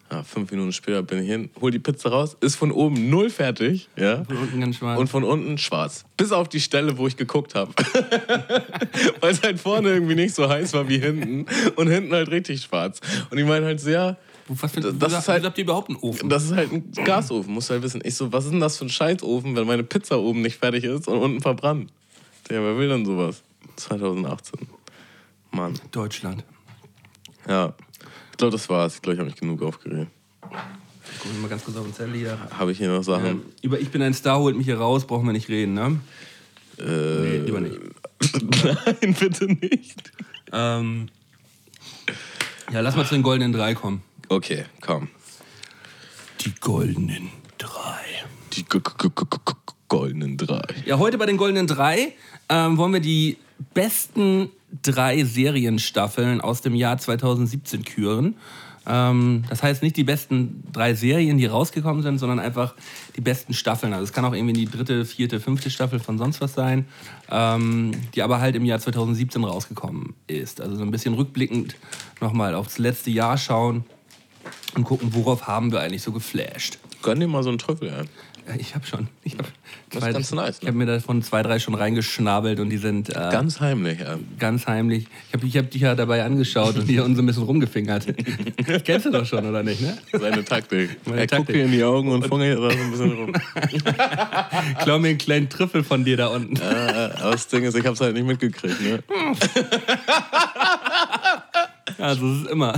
[0.09, 3.29] Ja, fünf Minuten später bin ich hin, hol die Pizza raus, ist von oben null
[3.29, 4.23] fertig, ja.
[4.23, 4.99] Von unten ganz schwarz.
[4.99, 6.05] Und von unten schwarz.
[6.15, 7.73] Bis auf die Stelle, wo ich geguckt habe.
[9.19, 11.45] Weil es halt vorne irgendwie nicht so heiß war wie hinten.
[11.75, 13.01] Und hinten halt richtig schwarz.
[13.29, 14.15] Und ich meine halt so, ja,
[14.47, 16.29] Was für, das ist ist halt- habt ihr überhaupt einen Ofen?
[16.29, 17.99] das ist halt ein Gasofen, musst du halt wissen.
[18.05, 20.85] Ich so, was ist denn das für ein Scheißofen, wenn meine Pizza oben nicht fertig
[20.85, 21.91] ist und unten verbrannt?
[22.49, 23.43] Ja, wer will denn sowas?
[23.75, 24.67] 2018.
[25.51, 26.45] Mann, Deutschland.
[27.47, 27.73] ja.
[28.37, 28.93] Ich glaube, das war's.
[28.97, 30.11] Ich glaube, ich habe mich genug aufgeregt.
[31.11, 32.37] Ich gucke mal ganz kurz auf den Zettel hier.
[32.55, 33.25] Habe ich hier noch Sachen?
[33.25, 35.99] Ähm, über Ich bin ein Star holt mich hier raus, brauchen wir nicht reden, ne?
[36.77, 37.75] Äh, Nee, lieber nicht.
[39.01, 40.11] Nein, bitte nicht.
[40.51, 41.09] Ähm,
[42.71, 44.03] ja, lass mal zu den goldenen drei kommen.
[44.29, 45.07] Okay, komm.
[46.41, 48.03] Die goldenen drei.
[48.53, 49.53] Die g- g- g-
[49.87, 50.61] goldenen drei.
[50.85, 52.13] Ja, heute bei den goldenen drei
[52.49, 53.37] ähm, wollen wir die
[53.73, 54.49] besten
[54.81, 58.35] drei Serienstaffeln aus dem Jahr 2017 küren.
[58.87, 62.73] Ähm, das heißt nicht die besten drei Serien, die rausgekommen sind, sondern einfach
[63.15, 63.93] die besten Staffeln.
[63.93, 66.85] Also es kann auch irgendwie die dritte, vierte, fünfte Staffel von sonst was sein,
[67.29, 70.61] ähm, die aber halt im Jahr 2017 rausgekommen ist.
[70.61, 71.75] Also so ein bisschen rückblickend
[72.21, 73.83] nochmal aufs letzte Jahr schauen
[74.75, 76.79] und gucken, worauf haben wir eigentlich so geflasht.
[77.01, 78.05] Gönn dir mal so einen Trüffel, ey.
[78.47, 79.07] Ja, Ich habe schon.
[79.23, 79.45] Ich hab
[79.89, 80.67] Das ist ganz nice, Ich ne?
[80.69, 84.59] habe mir davon zwei, drei schon reingeschnabelt und die sind äh, ganz, Ganz heimlich, ey.
[84.67, 85.07] heimlich.
[85.27, 88.05] Ich habe ich hab dich ja dabei angeschaut und hier uns so ein bisschen rumgefingert.
[88.85, 89.97] Kennst du doch schon, oder nicht, ne?
[90.13, 90.97] Seine Taktik.
[91.05, 91.55] Meine er guckt Taktik.
[91.55, 93.33] dir in die Augen und fungelt da so ein bisschen rum.
[94.81, 96.55] Klau mir einen kleinen Trüffel von dir da unten.
[96.57, 96.63] äh,
[97.21, 99.03] aber das Ding ist, ich hab's halt nicht mitgekriegt, ne?
[101.99, 102.75] Also es ist immer.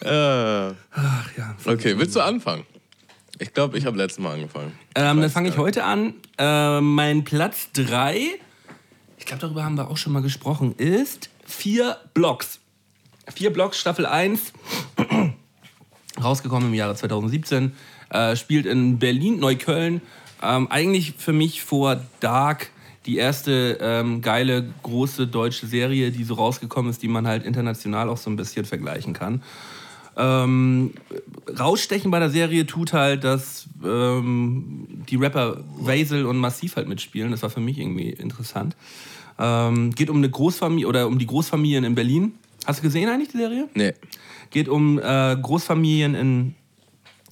[0.00, 1.54] Äh, Ach ja.
[1.66, 2.64] okay, willst du anfangen?
[3.42, 4.72] Ich glaube, ich habe letztes Mal angefangen.
[4.94, 6.14] Ähm, dann fange ich heute an.
[6.38, 8.38] Äh, mein Platz 3,
[9.18, 12.60] ich glaube, darüber haben wir auch schon mal gesprochen, ist vier Blocks.
[13.34, 14.52] Vier Blocks, Staffel 1,
[16.22, 17.72] rausgekommen im Jahre 2017,
[18.10, 20.02] äh, spielt in Berlin, Neukölln.
[20.40, 22.70] Ähm, eigentlich für mich vor Dark
[23.06, 28.08] die erste ähm, geile, große deutsche Serie, die so rausgekommen ist, die man halt international
[28.08, 29.42] auch so ein bisschen vergleichen kann.
[30.16, 30.92] Ähm,
[31.58, 37.30] rausstechen bei der Serie tut halt, dass ähm, die Rapper Vaisel und Massiv halt mitspielen.
[37.30, 38.76] Das war für mich irgendwie interessant.
[39.38, 42.34] Ähm, geht um eine Großfamilie oder um die Großfamilien in Berlin.
[42.66, 43.68] Hast du gesehen eigentlich die Serie?
[43.74, 43.94] Nee.
[44.50, 46.54] Geht um äh, Großfamilien in,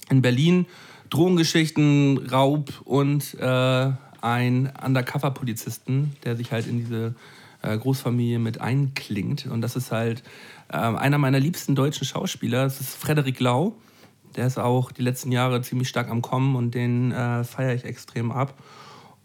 [0.09, 0.65] in Berlin,
[1.09, 3.91] Drogengeschichten, Raub und äh,
[4.21, 7.15] ein Undercover-Polizisten, der sich halt in diese
[7.61, 9.45] äh, Großfamilie mit einklingt.
[9.45, 10.23] Und das ist halt
[10.71, 12.63] äh, einer meiner liebsten deutschen Schauspieler.
[12.63, 13.75] Das ist Frederik Lau.
[14.35, 17.83] Der ist auch die letzten Jahre ziemlich stark am Kommen und den äh, feiere ich
[17.83, 18.55] extrem ab.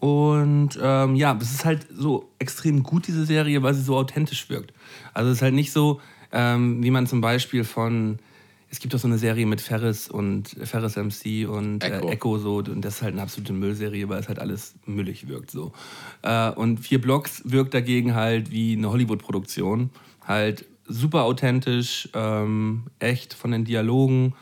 [0.00, 4.50] Und ähm, ja, es ist halt so extrem gut, diese Serie, weil sie so authentisch
[4.50, 4.72] wirkt.
[5.14, 6.00] Also es ist halt nicht so,
[6.32, 8.18] ähm, wie man zum Beispiel von,
[8.68, 12.08] es gibt doch so eine Serie mit Ferris und Ferris MC und Echo.
[12.08, 15.28] Äh, Echo so, und das ist halt eine absolute Müllserie, weil es halt alles müllig
[15.28, 15.72] wirkt so.
[16.22, 19.90] Äh, und vier Blocks wirkt dagegen halt wie eine Hollywood-Produktion,
[20.26, 24.34] halt super authentisch, ähm, echt von den Dialogen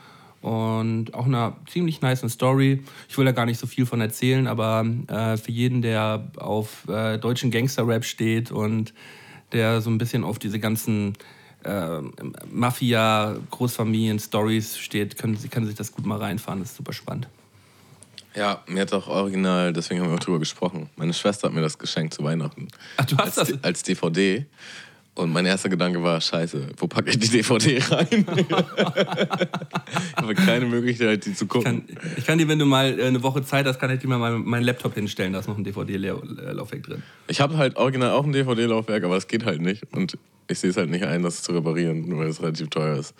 [0.43, 2.83] und auch einer ziemlich nice Story.
[3.09, 6.87] Ich will da gar nicht so viel von erzählen, aber äh, für jeden, der auf
[6.89, 8.93] äh, deutschen Gangster-Rap steht und
[9.53, 11.15] der so ein bisschen auf diese ganzen
[11.65, 12.01] äh,
[12.51, 16.61] Mafia-Großfamilien-Stories steht, können, Sie- kann sich das gut mal reinfahren.
[16.61, 17.29] Das ist super spannend.
[18.35, 20.91] Ja, mir hat auch original, deswegen haben wir auch drüber gesprochen.
[20.97, 22.67] Meine Schwester hat mir das geschenkt zu Weihnachten.
[22.97, 23.63] Ach, du hast als, das?
[23.65, 24.45] als DVD.
[25.17, 28.27] Und mein erster Gedanke war, scheiße, wo packe ich die DVD rein?
[28.37, 31.87] ich habe keine Möglichkeit, die zu gucken.
[31.87, 34.09] Kann, ich kann dir, wenn du mal äh, eine Woche Zeit hast, kann ich dir
[34.09, 35.33] mal meinen mein Laptop hinstellen.
[35.33, 37.03] Da ist noch ein DVD-Laufwerk drin.
[37.29, 39.85] Ich habe halt original auch ein DVD-Laufwerk, aber es geht halt nicht.
[39.93, 40.19] Und
[40.49, 43.15] ich sehe es halt nicht ein, das zu reparieren, nur weil es relativ teuer ist.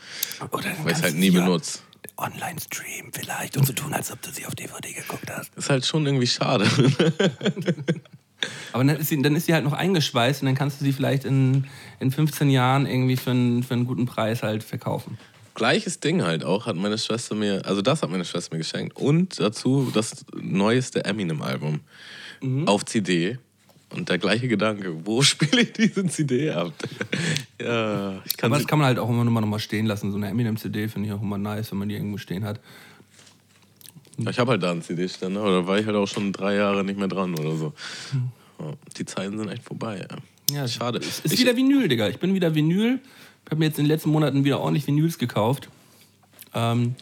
[0.51, 1.79] Oder Weil ich es halt nie benutze.
[2.17, 5.55] Online-Stream vielleicht und so tun, als ob du sie auf DVD geguckt hast.
[5.55, 6.67] Ist halt schon irgendwie schade.
[8.73, 10.93] Aber dann ist, sie, dann ist sie halt noch eingeschweißt und dann kannst du sie
[10.93, 11.67] vielleicht in,
[12.01, 15.19] in 15 Jahren irgendwie für einen, für einen guten Preis halt verkaufen.
[15.55, 18.97] Gleiches Ding halt auch hat meine Schwester mir, also das hat meine Schwester mir geschenkt.
[18.97, 21.81] Und dazu das neueste Eminem-Album
[22.67, 23.39] auf CD.
[23.91, 26.73] Und der gleiche Gedanke, wo spiele ich diese CD ab?
[27.61, 29.87] ja, ich kann Aber das kann man halt auch immer noch mal, noch mal stehen
[29.87, 30.11] lassen.
[30.11, 32.61] So eine Eminem-CD finde ich auch immer nice, wenn man die irgendwo stehen hat.
[34.19, 36.99] Ich habe halt da einen CD-Ständer, oder war ich halt auch schon drei Jahre nicht
[36.99, 37.73] mehr dran oder so.
[38.61, 40.07] Ja, die Zeiten sind echt vorbei.
[40.11, 40.17] Ja.
[40.55, 40.99] Ja, Schade.
[40.99, 42.09] Es ist Ich- wieder Vinyl, Digga.
[42.09, 43.01] Ich bin wieder Vinyl.
[43.45, 45.69] Ich habe mir jetzt in den letzten Monaten wieder ordentlich Vinyls gekauft.
[46.55, 46.95] Ähm,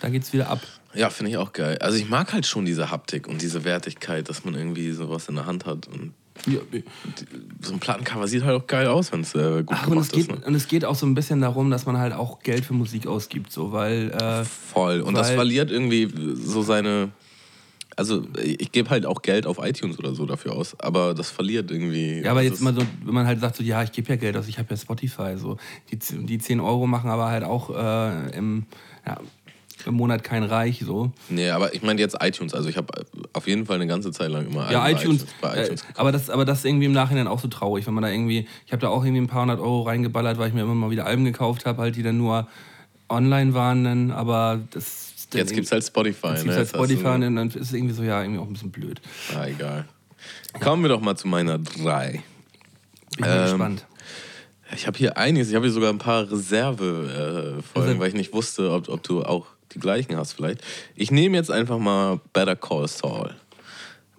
[0.00, 0.60] da geht's wieder ab.
[0.94, 1.78] Ja, finde ich auch geil.
[1.78, 5.36] Also ich mag halt schon diese Haptik und diese Wertigkeit, dass man irgendwie sowas in
[5.36, 5.86] der Hand hat.
[5.86, 6.12] Und
[6.46, 6.58] Ja,
[7.60, 10.10] so ein Plattencover sieht halt auch geil aus, wenn es äh, gut Ach, und, es
[10.10, 10.30] geht, ist.
[10.30, 10.38] Ne?
[10.46, 13.06] und es geht auch so ein bisschen darum, dass man halt auch Geld für Musik
[13.06, 15.00] ausgibt, so, weil äh, Voll.
[15.00, 17.10] Und das Weil- verliert irgendwie so seine.
[17.96, 21.70] Also ich gebe halt auch Geld auf iTunes oder so dafür aus, aber das verliert
[21.70, 22.20] irgendwie.
[22.22, 24.16] ja, aber das jetzt mal so, wenn man halt sagt, so, ja, ich gebe ja
[24.16, 25.58] Geld aus, ich habe ja Spotify, so,
[25.90, 28.64] die, die 10 Euro machen aber halt auch äh, im,
[29.06, 29.18] ja,
[29.86, 31.12] im Monat kein Reich, so.
[31.28, 32.54] Nee, aber ich meine jetzt iTunes.
[32.54, 35.54] Also ich habe auf jeden Fall eine ganze Zeit lang immer Ja, bei iTunes, bei
[35.54, 35.98] äh, iTunes gekauft.
[36.00, 38.46] aber, das, aber das ist irgendwie im Nachhinein auch so traurig, wenn man da irgendwie,
[38.66, 40.90] ich habe da auch irgendwie ein paar hundert Euro reingeballert, weil ich mir immer mal
[40.90, 42.46] wieder Alben gekauft habe, halt, die dann nur
[43.08, 46.28] online waren, dann, aber das Jetzt gibt es halt Spotify.
[46.28, 46.42] Jetzt ne?
[46.44, 48.46] gibt's halt Jetzt hast du- Spotify und dann ist es irgendwie so, ja, irgendwie auch
[48.46, 49.00] ein bisschen blöd.
[49.36, 49.84] Ah, egal.
[50.60, 52.22] Kommen wir doch mal zu meiner 3.
[53.16, 53.86] Bin Ähm, gespannt.
[54.74, 55.48] Ich habe hier einiges.
[55.48, 58.88] Ich habe hier sogar ein paar Reserve-Folgen, äh, Folgen, Reserve- weil ich nicht wusste, ob,
[58.88, 60.62] ob du auch die gleichen hast vielleicht.
[60.94, 63.34] Ich nehme jetzt einfach mal Better Call Saul.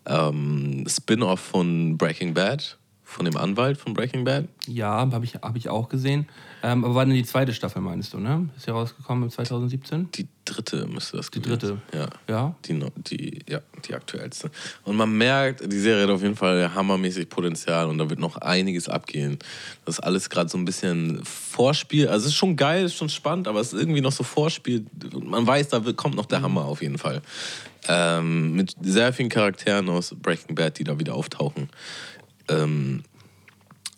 [0.06, 2.78] Ähm, Spin-off von Breaking Bad,
[3.12, 4.48] von dem Anwalt von Breaking Bad.
[4.68, 6.28] Ja, habe ich, hab ich auch gesehen.
[6.64, 8.50] Ähm, aber war denn die zweite Staffel, meinst du, ne?
[8.56, 10.10] Ist ja rausgekommen 2017?
[10.14, 11.68] Die dritte müsste das Die dritte.
[11.68, 11.82] sein.
[11.94, 12.08] Ja.
[12.30, 12.56] Ja.
[12.66, 12.80] Die,
[13.10, 14.50] die, ja, die aktuellste.
[14.84, 18.38] Und man merkt, die Serie hat auf jeden Fall hammermäßig Potenzial und da wird noch
[18.38, 19.40] einiges abgehen.
[19.86, 22.08] Das ist alles gerade so ein bisschen Vorspiel.
[22.08, 24.24] Also es ist schon geil, es ist schon spannend, aber es ist irgendwie noch so
[24.24, 24.86] Vorspiel.
[25.24, 27.22] Man weiß, da kommt noch der Hammer auf jeden Fall.
[27.88, 31.70] Ähm, mit sehr vielen Charakteren aus Breaking Bad, die da wieder auftauchen.
[32.52, 33.03] Ähm,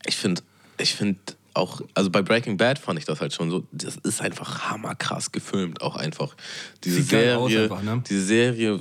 [0.05, 0.41] ich finde,
[0.77, 1.19] ich finde
[1.55, 5.31] auch, also bei Breaking Bad fand ich das halt schon so, das ist einfach hammerkrass
[5.31, 6.35] gefilmt, auch einfach.
[6.83, 8.03] Diese Sieht Serie, einfach, ne?
[8.09, 8.79] diese Serie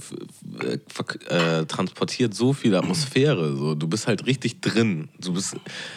[1.28, 5.08] äh, transportiert so viel Atmosphäre, so du bist halt richtig drin.
[5.20, 5.56] Du bist,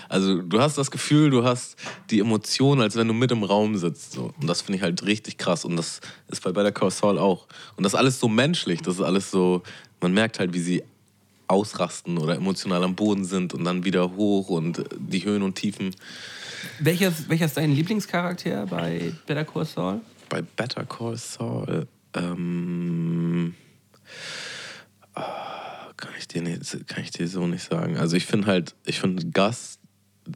[0.10, 1.78] also du hast das Gefühl, du hast
[2.10, 4.34] die Emotionen, als wenn du mit im Raum sitzt, so.
[4.40, 5.64] Und das finde ich halt richtig krass.
[5.64, 7.48] Und das ist bei Better Call Saul auch.
[7.78, 9.64] Und das ist alles so menschlich, das ist alles so,
[10.02, 10.84] man merkt halt, wie sie
[11.48, 15.96] ausrasten oder emotional am Boden sind und dann wieder hoch und die Höhen und Tiefen.
[16.80, 20.02] Welches, welcher ist dein Lieblingscharakter bei Better Call Saul?
[20.30, 23.54] Bei Better Call Saul, ähm,
[25.14, 27.98] ah, kann, ich dir nicht, kann ich dir so nicht sagen.
[27.98, 29.80] Also ich finde halt, ich finde Gus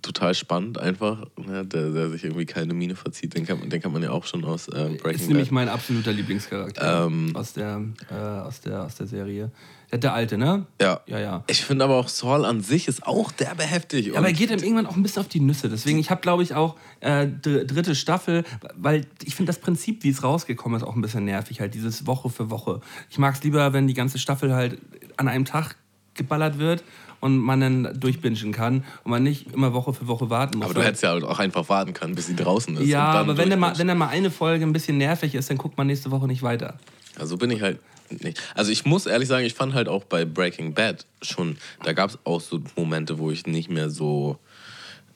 [0.04, 1.66] total spannend einfach, ne?
[1.66, 3.34] der, der sich irgendwie keine Miene verzieht.
[3.36, 5.54] Den kann, man- den kann man ja auch schon aus äh, Ist Breaking nämlich Bad.
[5.54, 7.36] mein absoluter Lieblingscharakter Ähm.
[7.36, 7.82] aus, der,
[8.12, 9.52] äh, aus, der, aus der Serie.
[9.92, 10.66] Der, der alte, ne?
[10.82, 11.00] Ja.
[11.08, 11.44] Ja, ja.
[11.48, 14.16] Ich finde aber auch Saul an sich ist auch derbe heftig.
[14.18, 15.68] Aber er geht ihm irgendwann auch ein bisschen auf die Nüsse.
[15.70, 18.44] Deswegen, ich habe, glaube ich, auch äh, dr- dritte Staffel,
[18.76, 21.60] weil ich finde das Prinzip, wie es rausgekommen ist, auch ein bisschen nervig.
[21.60, 22.82] Halt dieses Woche für Woche.
[23.10, 24.78] Ich mag es lieber, wenn die ganze Staffel halt
[25.18, 25.76] an einem Tag
[26.14, 26.84] geballert wird
[27.22, 30.66] und man dann durchbingen kann und man nicht immer Woche für Woche warten muss.
[30.66, 32.88] aber du hättest ja auch einfach warten können, bis sie draußen ist.
[32.88, 35.58] ja, aber wenn dann, mal, wenn dann mal eine Folge ein bisschen nervig ist, dann
[35.58, 36.78] guckt man nächste Woche nicht weiter.
[37.18, 37.80] Also bin ich halt
[38.12, 38.42] nicht.
[38.56, 42.10] Also ich muss ehrlich sagen, ich fand halt auch bei Breaking Bad schon, da gab
[42.12, 44.38] es auch so Momente, wo ich nicht mehr so,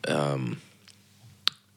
[0.07, 0.57] ähm,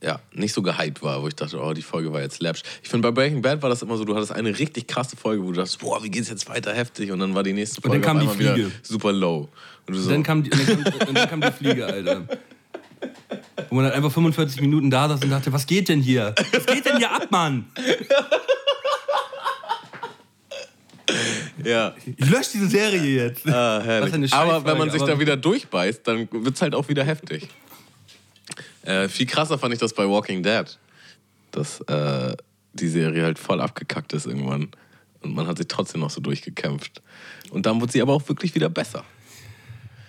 [0.03, 2.63] ja, nicht so gehypt war, wo ich dachte, oh, die Folge war jetzt läppsch.
[2.83, 5.43] Ich finde, bei Breaking Bad war das immer so, du hattest eine richtig krasse Folge,
[5.43, 7.11] wo du dachtest, boah, wie geht's jetzt weiter heftig?
[7.11, 8.73] Und dann war die nächste dann Folge kam auf die einmal wieder Fliege.
[8.83, 9.49] super low.
[9.89, 12.29] Und so, Dann kam die, und dann kam, und dann kam die Fliege, Alter.
[13.69, 16.35] Wo man dann einfach 45 Minuten da saß und dachte, was geht denn hier?
[16.53, 17.67] Was geht denn hier ab, Mann?
[21.65, 21.95] ja.
[22.17, 23.47] Ich lösche diese Serie jetzt.
[23.49, 24.33] Ah, herrlich.
[24.33, 27.49] Aber wenn man sich da wieder durchbeißt, dann wird es halt auch wieder heftig.
[28.83, 30.79] Äh, viel krasser fand ich das bei Walking Dead.
[31.51, 32.37] Dass äh,
[32.73, 34.69] die Serie halt voll abgekackt ist irgendwann.
[35.21, 37.03] Und man hat sich trotzdem noch so durchgekämpft.
[37.51, 39.05] Und dann wurde sie aber auch wirklich wieder besser.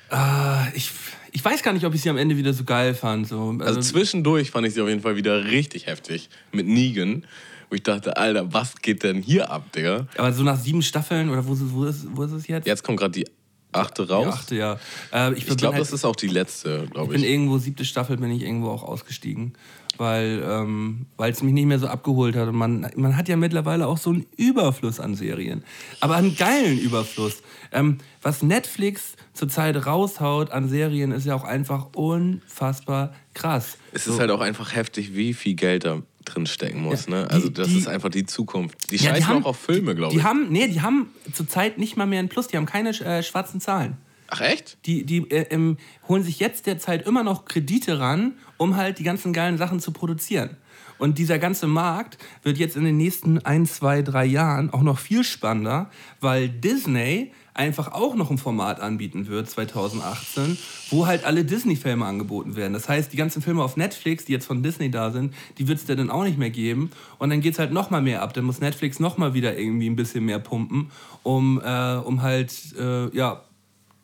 [0.10, 0.92] Ah, ich,
[1.32, 3.28] ich weiß gar nicht, ob ich sie am Ende wieder so geil fand.
[3.28, 6.30] So, Also zwischendurch fand ich sie auf jeden Fall wieder richtig heftig.
[6.52, 7.26] Mit Negan.
[7.70, 10.08] Wo ich dachte, Alter, was geht denn hier ab, Digga?
[10.18, 12.66] aber so nach sieben Staffeln, oder wo, ist es- wo, ist, wo ist es jetzt?
[12.68, 13.28] Jetzt kommt gerade die
[13.74, 14.28] achte Die raus.
[14.34, 14.80] achte, ja.
[15.14, 17.30] Äh, ich Ich bin glaube, halt, das ist auch die letzte, ich glaube bin ich.
[17.30, 19.54] irgendwo, siebte Staffel, bin ich irgendwo auch ausgestiegen.
[20.00, 22.48] Weil ähm, es mich nicht mehr so abgeholt hat.
[22.48, 25.64] Und man, man hat ja mittlerweile auch so einen Überfluss an Serien.
[26.02, 27.42] Aber einen geilen Überfluss.
[27.72, 33.78] Ähm, was Netflix zurzeit raushaut an Serien, ist ja auch einfach unfassbar krass.
[33.92, 36.04] Es ist halt auch einfach heftig, wie viel Geld da
[36.34, 37.06] drin stecken muss.
[37.08, 37.30] Ja, ne?
[37.32, 38.92] Also die- das die- ist einfach die Zukunft.
[38.92, 40.24] Die Ja, scheißen haben- auch auf Filme, glaube Die ich.
[40.24, 43.60] haben, nee, die haben zurzeit nicht mal mehr ein Plus, die haben keine äh, schwarzen
[43.62, 43.98] Zahlen.
[44.30, 44.78] Ach echt?
[44.86, 45.78] Die, die äh, ähm,
[46.08, 49.92] holen sich jetzt derzeit immer noch Kredite ran, um halt die ganzen geilen Sachen zu
[49.92, 50.58] produzieren.
[50.98, 55.00] Und dieser ganze Markt wird jetzt in den nächsten ein, zwei, drei Jahren auch noch
[55.00, 60.58] viel spannender, weil Disney einfach auch noch ein Format anbieten wird 2018,
[60.92, 62.74] wo halt alle Disney-Filme angeboten werden.
[62.74, 65.80] Das heißt, die ganzen Filme auf Netflix, die jetzt von Disney da sind, die wird
[65.80, 66.92] es dann auch nicht mehr geben.
[67.18, 68.34] Und dann geht es halt noch mal mehr ab.
[68.34, 70.92] Dann muss Netflix noch mal wieder irgendwie ein bisschen mehr pumpen,
[71.24, 73.42] um, äh, um halt, äh, ja,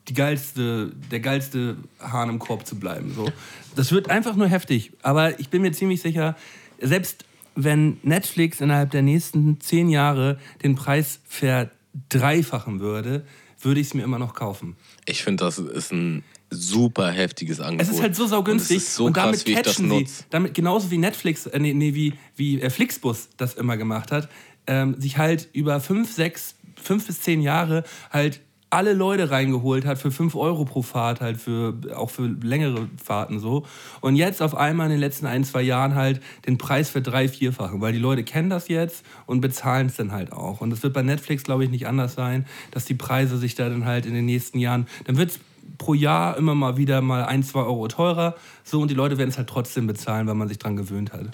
[0.08, 3.14] die geilste, der geilste Hahn im Korb zu bleiben.
[3.14, 3.30] So.
[3.74, 4.92] Das wird einfach nur heftig.
[5.02, 6.36] Aber ich bin mir ziemlich sicher,
[6.84, 7.24] selbst
[7.56, 13.24] wenn Netflix innerhalb der nächsten zehn Jahre den Preis verdreifachen würde,
[13.60, 14.76] würde ich es mir immer noch kaufen.
[15.06, 17.86] Ich finde, das ist ein super heftiges Angebot.
[17.86, 19.76] Es ist halt so saugünstig Und es ist so und damit krass, wie ich das
[19.76, 23.76] catchen sie, damit genauso wie Netflix, äh, nee, nee, wie, wie äh, Flixbus das immer
[23.76, 24.28] gemacht hat,
[24.66, 28.40] ähm, sich halt über fünf, sechs, fünf bis zehn Jahre halt
[28.74, 33.38] alle Leute reingeholt hat für 5 Euro pro Fahrt, halt für auch für längere Fahrten
[33.38, 33.64] so.
[34.00, 37.28] Und jetzt auf einmal in den letzten ein, zwei Jahren halt den Preis für drei,
[37.28, 40.60] vierfachen, weil die Leute kennen das jetzt und bezahlen es dann halt auch.
[40.60, 43.68] Und das wird bei Netflix, glaube ich, nicht anders sein, dass die Preise sich da
[43.68, 45.40] dann halt in den nächsten Jahren, dann wird es
[45.78, 48.34] pro Jahr immer mal wieder mal ein, zwei Euro teurer.
[48.64, 51.26] So, und die Leute werden es halt trotzdem bezahlen, weil man sich dran gewöhnt hat.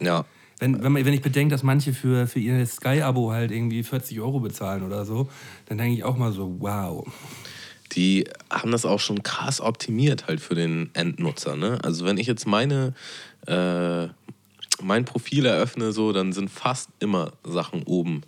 [0.00, 0.24] Ja.
[0.58, 4.20] Wenn, wenn, man, wenn ich bedenke, dass manche für, für ihr Sky-Abo halt irgendwie 40
[4.20, 5.28] Euro bezahlen oder so,
[5.66, 7.06] dann denke ich auch mal so, wow.
[7.92, 11.56] Die haben das auch schon krass optimiert halt für den Endnutzer.
[11.56, 11.78] Ne?
[11.84, 12.94] Also wenn ich jetzt meine,
[13.46, 14.08] äh,
[14.82, 18.22] mein Profil eröffne, so, dann sind fast immer Sachen oben,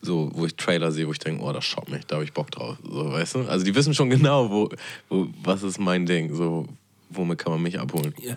[0.00, 2.32] so, wo ich Trailer sehe, wo ich denke, oh, das schaut mich, da habe ich
[2.32, 2.76] Bock drauf.
[2.82, 3.40] So, weißt du?
[3.42, 4.68] Also die wissen schon genau, wo,
[5.08, 6.66] wo, was ist mein Ding, so,
[7.10, 8.14] womit kann man mich abholen.
[8.20, 8.36] Ja.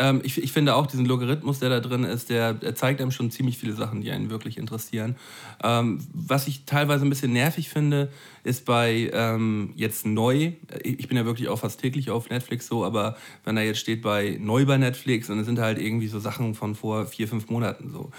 [0.00, 3.10] Ähm, ich, ich finde auch diesen Logarithmus, der da drin ist, der, der zeigt einem
[3.10, 5.16] schon ziemlich viele Sachen, die einen wirklich interessieren.
[5.62, 8.10] Ähm, was ich teilweise ein bisschen nervig finde,
[8.42, 10.52] ist bei ähm, jetzt neu,
[10.82, 14.00] ich bin ja wirklich auch fast täglich auf Netflix so, aber wenn da jetzt steht
[14.00, 17.90] bei neu bei Netflix es sind halt irgendwie so Sachen von vor vier, fünf Monaten
[17.90, 18.10] so.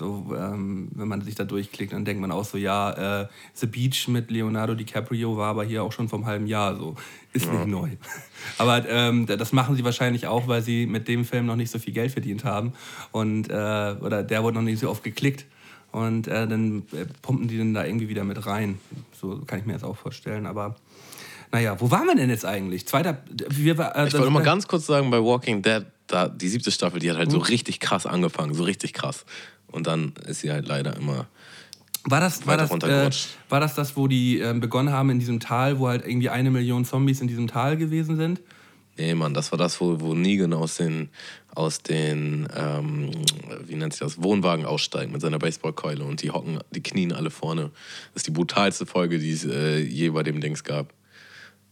[0.00, 3.66] So, ähm, wenn man sich da durchklickt, dann denkt man auch so, ja, äh, The
[3.66, 6.96] Beach mit Leonardo DiCaprio war aber hier auch schon vom halben Jahr so.
[7.34, 7.52] Ist ja.
[7.52, 7.90] nicht neu.
[8.58, 11.78] Aber ähm, das machen sie wahrscheinlich auch, weil sie mit dem Film noch nicht so
[11.78, 12.72] viel Geld verdient haben.
[13.12, 13.52] Und, äh,
[14.00, 15.44] oder der wurde noch nicht so oft geklickt.
[15.92, 18.80] Und äh, dann äh, pumpen die dann da irgendwie wieder mit rein.
[19.12, 20.46] So kann ich mir das auch vorstellen.
[20.46, 20.76] Aber
[21.52, 22.88] naja, wo waren wir denn jetzt eigentlich?
[22.88, 23.18] Zweiter.
[23.48, 27.00] Wir, äh, ich wollte mal ganz kurz sagen, bei Walking Dead, da, die siebte Staffel,
[27.00, 27.34] die hat halt mhm.
[27.34, 28.54] so richtig krass angefangen.
[28.54, 29.26] So richtig krass.
[29.72, 31.26] Und dann ist sie halt leider immer.
[32.04, 33.10] War das, war, das, äh,
[33.50, 36.50] war das das, wo die äh, begonnen haben in diesem Tal, wo halt irgendwie eine
[36.50, 38.40] Million Zombies in diesem Tal gewesen sind?
[38.96, 41.10] Nee, Mann, das war das, wo, wo Negan aus den,
[41.54, 43.10] aus den ähm,
[43.64, 47.30] wie nennt sich das, Wohnwagen aussteigt mit seiner Baseballkeule und die hocken, die knien alle
[47.30, 47.70] vorne.
[48.12, 50.92] Das ist die brutalste Folge, die es äh, je bei dem Dings gab.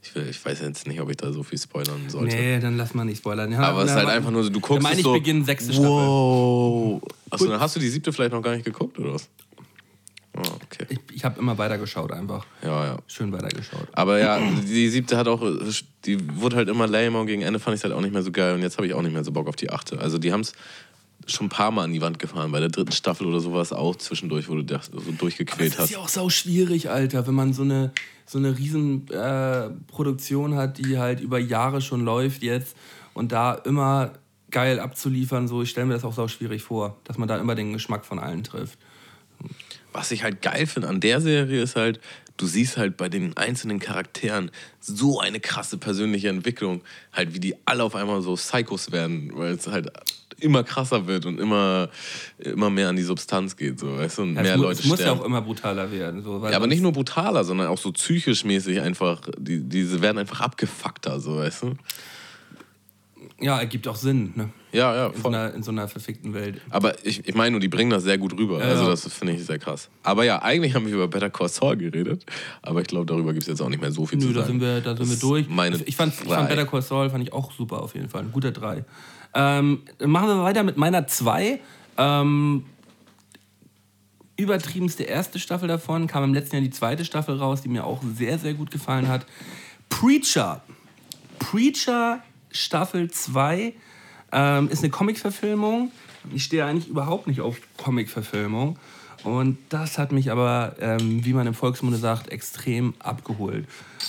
[0.03, 2.37] Ich, will, ich, weiß jetzt nicht, ob ich da so viel spoilern sollte.
[2.37, 3.51] Nee, dann lass mal nicht spoilern.
[3.53, 4.79] Ja, Aber es ist halt einfach nur so, du guckst.
[4.79, 5.91] Ich meine, ich so, beginne sechste Staffel.
[5.91, 7.03] Wow.
[7.31, 9.29] Achso, dann hast du die siebte vielleicht noch gar nicht geguckt, oder was?
[10.37, 10.87] Oh, okay.
[10.89, 12.47] Ich, ich habe immer weitergeschaut einfach.
[12.63, 12.99] Ja, ja.
[13.09, 13.89] Schön weitergeschaut.
[13.93, 15.43] Aber ja, die siebte hat auch,
[16.05, 18.23] die wurde halt immer lame und gegen Ende fand ich es halt auch nicht mehr
[18.23, 19.99] so geil und jetzt habe ich auch nicht mehr so Bock auf die achte.
[19.99, 20.53] Also die haben es
[21.31, 22.51] schon ein paar Mal an die Wand gefahren.
[22.53, 25.79] Bei der dritten Staffel oder sowas auch zwischendurch, wo du das so durchgequält hast.
[25.79, 27.93] Das ist ja auch sau schwierig, Alter, wenn man so eine,
[28.27, 32.77] so eine riesen äh, Produktion hat, die halt über Jahre schon läuft jetzt
[33.15, 34.13] und da immer
[34.51, 35.49] geil abzuliefern.
[35.49, 38.05] So, ich stelle mir das auch sau schwierig vor, dass man da immer den Geschmack
[38.05, 38.79] von allen trifft.
[39.93, 42.01] Was ich halt geil finde an der Serie ist halt,
[42.37, 44.51] du siehst halt bei den einzelnen Charakteren
[44.81, 46.83] so eine krasse persönliche Entwicklung,
[47.13, 49.91] halt wie die alle auf einmal so Psychos werden, weil es halt
[50.41, 51.89] immer krasser wird und immer,
[52.39, 54.87] immer mehr an die Substanz geht, so, weißt du, und ja, mehr es Leute Es
[54.87, 56.23] muss ja auch immer brutaler werden.
[56.23, 60.19] So, ja, aber nicht nur brutaler, sondern auch so psychisch mäßig einfach, die, diese werden
[60.19, 61.75] einfach abgefuckter, so, weißt du.
[63.41, 64.51] Ja, ergibt auch Sinn, ne?
[64.73, 65.07] Ja, ja.
[65.07, 66.61] In so, einer, in so einer verfickten Welt.
[66.71, 68.59] Aber ich, ich meine nur, die bringen das sehr gut rüber.
[68.59, 69.89] Ja, also das finde ich sehr krass.
[70.03, 72.27] Aber ja, eigentlich haben wir über Better Call Saul geredet.
[72.63, 74.41] Aber ich glaube, darüber gibt es jetzt auch nicht mehr so viel Nö, zu sagen.
[74.41, 75.49] Da sind wir, da sind wir durch.
[75.49, 78.23] Meine ich, fand, ich fand Better Call Saul fand ich auch super auf jeden Fall.
[78.23, 78.85] Ein guter Drei.
[79.35, 81.61] Ähm, machen wir weiter mit meiner 2.
[81.97, 82.65] Ähm,
[84.37, 88.01] übertriebenste erste Staffel davon kam im letzten Jahr die zweite Staffel raus, die mir auch
[88.03, 89.27] sehr, sehr gut gefallen hat.
[89.89, 90.63] Preacher.
[91.39, 93.75] Preacher Staffel 2
[94.33, 95.91] ähm, ist eine Comic-Verfilmung.
[96.33, 98.79] Ich stehe eigentlich überhaupt nicht auf Comic-Verfilmung.
[99.25, 103.67] Und das hat mich aber, ähm, wie man im Volksmunde sagt, extrem abgeholt.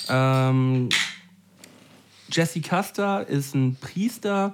[0.07, 0.89] Ähm,
[2.31, 4.53] Jesse Custer ist ein Priester,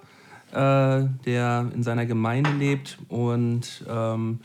[0.56, 4.40] äh, der in seiner Gemeinde lebt und ähm,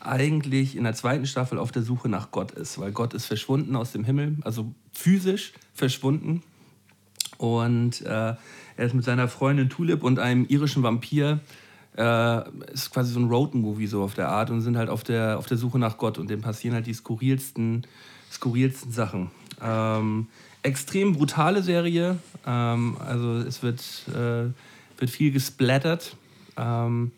[0.00, 3.76] eigentlich in der zweiten Staffel auf der Suche nach Gott ist, weil Gott ist verschwunden
[3.76, 6.42] aus dem Himmel, also physisch verschwunden.
[7.36, 8.34] Und äh,
[8.76, 11.40] er ist mit seiner Freundin Tulip und einem irischen Vampir,
[11.98, 15.38] äh, ist quasi so ein Road-Movie so auf der Art und sind halt auf der,
[15.38, 17.86] auf der Suche nach Gott und dem passieren halt die skurrilsten,
[18.30, 19.30] skurrilsten Sachen.
[19.60, 20.28] Ähm,
[20.62, 22.16] extrem brutale Serie,
[22.46, 24.50] ähm, also es wird äh,
[25.02, 26.16] wird viel gesplattert.
[26.56, 27.12] Ähm,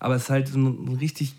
[0.00, 1.34] aber es ist halt ein richtig,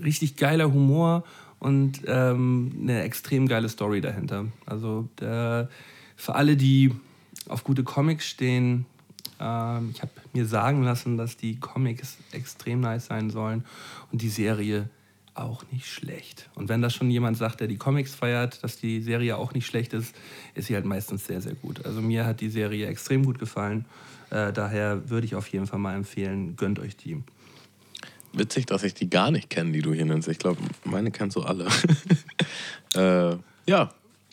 [0.00, 1.24] richtig geiler Humor
[1.58, 4.46] und ähm, eine extrem geile Story dahinter.
[4.66, 5.68] Also der,
[6.14, 6.94] für alle, die
[7.48, 8.86] auf gute Comics stehen,
[9.40, 13.64] ähm, ich habe mir sagen lassen, dass die Comics extrem nice sein sollen
[14.12, 14.88] und die Serie
[15.34, 16.50] auch nicht schlecht.
[16.54, 19.66] Und wenn das schon jemand sagt, der die Comics feiert, dass die Serie auch nicht
[19.66, 20.14] schlecht ist,
[20.54, 21.86] ist sie halt meistens sehr, sehr gut.
[21.86, 23.86] Also mir hat die Serie extrem gut gefallen
[24.30, 27.22] äh, daher würde ich auf jeden Fall mal empfehlen, gönnt euch die.
[28.32, 30.28] Witzig, dass ich die gar nicht kenne, die du hier nennst.
[30.28, 31.66] Ich glaube, meine kennst du alle.
[32.94, 33.36] äh,
[33.66, 33.90] ja,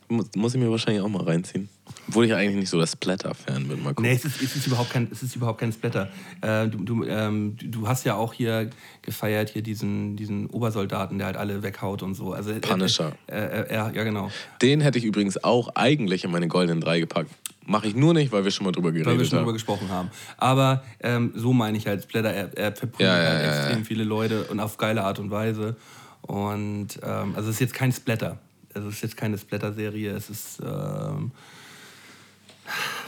[0.10, 1.68] Muss, ich mir wahrscheinlich auch mal reinziehen.
[2.08, 3.82] Obwohl ich eigentlich nicht so der Splatter-Fan bin.
[3.82, 4.04] Mal gucken.
[4.04, 6.10] Nee, es ist, es ist, überhaupt, kein, es ist überhaupt kein Splatter.
[6.42, 8.70] Äh, du, du, ähm, du hast ja auch hier
[9.02, 12.34] gefeiert, hier diesen, diesen Obersoldaten, der halt alle weghaut und so.
[12.34, 13.14] Also, äh, Punisher.
[13.28, 14.30] Äh, äh, ja, ja, genau.
[14.62, 17.32] Den hätte ich übrigens auch eigentlich in meine goldenen drei gepackt.
[17.70, 19.44] Mache ich nur nicht, weil wir schon mal drüber geredet Weil wir schon haben.
[19.44, 20.10] drüber gesprochen haben.
[20.38, 23.80] Aber ähm, so meine ich halt, Splatter, er, er verprügelt Ja, ja, halt ja, extrem
[23.80, 23.84] ja.
[23.86, 25.76] viele Leute und auf geile Art und Weise.
[26.22, 28.40] Und ähm, also es ist jetzt kein Splatter.
[28.74, 30.12] Also es ist jetzt keine Splatter-Serie.
[30.12, 30.60] Es ist.
[30.62, 31.32] Ähm,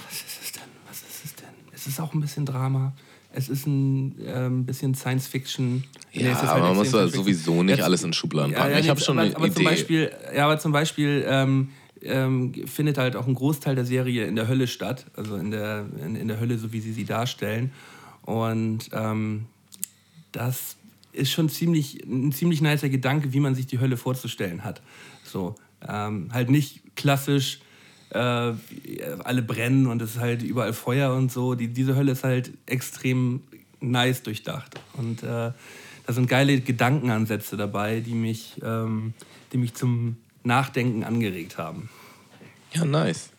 [0.07, 0.61] was ist es denn?
[0.87, 1.49] Was ist es denn?
[1.73, 2.93] Es ist auch ein bisschen Drama.
[3.31, 5.83] Es ist ein ähm, bisschen Science Fiction.
[6.11, 8.71] Ja, Nee, halt aber man muss sowieso nicht Jetzt- alles in Schubladen packen.
[8.71, 9.55] ja, ich habe schon aber, eine aber Idee.
[9.55, 11.69] Zum Beispiel, ja, aber zum Beispiel ähm,
[12.03, 15.85] ähm, findet halt auch ein Großteil der Serie in der Hölle statt, also in der,
[16.03, 17.71] in, in der Hölle, so wie sie sie darstellen.
[18.23, 19.45] Und ähm,
[20.31, 20.75] das
[21.11, 24.81] ist schon ziemlich, ein ziemlich nicer Gedanke, wie man sich die Hölle vorzustellen hat.
[25.23, 25.55] So,
[25.87, 27.59] ähm, halt nicht klassisch,
[28.11, 31.55] äh, alle brennen und es ist halt überall Feuer und so.
[31.55, 33.41] Die, diese Hölle ist halt extrem
[33.79, 34.79] nice durchdacht.
[34.93, 35.51] Und äh,
[36.05, 39.13] da sind geile Gedankenansätze dabei, die mich, ähm,
[39.53, 41.89] die mich zum Nachdenken angeregt haben.
[42.73, 43.29] Ja, nice.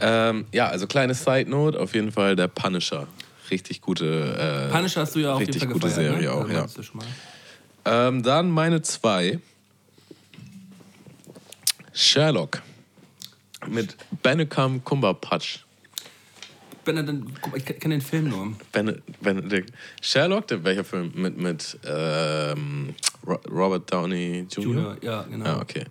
[0.00, 3.06] Ähm, ja, also kleine Side Note, auf jeden Fall der Punisher.
[3.50, 4.68] Richtig gute.
[4.70, 6.32] Äh, Punisher hast du ja jeden richtig Fall gute gefeiert, Serie ne?
[6.32, 6.66] auch, ja.
[7.84, 9.38] Ähm, dann meine zwei.
[11.92, 12.62] Sherlock.
[13.68, 15.64] Mit Benedict Cumberbatch.
[16.84, 18.52] Benedict, guck mal, ich kenne den Film nur.
[18.72, 19.70] Bene- Benedict.
[20.00, 21.12] Sherlock, der, welcher Film?
[21.14, 22.94] Mit, mit ähm,
[23.26, 24.64] Ro- Robert Downey Jr.?
[24.64, 25.44] Junior, ja, genau.
[25.44, 25.84] Ja, okay.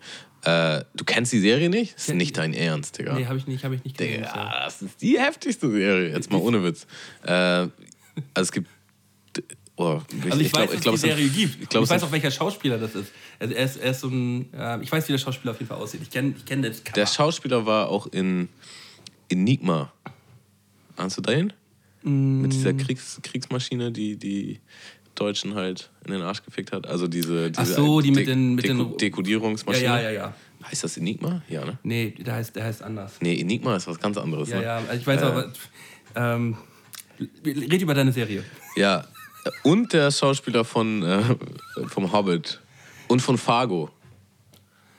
[0.46, 1.96] Äh, du kennst die Serie nicht?
[1.96, 3.14] Das ist nicht dein Ernst, Digga.
[3.14, 4.24] Nee, habe ich nicht, habe ich nicht gesehen.
[4.24, 6.10] Digga, das ist die heftigste Serie.
[6.10, 6.86] Jetzt mal ohne Witz.
[7.24, 7.72] Äh, also
[8.36, 8.68] es gibt.
[9.76, 10.00] Oh,
[10.30, 11.56] Also ich, weiß, glaub- dass es es die Serie gibt.
[11.56, 13.12] Ich Und glaube, ich weiß auch, welcher Schauspieler das ist.
[13.40, 15.68] Also er ist, er ist so ein, äh, ich weiß, wie der Schauspieler auf jeden
[15.70, 16.02] Fall aussieht.
[16.04, 16.94] Ich kenne ich kenn das Cover.
[16.94, 18.50] der Schauspieler war auch in
[19.30, 19.92] Enigma.
[20.98, 21.54] Ahnst du den?
[22.04, 22.78] Mit dieser Mm.
[22.78, 24.60] Kriegs Kriegsmaschine, die die
[25.16, 26.86] Deutschen halt in den Arsch gefickt hat.
[26.88, 29.86] Also diese, diese Ach so, die mit De- den- mit Deko den- ja, Dekodierungsmaschine.
[29.86, 30.34] ja, ja, ja.
[30.70, 31.42] Heißt das Enigma?
[31.50, 31.78] Ja, ne?
[31.84, 33.14] Nee, der heißt, der heißt anders.
[33.22, 34.50] Nee, Enigma ist was ganz anderes.
[34.50, 34.64] Ja, ne?
[34.64, 35.54] ja, also ich weiß Äh, aber.
[36.16, 36.58] Ähm,
[37.46, 38.44] red über deine Serie.
[38.76, 39.06] Ja,
[39.64, 41.22] und der Schauspieler von, äh,
[41.88, 42.60] vom Hobbit
[43.08, 43.90] und von Fargo.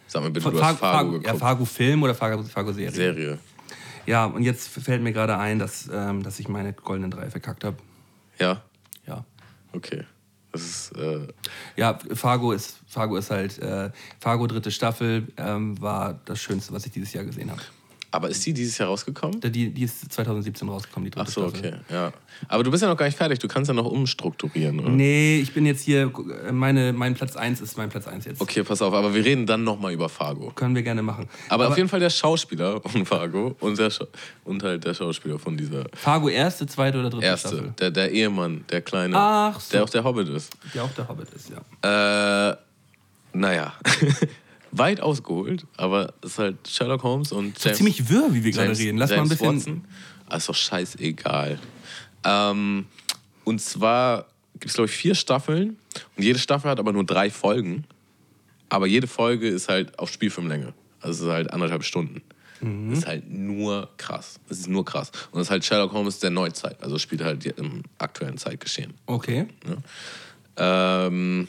[0.06, 1.38] Sag mir bitte, Von du hast Fargo, ja, geguckt.
[1.40, 2.92] Fargo Film oder Fargo, Fargo Serie?
[2.92, 3.38] Serie.
[4.06, 7.64] Ja, und jetzt fällt mir gerade ein, dass, ähm, dass ich meine goldenen drei verkackt
[7.64, 7.76] habe.
[8.38, 8.62] Ja,
[9.06, 9.24] Ja.
[9.72, 10.04] okay.
[10.52, 11.26] Das ist, äh,
[11.76, 13.90] Ja, Fargo ist, Fargo ist halt, äh,
[14.20, 17.60] Fargo dritte Staffel ähm, war das Schönste, was ich dieses Jahr gesehen habe.
[18.14, 19.40] Aber ist die dieses Jahr rausgekommen?
[19.40, 21.80] Die, die ist 2017 rausgekommen, die dritte Ach so, Staffel.
[21.86, 21.94] okay.
[21.94, 22.12] Ja.
[22.48, 23.40] Aber du bist ja noch gar nicht fertig.
[23.40, 24.90] Du kannst ja noch umstrukturieren, oder?
[24.90, 26.12] Nee, ich bin jetzt hier,
[26.46, 28.40] äh, meine, mein Platz 1 ist mein Platz 1 jetzt.
[28.40, 28.94] Okay, pass auf.
[28.94, 30.52] Aber wir reden dann nochmal über Fargo.
[30.54, 31.28] Können wir gerne machen.
[31.48, 34.06] Aber, auf jeden Fall der Schauspieler von Fargo und, der Scha
[34.44, 37.48] und halt der Schauspieler von dieser Fargo erste, zweite oder dritte erste.
[37.48, 37.74] Staffel?
[37.80, 39.16] Der, der Ehemann, der kleine.
[39.18, 39.72] Ach so.
[39.72, 40.52] Der auch der Hobbit ist.
[40.72, 42.50] Der auch der Hobbit ist, ja.
[42.50, 42.56] Äh,
[43.32, 43.72] naja.
[44.76, 48.66] Weit ausgeholt, aber es ist halt Sherlock Holmes und James, Ziemlich wirr, wie wir gerade
[48.66, 48.98] James, reden.
[48.98, 49.56] Lass mal ein James bisschen.
[49.56, 49.84] Watson.
[50.28, 51.58] Ah, ist doch scheißegal.
[52.24, 52.86] Ähm,
[53.44, 55.76] und zwar gibt es, glaube ich, vier Staffeln.
[56.16, 57.84] Und jede Staffel hat aber nur drei Folgen.
[58.68, 60.72] Aber jede Folge ist halt auf Spielfilmlänge.
[61.00, 62.22] Also es ist halt anderthalb Stunden.
[62.60, 62.90] Mhm.
[62.90, 64.40] Das ist halt nur krass.
[64.48, 65.12] Es ist nur krass.
[65.30, 66.82] Und das ist halt Sherlock Holmes der Neuzeit.
[66.82, 68.94] Also spielt halt im aktuellen Zeitgeschehen.
[69.06, 69.46] Okay.
[70.56, 71.48] Ähm,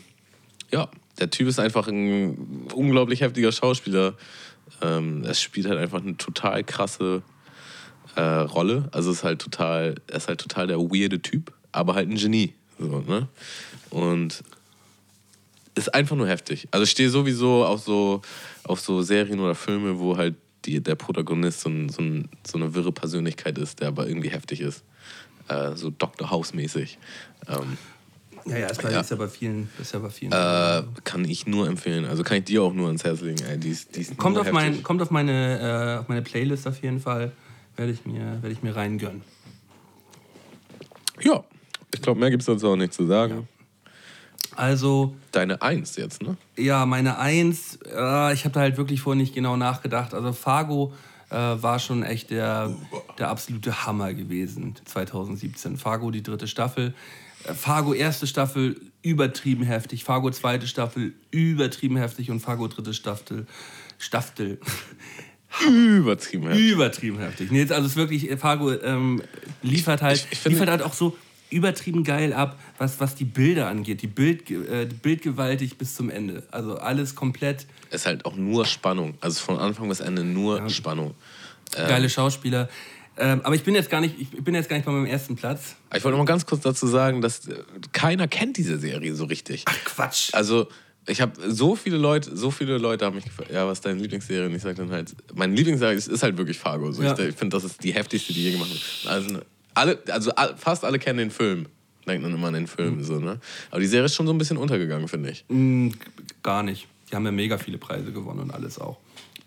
[0.71, 0.89] ja,
[1.19, 4.15] der Typ ist einfach ein unglaublich heftiger Schauspieler.
[4.81, 7.21] Ähm, er spielt halt einfach eine total krasse
[8.15, 8.89] äh, Rolle.
[8.91, 12.53] Also ist halt total, er ist halt total der weirde Typ, aber halt ein Genie.
[12.79, 13.27] So, ne?
[13.89, 14.43] Und
[15.75, 16.67] ist einfach nur heftig.
[16.71, 18.21] Also ich stehe sowieso auf so,
[18.63, 20.35] auf so Serien oder Filme, wo halt
[20.65, 24.29] die, der Protagonist so, ein, so, ein, so eine wirre Persönlichkeit ist, der aber irgendwie
[24.29, 24.83] heftig ist.
[25.47, 26.29] Äh, so Dr.
[26.31, 26.97] House-mäßig.
[27.47, 27.77] Ähm,
[28.47, 28.99] Ja, ja, ist, bei, Ja.
[29.01, 29.69] ist ja bei vielen.
[29.81, 30.31] Ist ja bei vielen.
[30.31, 32.05] Äh, kann ich nur empfehlen.
[32.05, 33.43] Also kann ich dir auch nur ans Herz legen.
[33.43, 33.57] Ey.
[33.57, 36.81] Die ist, die ist kommt, auf mein, kommt auf meine, äh, auf meine Playlist auf
[36.81, 37.31] jeden Fall.
[37.75, 39.21] Werde ich mir, werde ich mir reingönnen.
[41.21, 41.43] Ja,
[41.93, 43.47] ich glaube, mehr gibt es dazu auch nicht zu sagen.
[44.55, 46.37] Also, Deine Eins jetzt, ne?
[46.55, 50.13] ja, meine Eins, äh, ich habe da halt wirklich vorher nicht genau nachgedacht.
[50.13, 50.93] Also, Fargo
[51.29, 52.73] äh, war schon echt der,
[53.17, 55.75] der absolute Hammer gewesen 2017.
[55.77, 56.93] Fargo, die dritte Staffel.
[57.47, 60.03] Äh, Fargo, erste Staffel, übertrieben heftig.
[60.03, 62.31] Fargo, zweite Staffel, übertrieben heftig.
[62.31, 63.45] Und Fargo, dritte Staffel,
[63.97, 64.59] Staffel.
[65.67, 66.71] Übertrieben heftig.
[66.71, 67.51] Übertrieben heftig.
[67.51, 69.21] Nee, jetzt, also es ist wirklich, Fargo ähm,
[69.61, 71.17] liefert halt, Ich- ich liefert halt auch so
[71.49, 74.01] übertrieben geil ab, was, was die Bilder angeht.
[74.01, 76.43] Die Bild, äh, bildgewaltig bis zum Ende.
[76.51, 77.67] Also alles komplett.
[77.89, 79.13] Es ist halt auch nur Spannung.
[79.21, 80.69] Also von Anfang bis Ende nur ja.
[80.69, 81.13] Spannung.
[81.77, 82.67] Ähm, Geile Schauspieler.
[83.17, 85.35] Ähm, aber ich bin jetzt gar nicht, ich bin jetzt gar nicht bei meinem ersten
[85.35, 85.75] Platz.
[85.95, 87.55] Ich wollte noch mal ganz kurz dazu sagen, dass äh,
[87.93, 89.63] keiner kennt diese Serie so richtig.
[89.67, 90.33] Ach Quatsch.
[90.33, 90.67] Also
[91.07, 93.99] ich habe so viele Leute, so viele Leute haben mich gefragt, ja, was ist deine
[93.99, 94.47] Lieblingsserie?
[94.47, 96.91] Und ich sage dann halt, meine Lieblingsserie ist, ist halt wirklich Fargo.
[96.91, 97.03] So.
[97.03, 97.13] Ja.
[97.13, 99.13] Ich, ich finde, das ist die heftigste, die je gemacht wird.
[99.13, 99.39] Also
[99.73, 101.67] alle, also fast alle kennen den Film.
[102.07, 102.97] Denkt dann immer an den Film.
[102.97, 103.03] Mhm.
[103.03, 103.39] So, ne?
[103.71, 105.45] Aber die Serie ist schon so ein bisschen untergegangen, finde ich.
[105.47, 105.93] Mhm,
[106.43, 106.87] gar nicht.
[107.09, 108.97] Die haben ja mega viele Preise gewonnen und alles auch.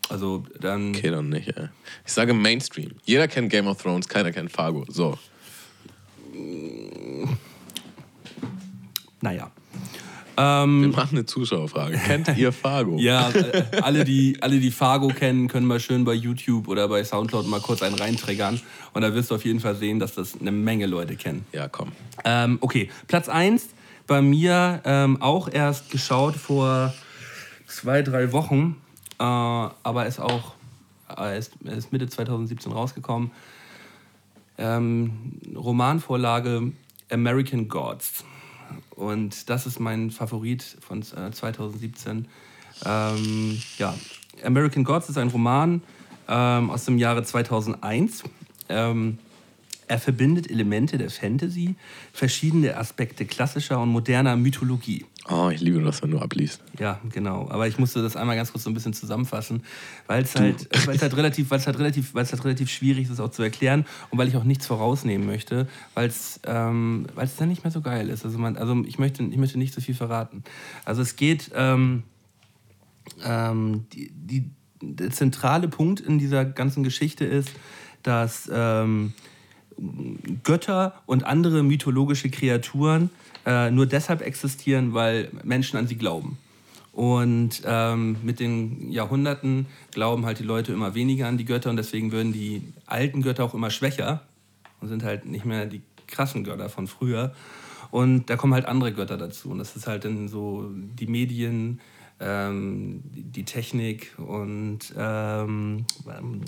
[0.09, 0.91] Also dann.
[0.91, 1.69] Okay, dann nicht, ey.
[2.07, 2.93] Ich sage Mainstream.
[3.05, 4.85] Jeder kennt Game of Thrones, keiner kennt Fargo.
[4.89, 5.19] So.
[9.21, 9.51] Naja.
[10.37, 11.99] Ähm, Wir machen eine Zuschauerfrage.
[11.99, 12.97] Kennt ihr Fargo?
[12.99, 17.03] ja, äh, alle die, alle, die Fargo kennen, können mal schön bei YouTube oder bei
[17.03, 18.61] Soundcloud mal kurz einen reintriggern.
[18.93, 21.45] Und da wirst du auf jeden Fall sehen, dass das eine Menge Leute kennen.
[21.53, 21.91] Ja, komm.
[22.25, 23.67] Ähm, okay, Platz 1
[24.07, 26.95] bei mir ähm, auch erst geschaut vor
[27.67, 28.77] zwei, drei Wochen.
[29.19, 30.55] Äh, aber ist auch
[31.17, 33.31] äh, ist, ist Mitte 2017 rausgekommen.
[34.59, 36.73] Ähm, Romanvorlage
[37.11, 38.25] American Gods.
[38.91, 42.29] Und das ist mein Favorit von äh, 2017.
[42.85, 43.95] Ähm, ja,
[44.45, 45.83] American Gods ist ein Roman
[46.29, 48.25] ähm, aus dem Jahre 2001.
[48.69, 49.19] Ähm,
[49.89, 51.77] er verbindet Elemente der Fantasy,
[52.13, 55.05] verschiedene Aspekte klassischer und moderner Mythologie.
[55.31, 56.63] Oh, ich liebe das, wenn du abliest.
[56.79, 57.49] Ja, genau.
[57.51, 59.63] Aber ich musste das einmal ganz kurz so ein bisschen zusammenfassen,
[60.07, 63.21] weil es halt, weil's halt, relativ, weil's halt, relativ, weil's halt relativ schwierig ist, das
[63.21, 67.07] auch zu erklären und weil ich auch nichts vorausnehmen möchte, weil es ähm,
[67.39, 68.25] dann nicht mehr so geil ist.
[68.25, 70.45] Also, man, also ich, möchte, ich möchte nicht so viel verraten.
[70.87, 72.05] Also es geht, ähm,
[73.23, 74.51] ähm, die, die,
[74.81, 77.51] der zentrale Punkt in dieser ganzen Geschichte ist,
[78.03, 79.13] dass ähm,
[80.43, 83.11] Götter und andere mythologische Kreaturen
[83.47, 86.39] äh, nur deshalb existieren, weil Menschen an sie glauben.
[86.93, 91.77] Und ähm, mit den Jahrhunderten glauben halt die Leute immer weniger an die Götter und
[91.77, 94.23] deswegen würden die alten Götter auch immer schwächer
[94.81, 97.35] und sind halt nicht mehr die krassen Götter von früher.
[97.91, 99.51] Und da kommen halt andere Götter dazu.
[99.51, 101.81] Und das ist halt dann so die Medien,
[102.21, 105.85] ähm, die Technik und ähm,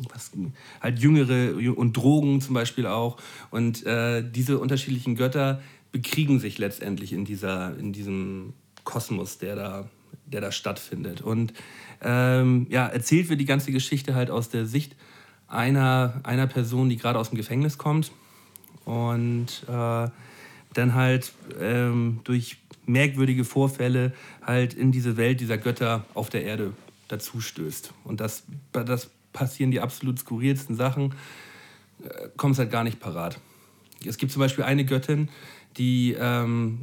[0.08, 0.32] was,
[0.80, 3.18] halt Jüngere und Drogen zum Beispiel auch.
[3.50, 5.60] Und äh, diese unterschiedlichen Götter
[5.92, 8.52] bekriegen sich letztendlich in, dieser, in diesem
[8.84, 9.88] Kosmos, der da,
[10.26, 11.20] der da stattfindet.
[11.20, 11.52] Und
[12.02, 14.96] ähm, ja, erzählt wird die ganze Geschichte halt aus der Sicht
[15.46, 18.12] einer, einer Person, die gerade aus dem Gefängnis kommt
[18.84, 20.08] und äh,
[20.72, 22.56] dann halt ähm, durch
[22.90, 24.12] merkwürdige Vorfälle
[24.42, 26.72] halt in diese Welt dieser Götter auf der Erde
[27.08, 27.92] dazu stößt.
[28.04, 31.14] Und das, das passieren die absolut skurrilsten Sachen,
[32.02, 33.38] äh, kommt es halt gar nicht parat.
[34.04, 35.28] Es gibt zum Beispiel eine Göttin,
[35.76, 36.80] die ähm,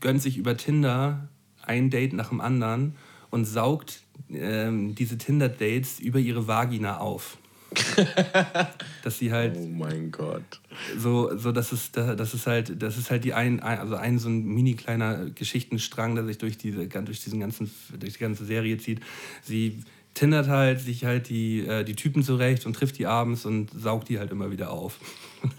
[0.00, 1.28] gönnt sich über Tinder
[1.62, 2.94] ein Date nach dem anderen
[3.30, 7.38] und saugt ähm, diese Tinder-Dates über ihre Vagina auf.
[9.02, 9.56] dass sie halt.
[9.56, 10.60] Oh mein Gott.
[10.96, 14.28] So, so das ist, das ist halt, das ist halt die ein, also ein so
[14.28, 18.78] ein mini kleiner Geschichtenstrang, der sich durch diese, durch diesen ganzen, durch die ganze Serie
[18.78, 19.00] zieht.
[19.42, 19.82] Sie
[20.18, 24.08] tindert halt sich halt die, äh, die Typen zurecht und trifft die abends und saugt
[24.08, 24.98] die halt immer wieder auf.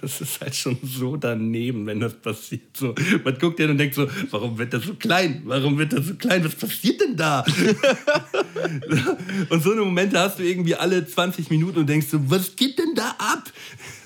[0.01, 2.75] Das ist halt schon so daneben, wenn das passiert.
[2.75, 5.43] So, man guckt hin und denkt so, warum wird das so klein?
[5.45, 6.43] Warum wird das so klein?
[6.43, 7.45] Was passiert denn da?
[9.49, 12.77] und so eine Momente hast du irgendwie alle 20 Minuten und denkst so, was geht
[12.77, 13.49] denn da ab?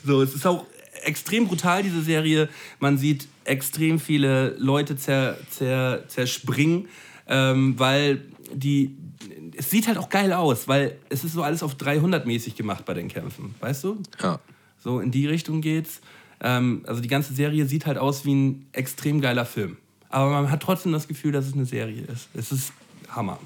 [0.05, 0.67] So, es ist auch
[1.03, 2.49] extrem brutal, diese Serie.
[2.79, 6.87] Man sieht extrem viele Leute zer, zer, zerspringen,
[7.27, 8.95] ähm, weil die
[9.55, 12.85] es sieht halt auch geil aus, weil es ist so alles auf 300 mäßig gemacht
[12.85, 14.01] bei den Kämpfen, weißt du?
[14.21, 14.39] Ja.
[14.79, 16.01] So in die Richtung geht's.
[16.41, 19.77] Ähm, also die ganze Serie sieht halt aus wie ein extrem geiler Film.
[20.09, 22.27] Aber man hat trotzdem das Gefühl, dass es eine Serie ist.
[22.33, 22.73] Es ist
[23.09, 23.39] Hammer.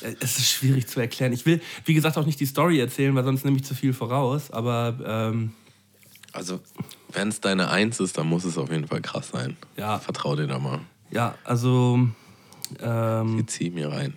[0.00, 1.32] Es ist schwierig zu erklären.
[1.32, 3.92] Ich will, wie gesagt, auch nicht die Story erzählen, weil sonst nehme ich zu viel
[3.92, 4.50] voraus.
[4.50, 4.96] Aber.
[5.04, 5.52] Ähm,
[6.32, 6.60] also,
[7.12, 9.56] wenn es deine Eins ist, dann muss es auf jeden Fall krass sein.
[9.76, 9.98] Ja.
[9.98, 10.80] Vertrau dir da mal.
[11.10, 12.08] Ja, also.
[12.80, 14.14] Ähm, ich zieh mir rein.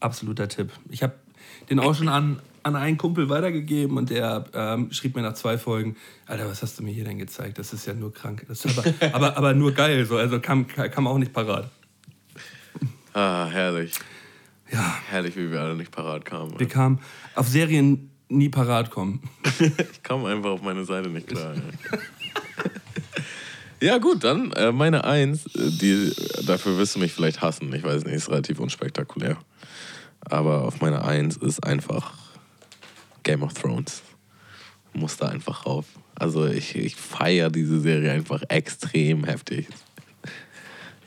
[0.00, 0.70] Absoluter Tipp.
[0.90, 1.14] Ich habe
[1.70, 5.58] den auch schon an, an einen Kumpel weitergegeben und der ähm, schrieb mir nach zwei
[5.58, 5.96] Folgen:
[6.26, 7.58] Alter, was hast du mir hier denn gezeigt?
[7.58, 8.44] Das ist ja nur krank.
[8.48, 10.04] Das ist aber, aber, aber nur geil.
[10.04, 10.16] So.
[10.16, 11.70] Also kam, kam auch nicht parat.
[13.12, 13.92] Ah, herrlich.
[14.70, 14.96] Ja.
[15.08, 16.58] Herrlich, wie wir alle nicht parat kamen.
[16.58, 17.00] Wir kamen
[17.34, 19.22] auf Serien nie parat kommen.
[19.58, 21.54] ich kam einfach auf meine Seite nicht klar.
[23.80, 26.12] Ja, gut, dann äh, meine Eins, äh, die,
[26.46, 27.72] dafür wirst du mich vielleicht hassen.
[27.74, 29.36] Ich weiß nicht, ist relativ unspektakulär.
[30.20, 32.14] Aber auf meiner Eins ist einfach
[33.22, 34.02] Game of Thrones.
[34.94, 35.84] muss da einfach rauf.
[36.14, 39.68] Also ich, ich feiere diese Serie einfach extrem heftig.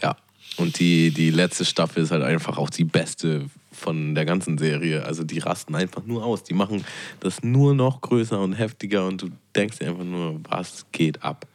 [0.04, 0.16] Ja.
[0.58, 5.06] Und die, die letzte Staffel ist halt einfach auch die beste von der ganzen Serie.
[5.06, 6.44] Also die rasten einfach nur aus.
[6.44, 6.86] Die machen
[7.20, 11.48] das nur noch größer und heftiger und du denkst dir einfach nur, was geht ab?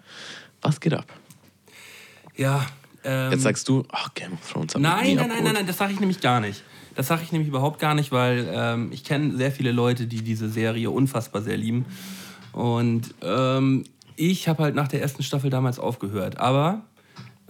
[0.65, 1.07] Was geht ab?
[2.37, 2.67] Ja.
[3.05, 5.45] Ähm, Jetzt sagst du, ach, Game of Thrones Nein, nein, nein, abgeholt.
[5.45, 6.65] nein, nein, das sage ich nämlich gar nicht.
[6.95, 10.23] Das sage ich nämlich überhaupt gar nicht, weil ähm, ich kenne sehr viele Leute, die
[10.23, 11.85] diese Serie unfassbar sehr lieben.
[12.53, 13.85] Und ähm,
[14.17, 16.39] ich habe halt nach der ersten Staffel damals aufgehört.
[16.39, 16.83] Aber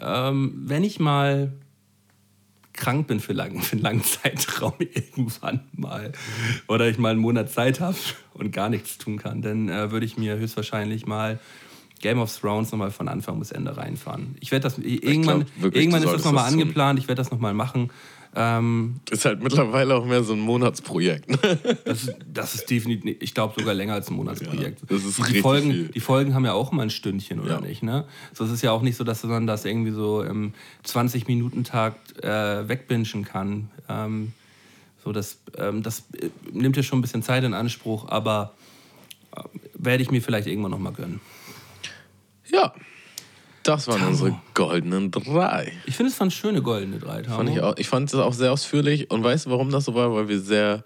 [0.01, 1.53] ähm, wenn ich mal
[2.73, 6.11] krank bin für, lang, für einen langen Zeitraum irgendwann mal
[6.66, 7.97] oder ich mal einen Monat Zeit habe
[8.32, 11.39] und gar nichts tun kann, dann äh, würde ich mir höchstwahrscheinlich mal
[12.05, 14.36] Game of Thrones nochmal von Anfang bis Ende reinfahren.
[14.40, 17.31] Ich werde das irgendwann, glaub wirklich, irgendwann ist das nochmal das angeplant, ich werde das
[17.31, 17.90] nochmal machen.
[18.36, 21.31] Ähm, Ist halt mittlerweile auch mehr so ein Monatsprojekt.
[21.86, 24.81] das, ist- das ist definitiv, ich glaube sogar länger als ein Monatsprojekt.
[24.82, 25.89] Ja, das ist die, richtig Folgen, viel.
[25.89, 27.60] die Folgen haben ja auch immer ein Stündchen, oder Ja.
[27.60, 27.82] nicht?
[27.82, 28.05] Ne?
[28.35, 30.52] So, es ist ja auch nicht so, dass man das irgendwie so im
[30.86, 33.70] 20-Minuten-Takt äh, wegbingen kann.
[33.89, 34.32] Ähm,
[35.05, 38.52] so, das, ähm, das äh, nimmt ja schon ein bisschen Zeit in Anspruch, aber
[39.36, 39.40] äh,
[39.74, 41.20] werde ich mir vielleicht irgendwann nochmal gönnen.
[42.53, 42.73] Ja.
[43.62, 44.11] Das waren Tamo.
[44.11, 45.73] unsere goldenen drei.
[45.87, 47.37] Ich finde, es waren schöne goldene drei Tamo.
[47.39, 49.11] Fand ich, auch, ich fand es auch sehr ausführlich.
[49.11, 50.12] Und weißt du, warum das so war?
[50.15, 50.85] Weil wir sehr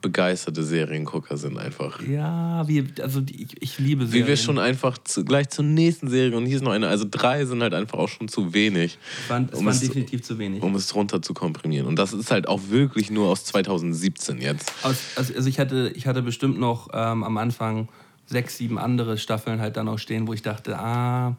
[0.00, 2.00] begeisterte Seriengucker sind einfach.
[2.02, 4.26] Ja, wie, also ich, ich liebe Wie Serien.
[4.28, 7.44] wir schon einfach zu, gleich zur nächsten Serie, und hier ist noch eine, also drei
[7.46, 10.38] sind halt einfach auch schon zu wenig, Es waren, es um waren es- definitiv zu
[10.38, 10.62] wenig.
[10.62, 11.86] um es runter zu komprimieren.
[11.86, 14.70] Und das ist halt auch wirklich nur aus 2017 jetzt.
[14.82, 17.88] Also, also ich, hatte, ich hatte bestimmt noch ähm, am Anfang
[18.26, 21.36] sechs, sieben andere Staffeln halt dann noch stehen, wo ich dachte, ah,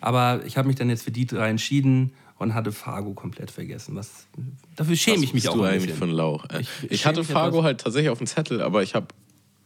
[0.00, 3.94] aber ich habe mich dann jetzt für die drei entschieden und hatte Fargo komplett vergessen.
[3.96, 4.26] Was,
[4.76, 6.44] dafür schäme ich mich auch du ein eigentlich einen Lauch?
[6.60, 9.06] Ich- Ich, ich hatte Fargo halt tatsächlich auf dem Zettel, aber ich habe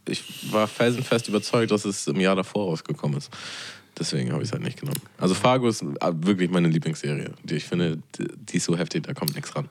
[0.06, 3.30] ich war felsenfest überzeugt, dass es im Jahr davor rausgekommen ist.
[3.98, 5.00] Deswegen habe ich es halt nicht genommen.
[5.18, 5.86] Also Fargo ist äh,
[6.20, 7.32] wirklich meine Lieblingsserie.
[7.44, 9.68] Die ich finde, die ist so heftig, da kommt nichts ran.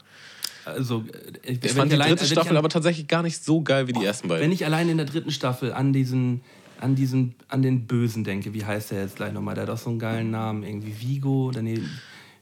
[0.66, 1.06] Also,
[1.44, 3.88] äh, Ich fand die allein- dritte ich Staffel an- aber tatsächlich gar nicht so geil
[3.88, 4.44] wie die ersten beiden.
[4.44, 6.42] Wenn ich allein in der dritten Staffel an diesen,
[6.80, 9.56] an diesen, an den Bösen denke, wie heißt der jetzt gleich nochmal?
[9.56, 11.82] Der hat auch so einen geilen Namen, irgendwie Vigo, oder nee,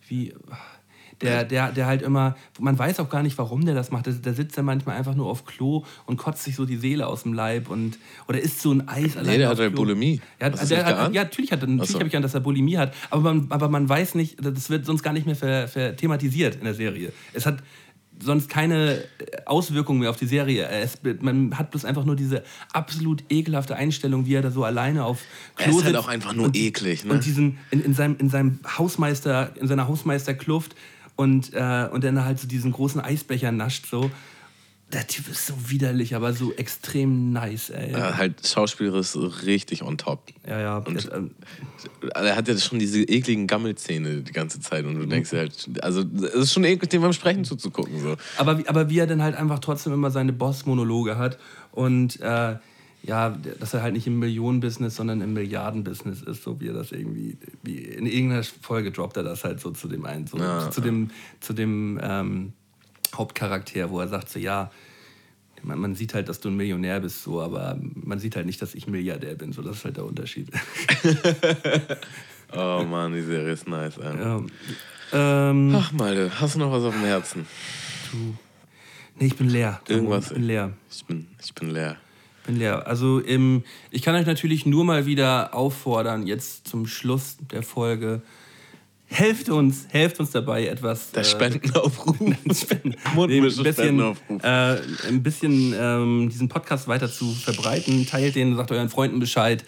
[0.07, 0.33] wie,
[1.21, 4.05] der, der, der halt immer, man weiß auch gar nicht, warum der das macht.
[4.05, 7.07] Der, der sitzt dann manchmal einfach nur auf Klo und kotzt sich so die Seele
[7.07, 7.97] aus dem Leib und,
[8.27, 9.83] oder isst so ein Eis alleine der auf hat Klo.
[9.83, 10.21] Bulimie.
[10.41, 11.99] Ja, Hast du's der hat, ja, natürlich hat er, natürlich so.
[11.99, 14.85] habe ich an, dass er Bulimie hat, aber man, aber man weiß nicht, das wird
[14.85, 17.13] sonst gar nicht mehr ver, ver thematisiert in der Serie.
[17.33, 17.59] Es hat
[18.21, 19.03] sonst keine
[19.45, 20.67] Auswirkungen mehr auf die Serie.
[20.67, 22.43] Es, man hat bloß einfach nur diese
[22.73, 25.21] absolut ekelhafte Einstellung, wie er da so alleine auf
[25.57, 27.13] Er Klo ist halt auch einfach nur und, eklig, ne?
[27.13, 30.75] Und diesen in, in seinem in seinem Hausmeister in seiner Hausmeisterkluft
[31.15, 34.11] und äh, und dann halt so diesen großen Eisbecher nascht so.
[34.93, 37.91] Der Typ ist so widerlich, aber so extrem nice, ey.
[37.91, 40.29] Ja, halt schauspielerisch richtig on top.
[40.47, 40.77] Ja, ja.
[40.77, 41.31] Und- ähm,
[42.13, 45.69] Er hat ja schon diese ekligen Gammelzähne die ganze Zeit und du denkst dir halt,
[45.83, 47.99] also es ist schon eklig, dem beim Sprechen zuzugucken.
[47.99, 48.15] So.
[48.37, 51.37] Aber, wie- aber wie er dann halt einfach trotzdem immer seine Boss-Monologe hat
[51.71, 52.55] und äh,
[53.03, 53.29] ja,
[53.59, 57.37] dass er halt nicht im Millionen-Business, sondern im Milliarden-Business ist, so wie er das irgendwie,
[57.63, 60.81] wie in irgendeiner Folge droppt er das halt so zu dem einen, so, Ja, zu
[60.81, 62.53] dem, zu dem ähm,
[63.17, 64.71] Hauptcharakter, wo er sagt so, ja,
[65.63, 68.61] man, man sieht halt, dass du ein Millionär bist, so, aber man sieht halt nicht,
[68.61, 70.49] dass ich Milliardär bin, so, das ist halt der Unterschied.
[72.53, 73.97] Oh Mann, die Serie ist nice.
[73.97, 74.41] Ja.
[75.13, 77.45] ähm, Ach Malte, hast du noch was auf dem Herzen?
[79.19, 79.81] nee, ich bin leer.
[79.87, 80.27] Irgendwas.
[80.27, 80.71] Ich bin leer.
[80.89, 81.97] Ich bin, ich bin leer.
[82.45, 82.87] bin leer.
[82.87, 88.21] Also ähm, ich kann euch natürlich nur mal wieder auffordern, jetzt zum Schluss der Folge,
[89.15, 91.11] helft uns, helft uns dabei etwas.
[91.11, 92.19] Der äh, Spendenaufruf.
[92.19, 92.35] nee,
[93.15, 94.43] Mundmische ein bisschen, Spendenaufruf.
[94.43, 98.05] äh, ein bisschen ähm, diesen Podcast weiter zu verbreiten.
[98.05, 99.63] Teilt den, sagt euren Freunden Bescheid.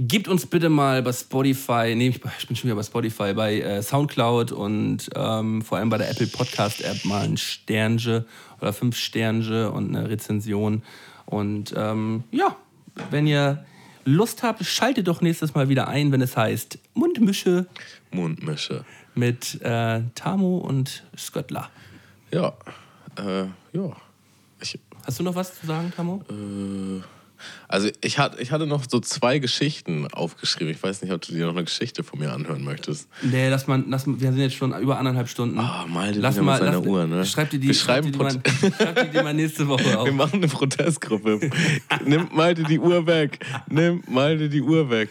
[0.00, 3.82] Gebt uns bitte mal bei Spotify, nee, ich bin schon wieder bei Spotify, bei äh,
[3.82, 8.24] Soundcloud und ähm, vor allem bei der Apple Podcast App mal ein Sternche
[8.60, 10.82] oder fünf Sternche und eine Rezension.
[11.26, 12.54] Und ähm, ja,
[13.10, 13.64] wenn ihr
[14.08, 17.66] Lust habt, schaltet doch nächstes Mal wieder ein, wenn es heißt Mundmische
[18.10, 18.84] Mundmische.
[19.14, 21.68] mit äh, Tamo und Sköttler.
[22.30, 22.54] Ja.
[23.16, 23.96] Äh, ja.
[24.60, 26.22] Ich, Hast du noch was zu sagen, Tamo?
[26.30, 27.02] äh,
[27.68, 30.72] also ich, hat, ich hatte noch so zwei Geschichten aufgeschrieben.
[30.72, 33.08] Ich weiß nicht, ob du dir noch eine Geschichte von mir anhören möchtest.
[33.22, 35.58] Nee, lass mal, lass, mal- wir sind jetzt schon über anderthalb Stunden.
[35.58, 37.24] Ah, lass wieder mal, mit seiner lass, Uhr, ne?
[37.24, 40.06] Schreib dir die, Wir schreib die, mal, schreib dir die mal nächste Woche auf.
[40.06, 41.50] Wir machen eine Protestgruppe.
[42.04, 43.38] Nimm Malte die Uhr weg.
[43.68, 45.08] Nimm Malte die Uhr weg.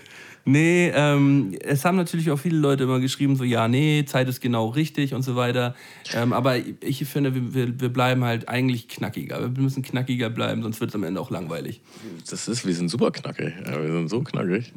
[0.48, 4.40] Nee, ähm, es haben natürlich auch viele Leute immer geschrieben, so ja, nee, Zeit ist
[4.40, 5.76] genau richtig und so weiter.
[6.16, 9.42] Ähm, aber ich finde, wir, wir, bleiben halt eigentlich knackiger.
[9.54, 11.82] Wir müssen knackiger bleiben, sonst wird es am Ende auch langweilig.
[12.30, 13.54] Das ist, wir sind super knackig.
[13.66, 14.72] Ja, wir sind so knackig.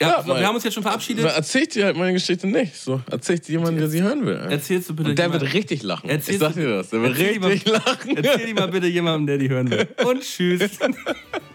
[0.00, 1.24] Ja, so, wir haben uns jetzt schon verabschiedet.
[1.26, 2.74] Erzählt dir halt meine Geschichte nicht.
[2.74, 4.34] So, erzählt dir jemand, der sie hören will.
[4.34, 6.10] Erzählst du bitte Und der jemand- wird richtig lachen.
[6.10, 6.90] Erzählst ich sag dir das.
[6.90, 8.16] Der wird richtig mal- lachen.
[8.16, 9.86] Erzähl die mal bitte jemandem, der die hören will.
[10.04, 10.62] Und tschüss.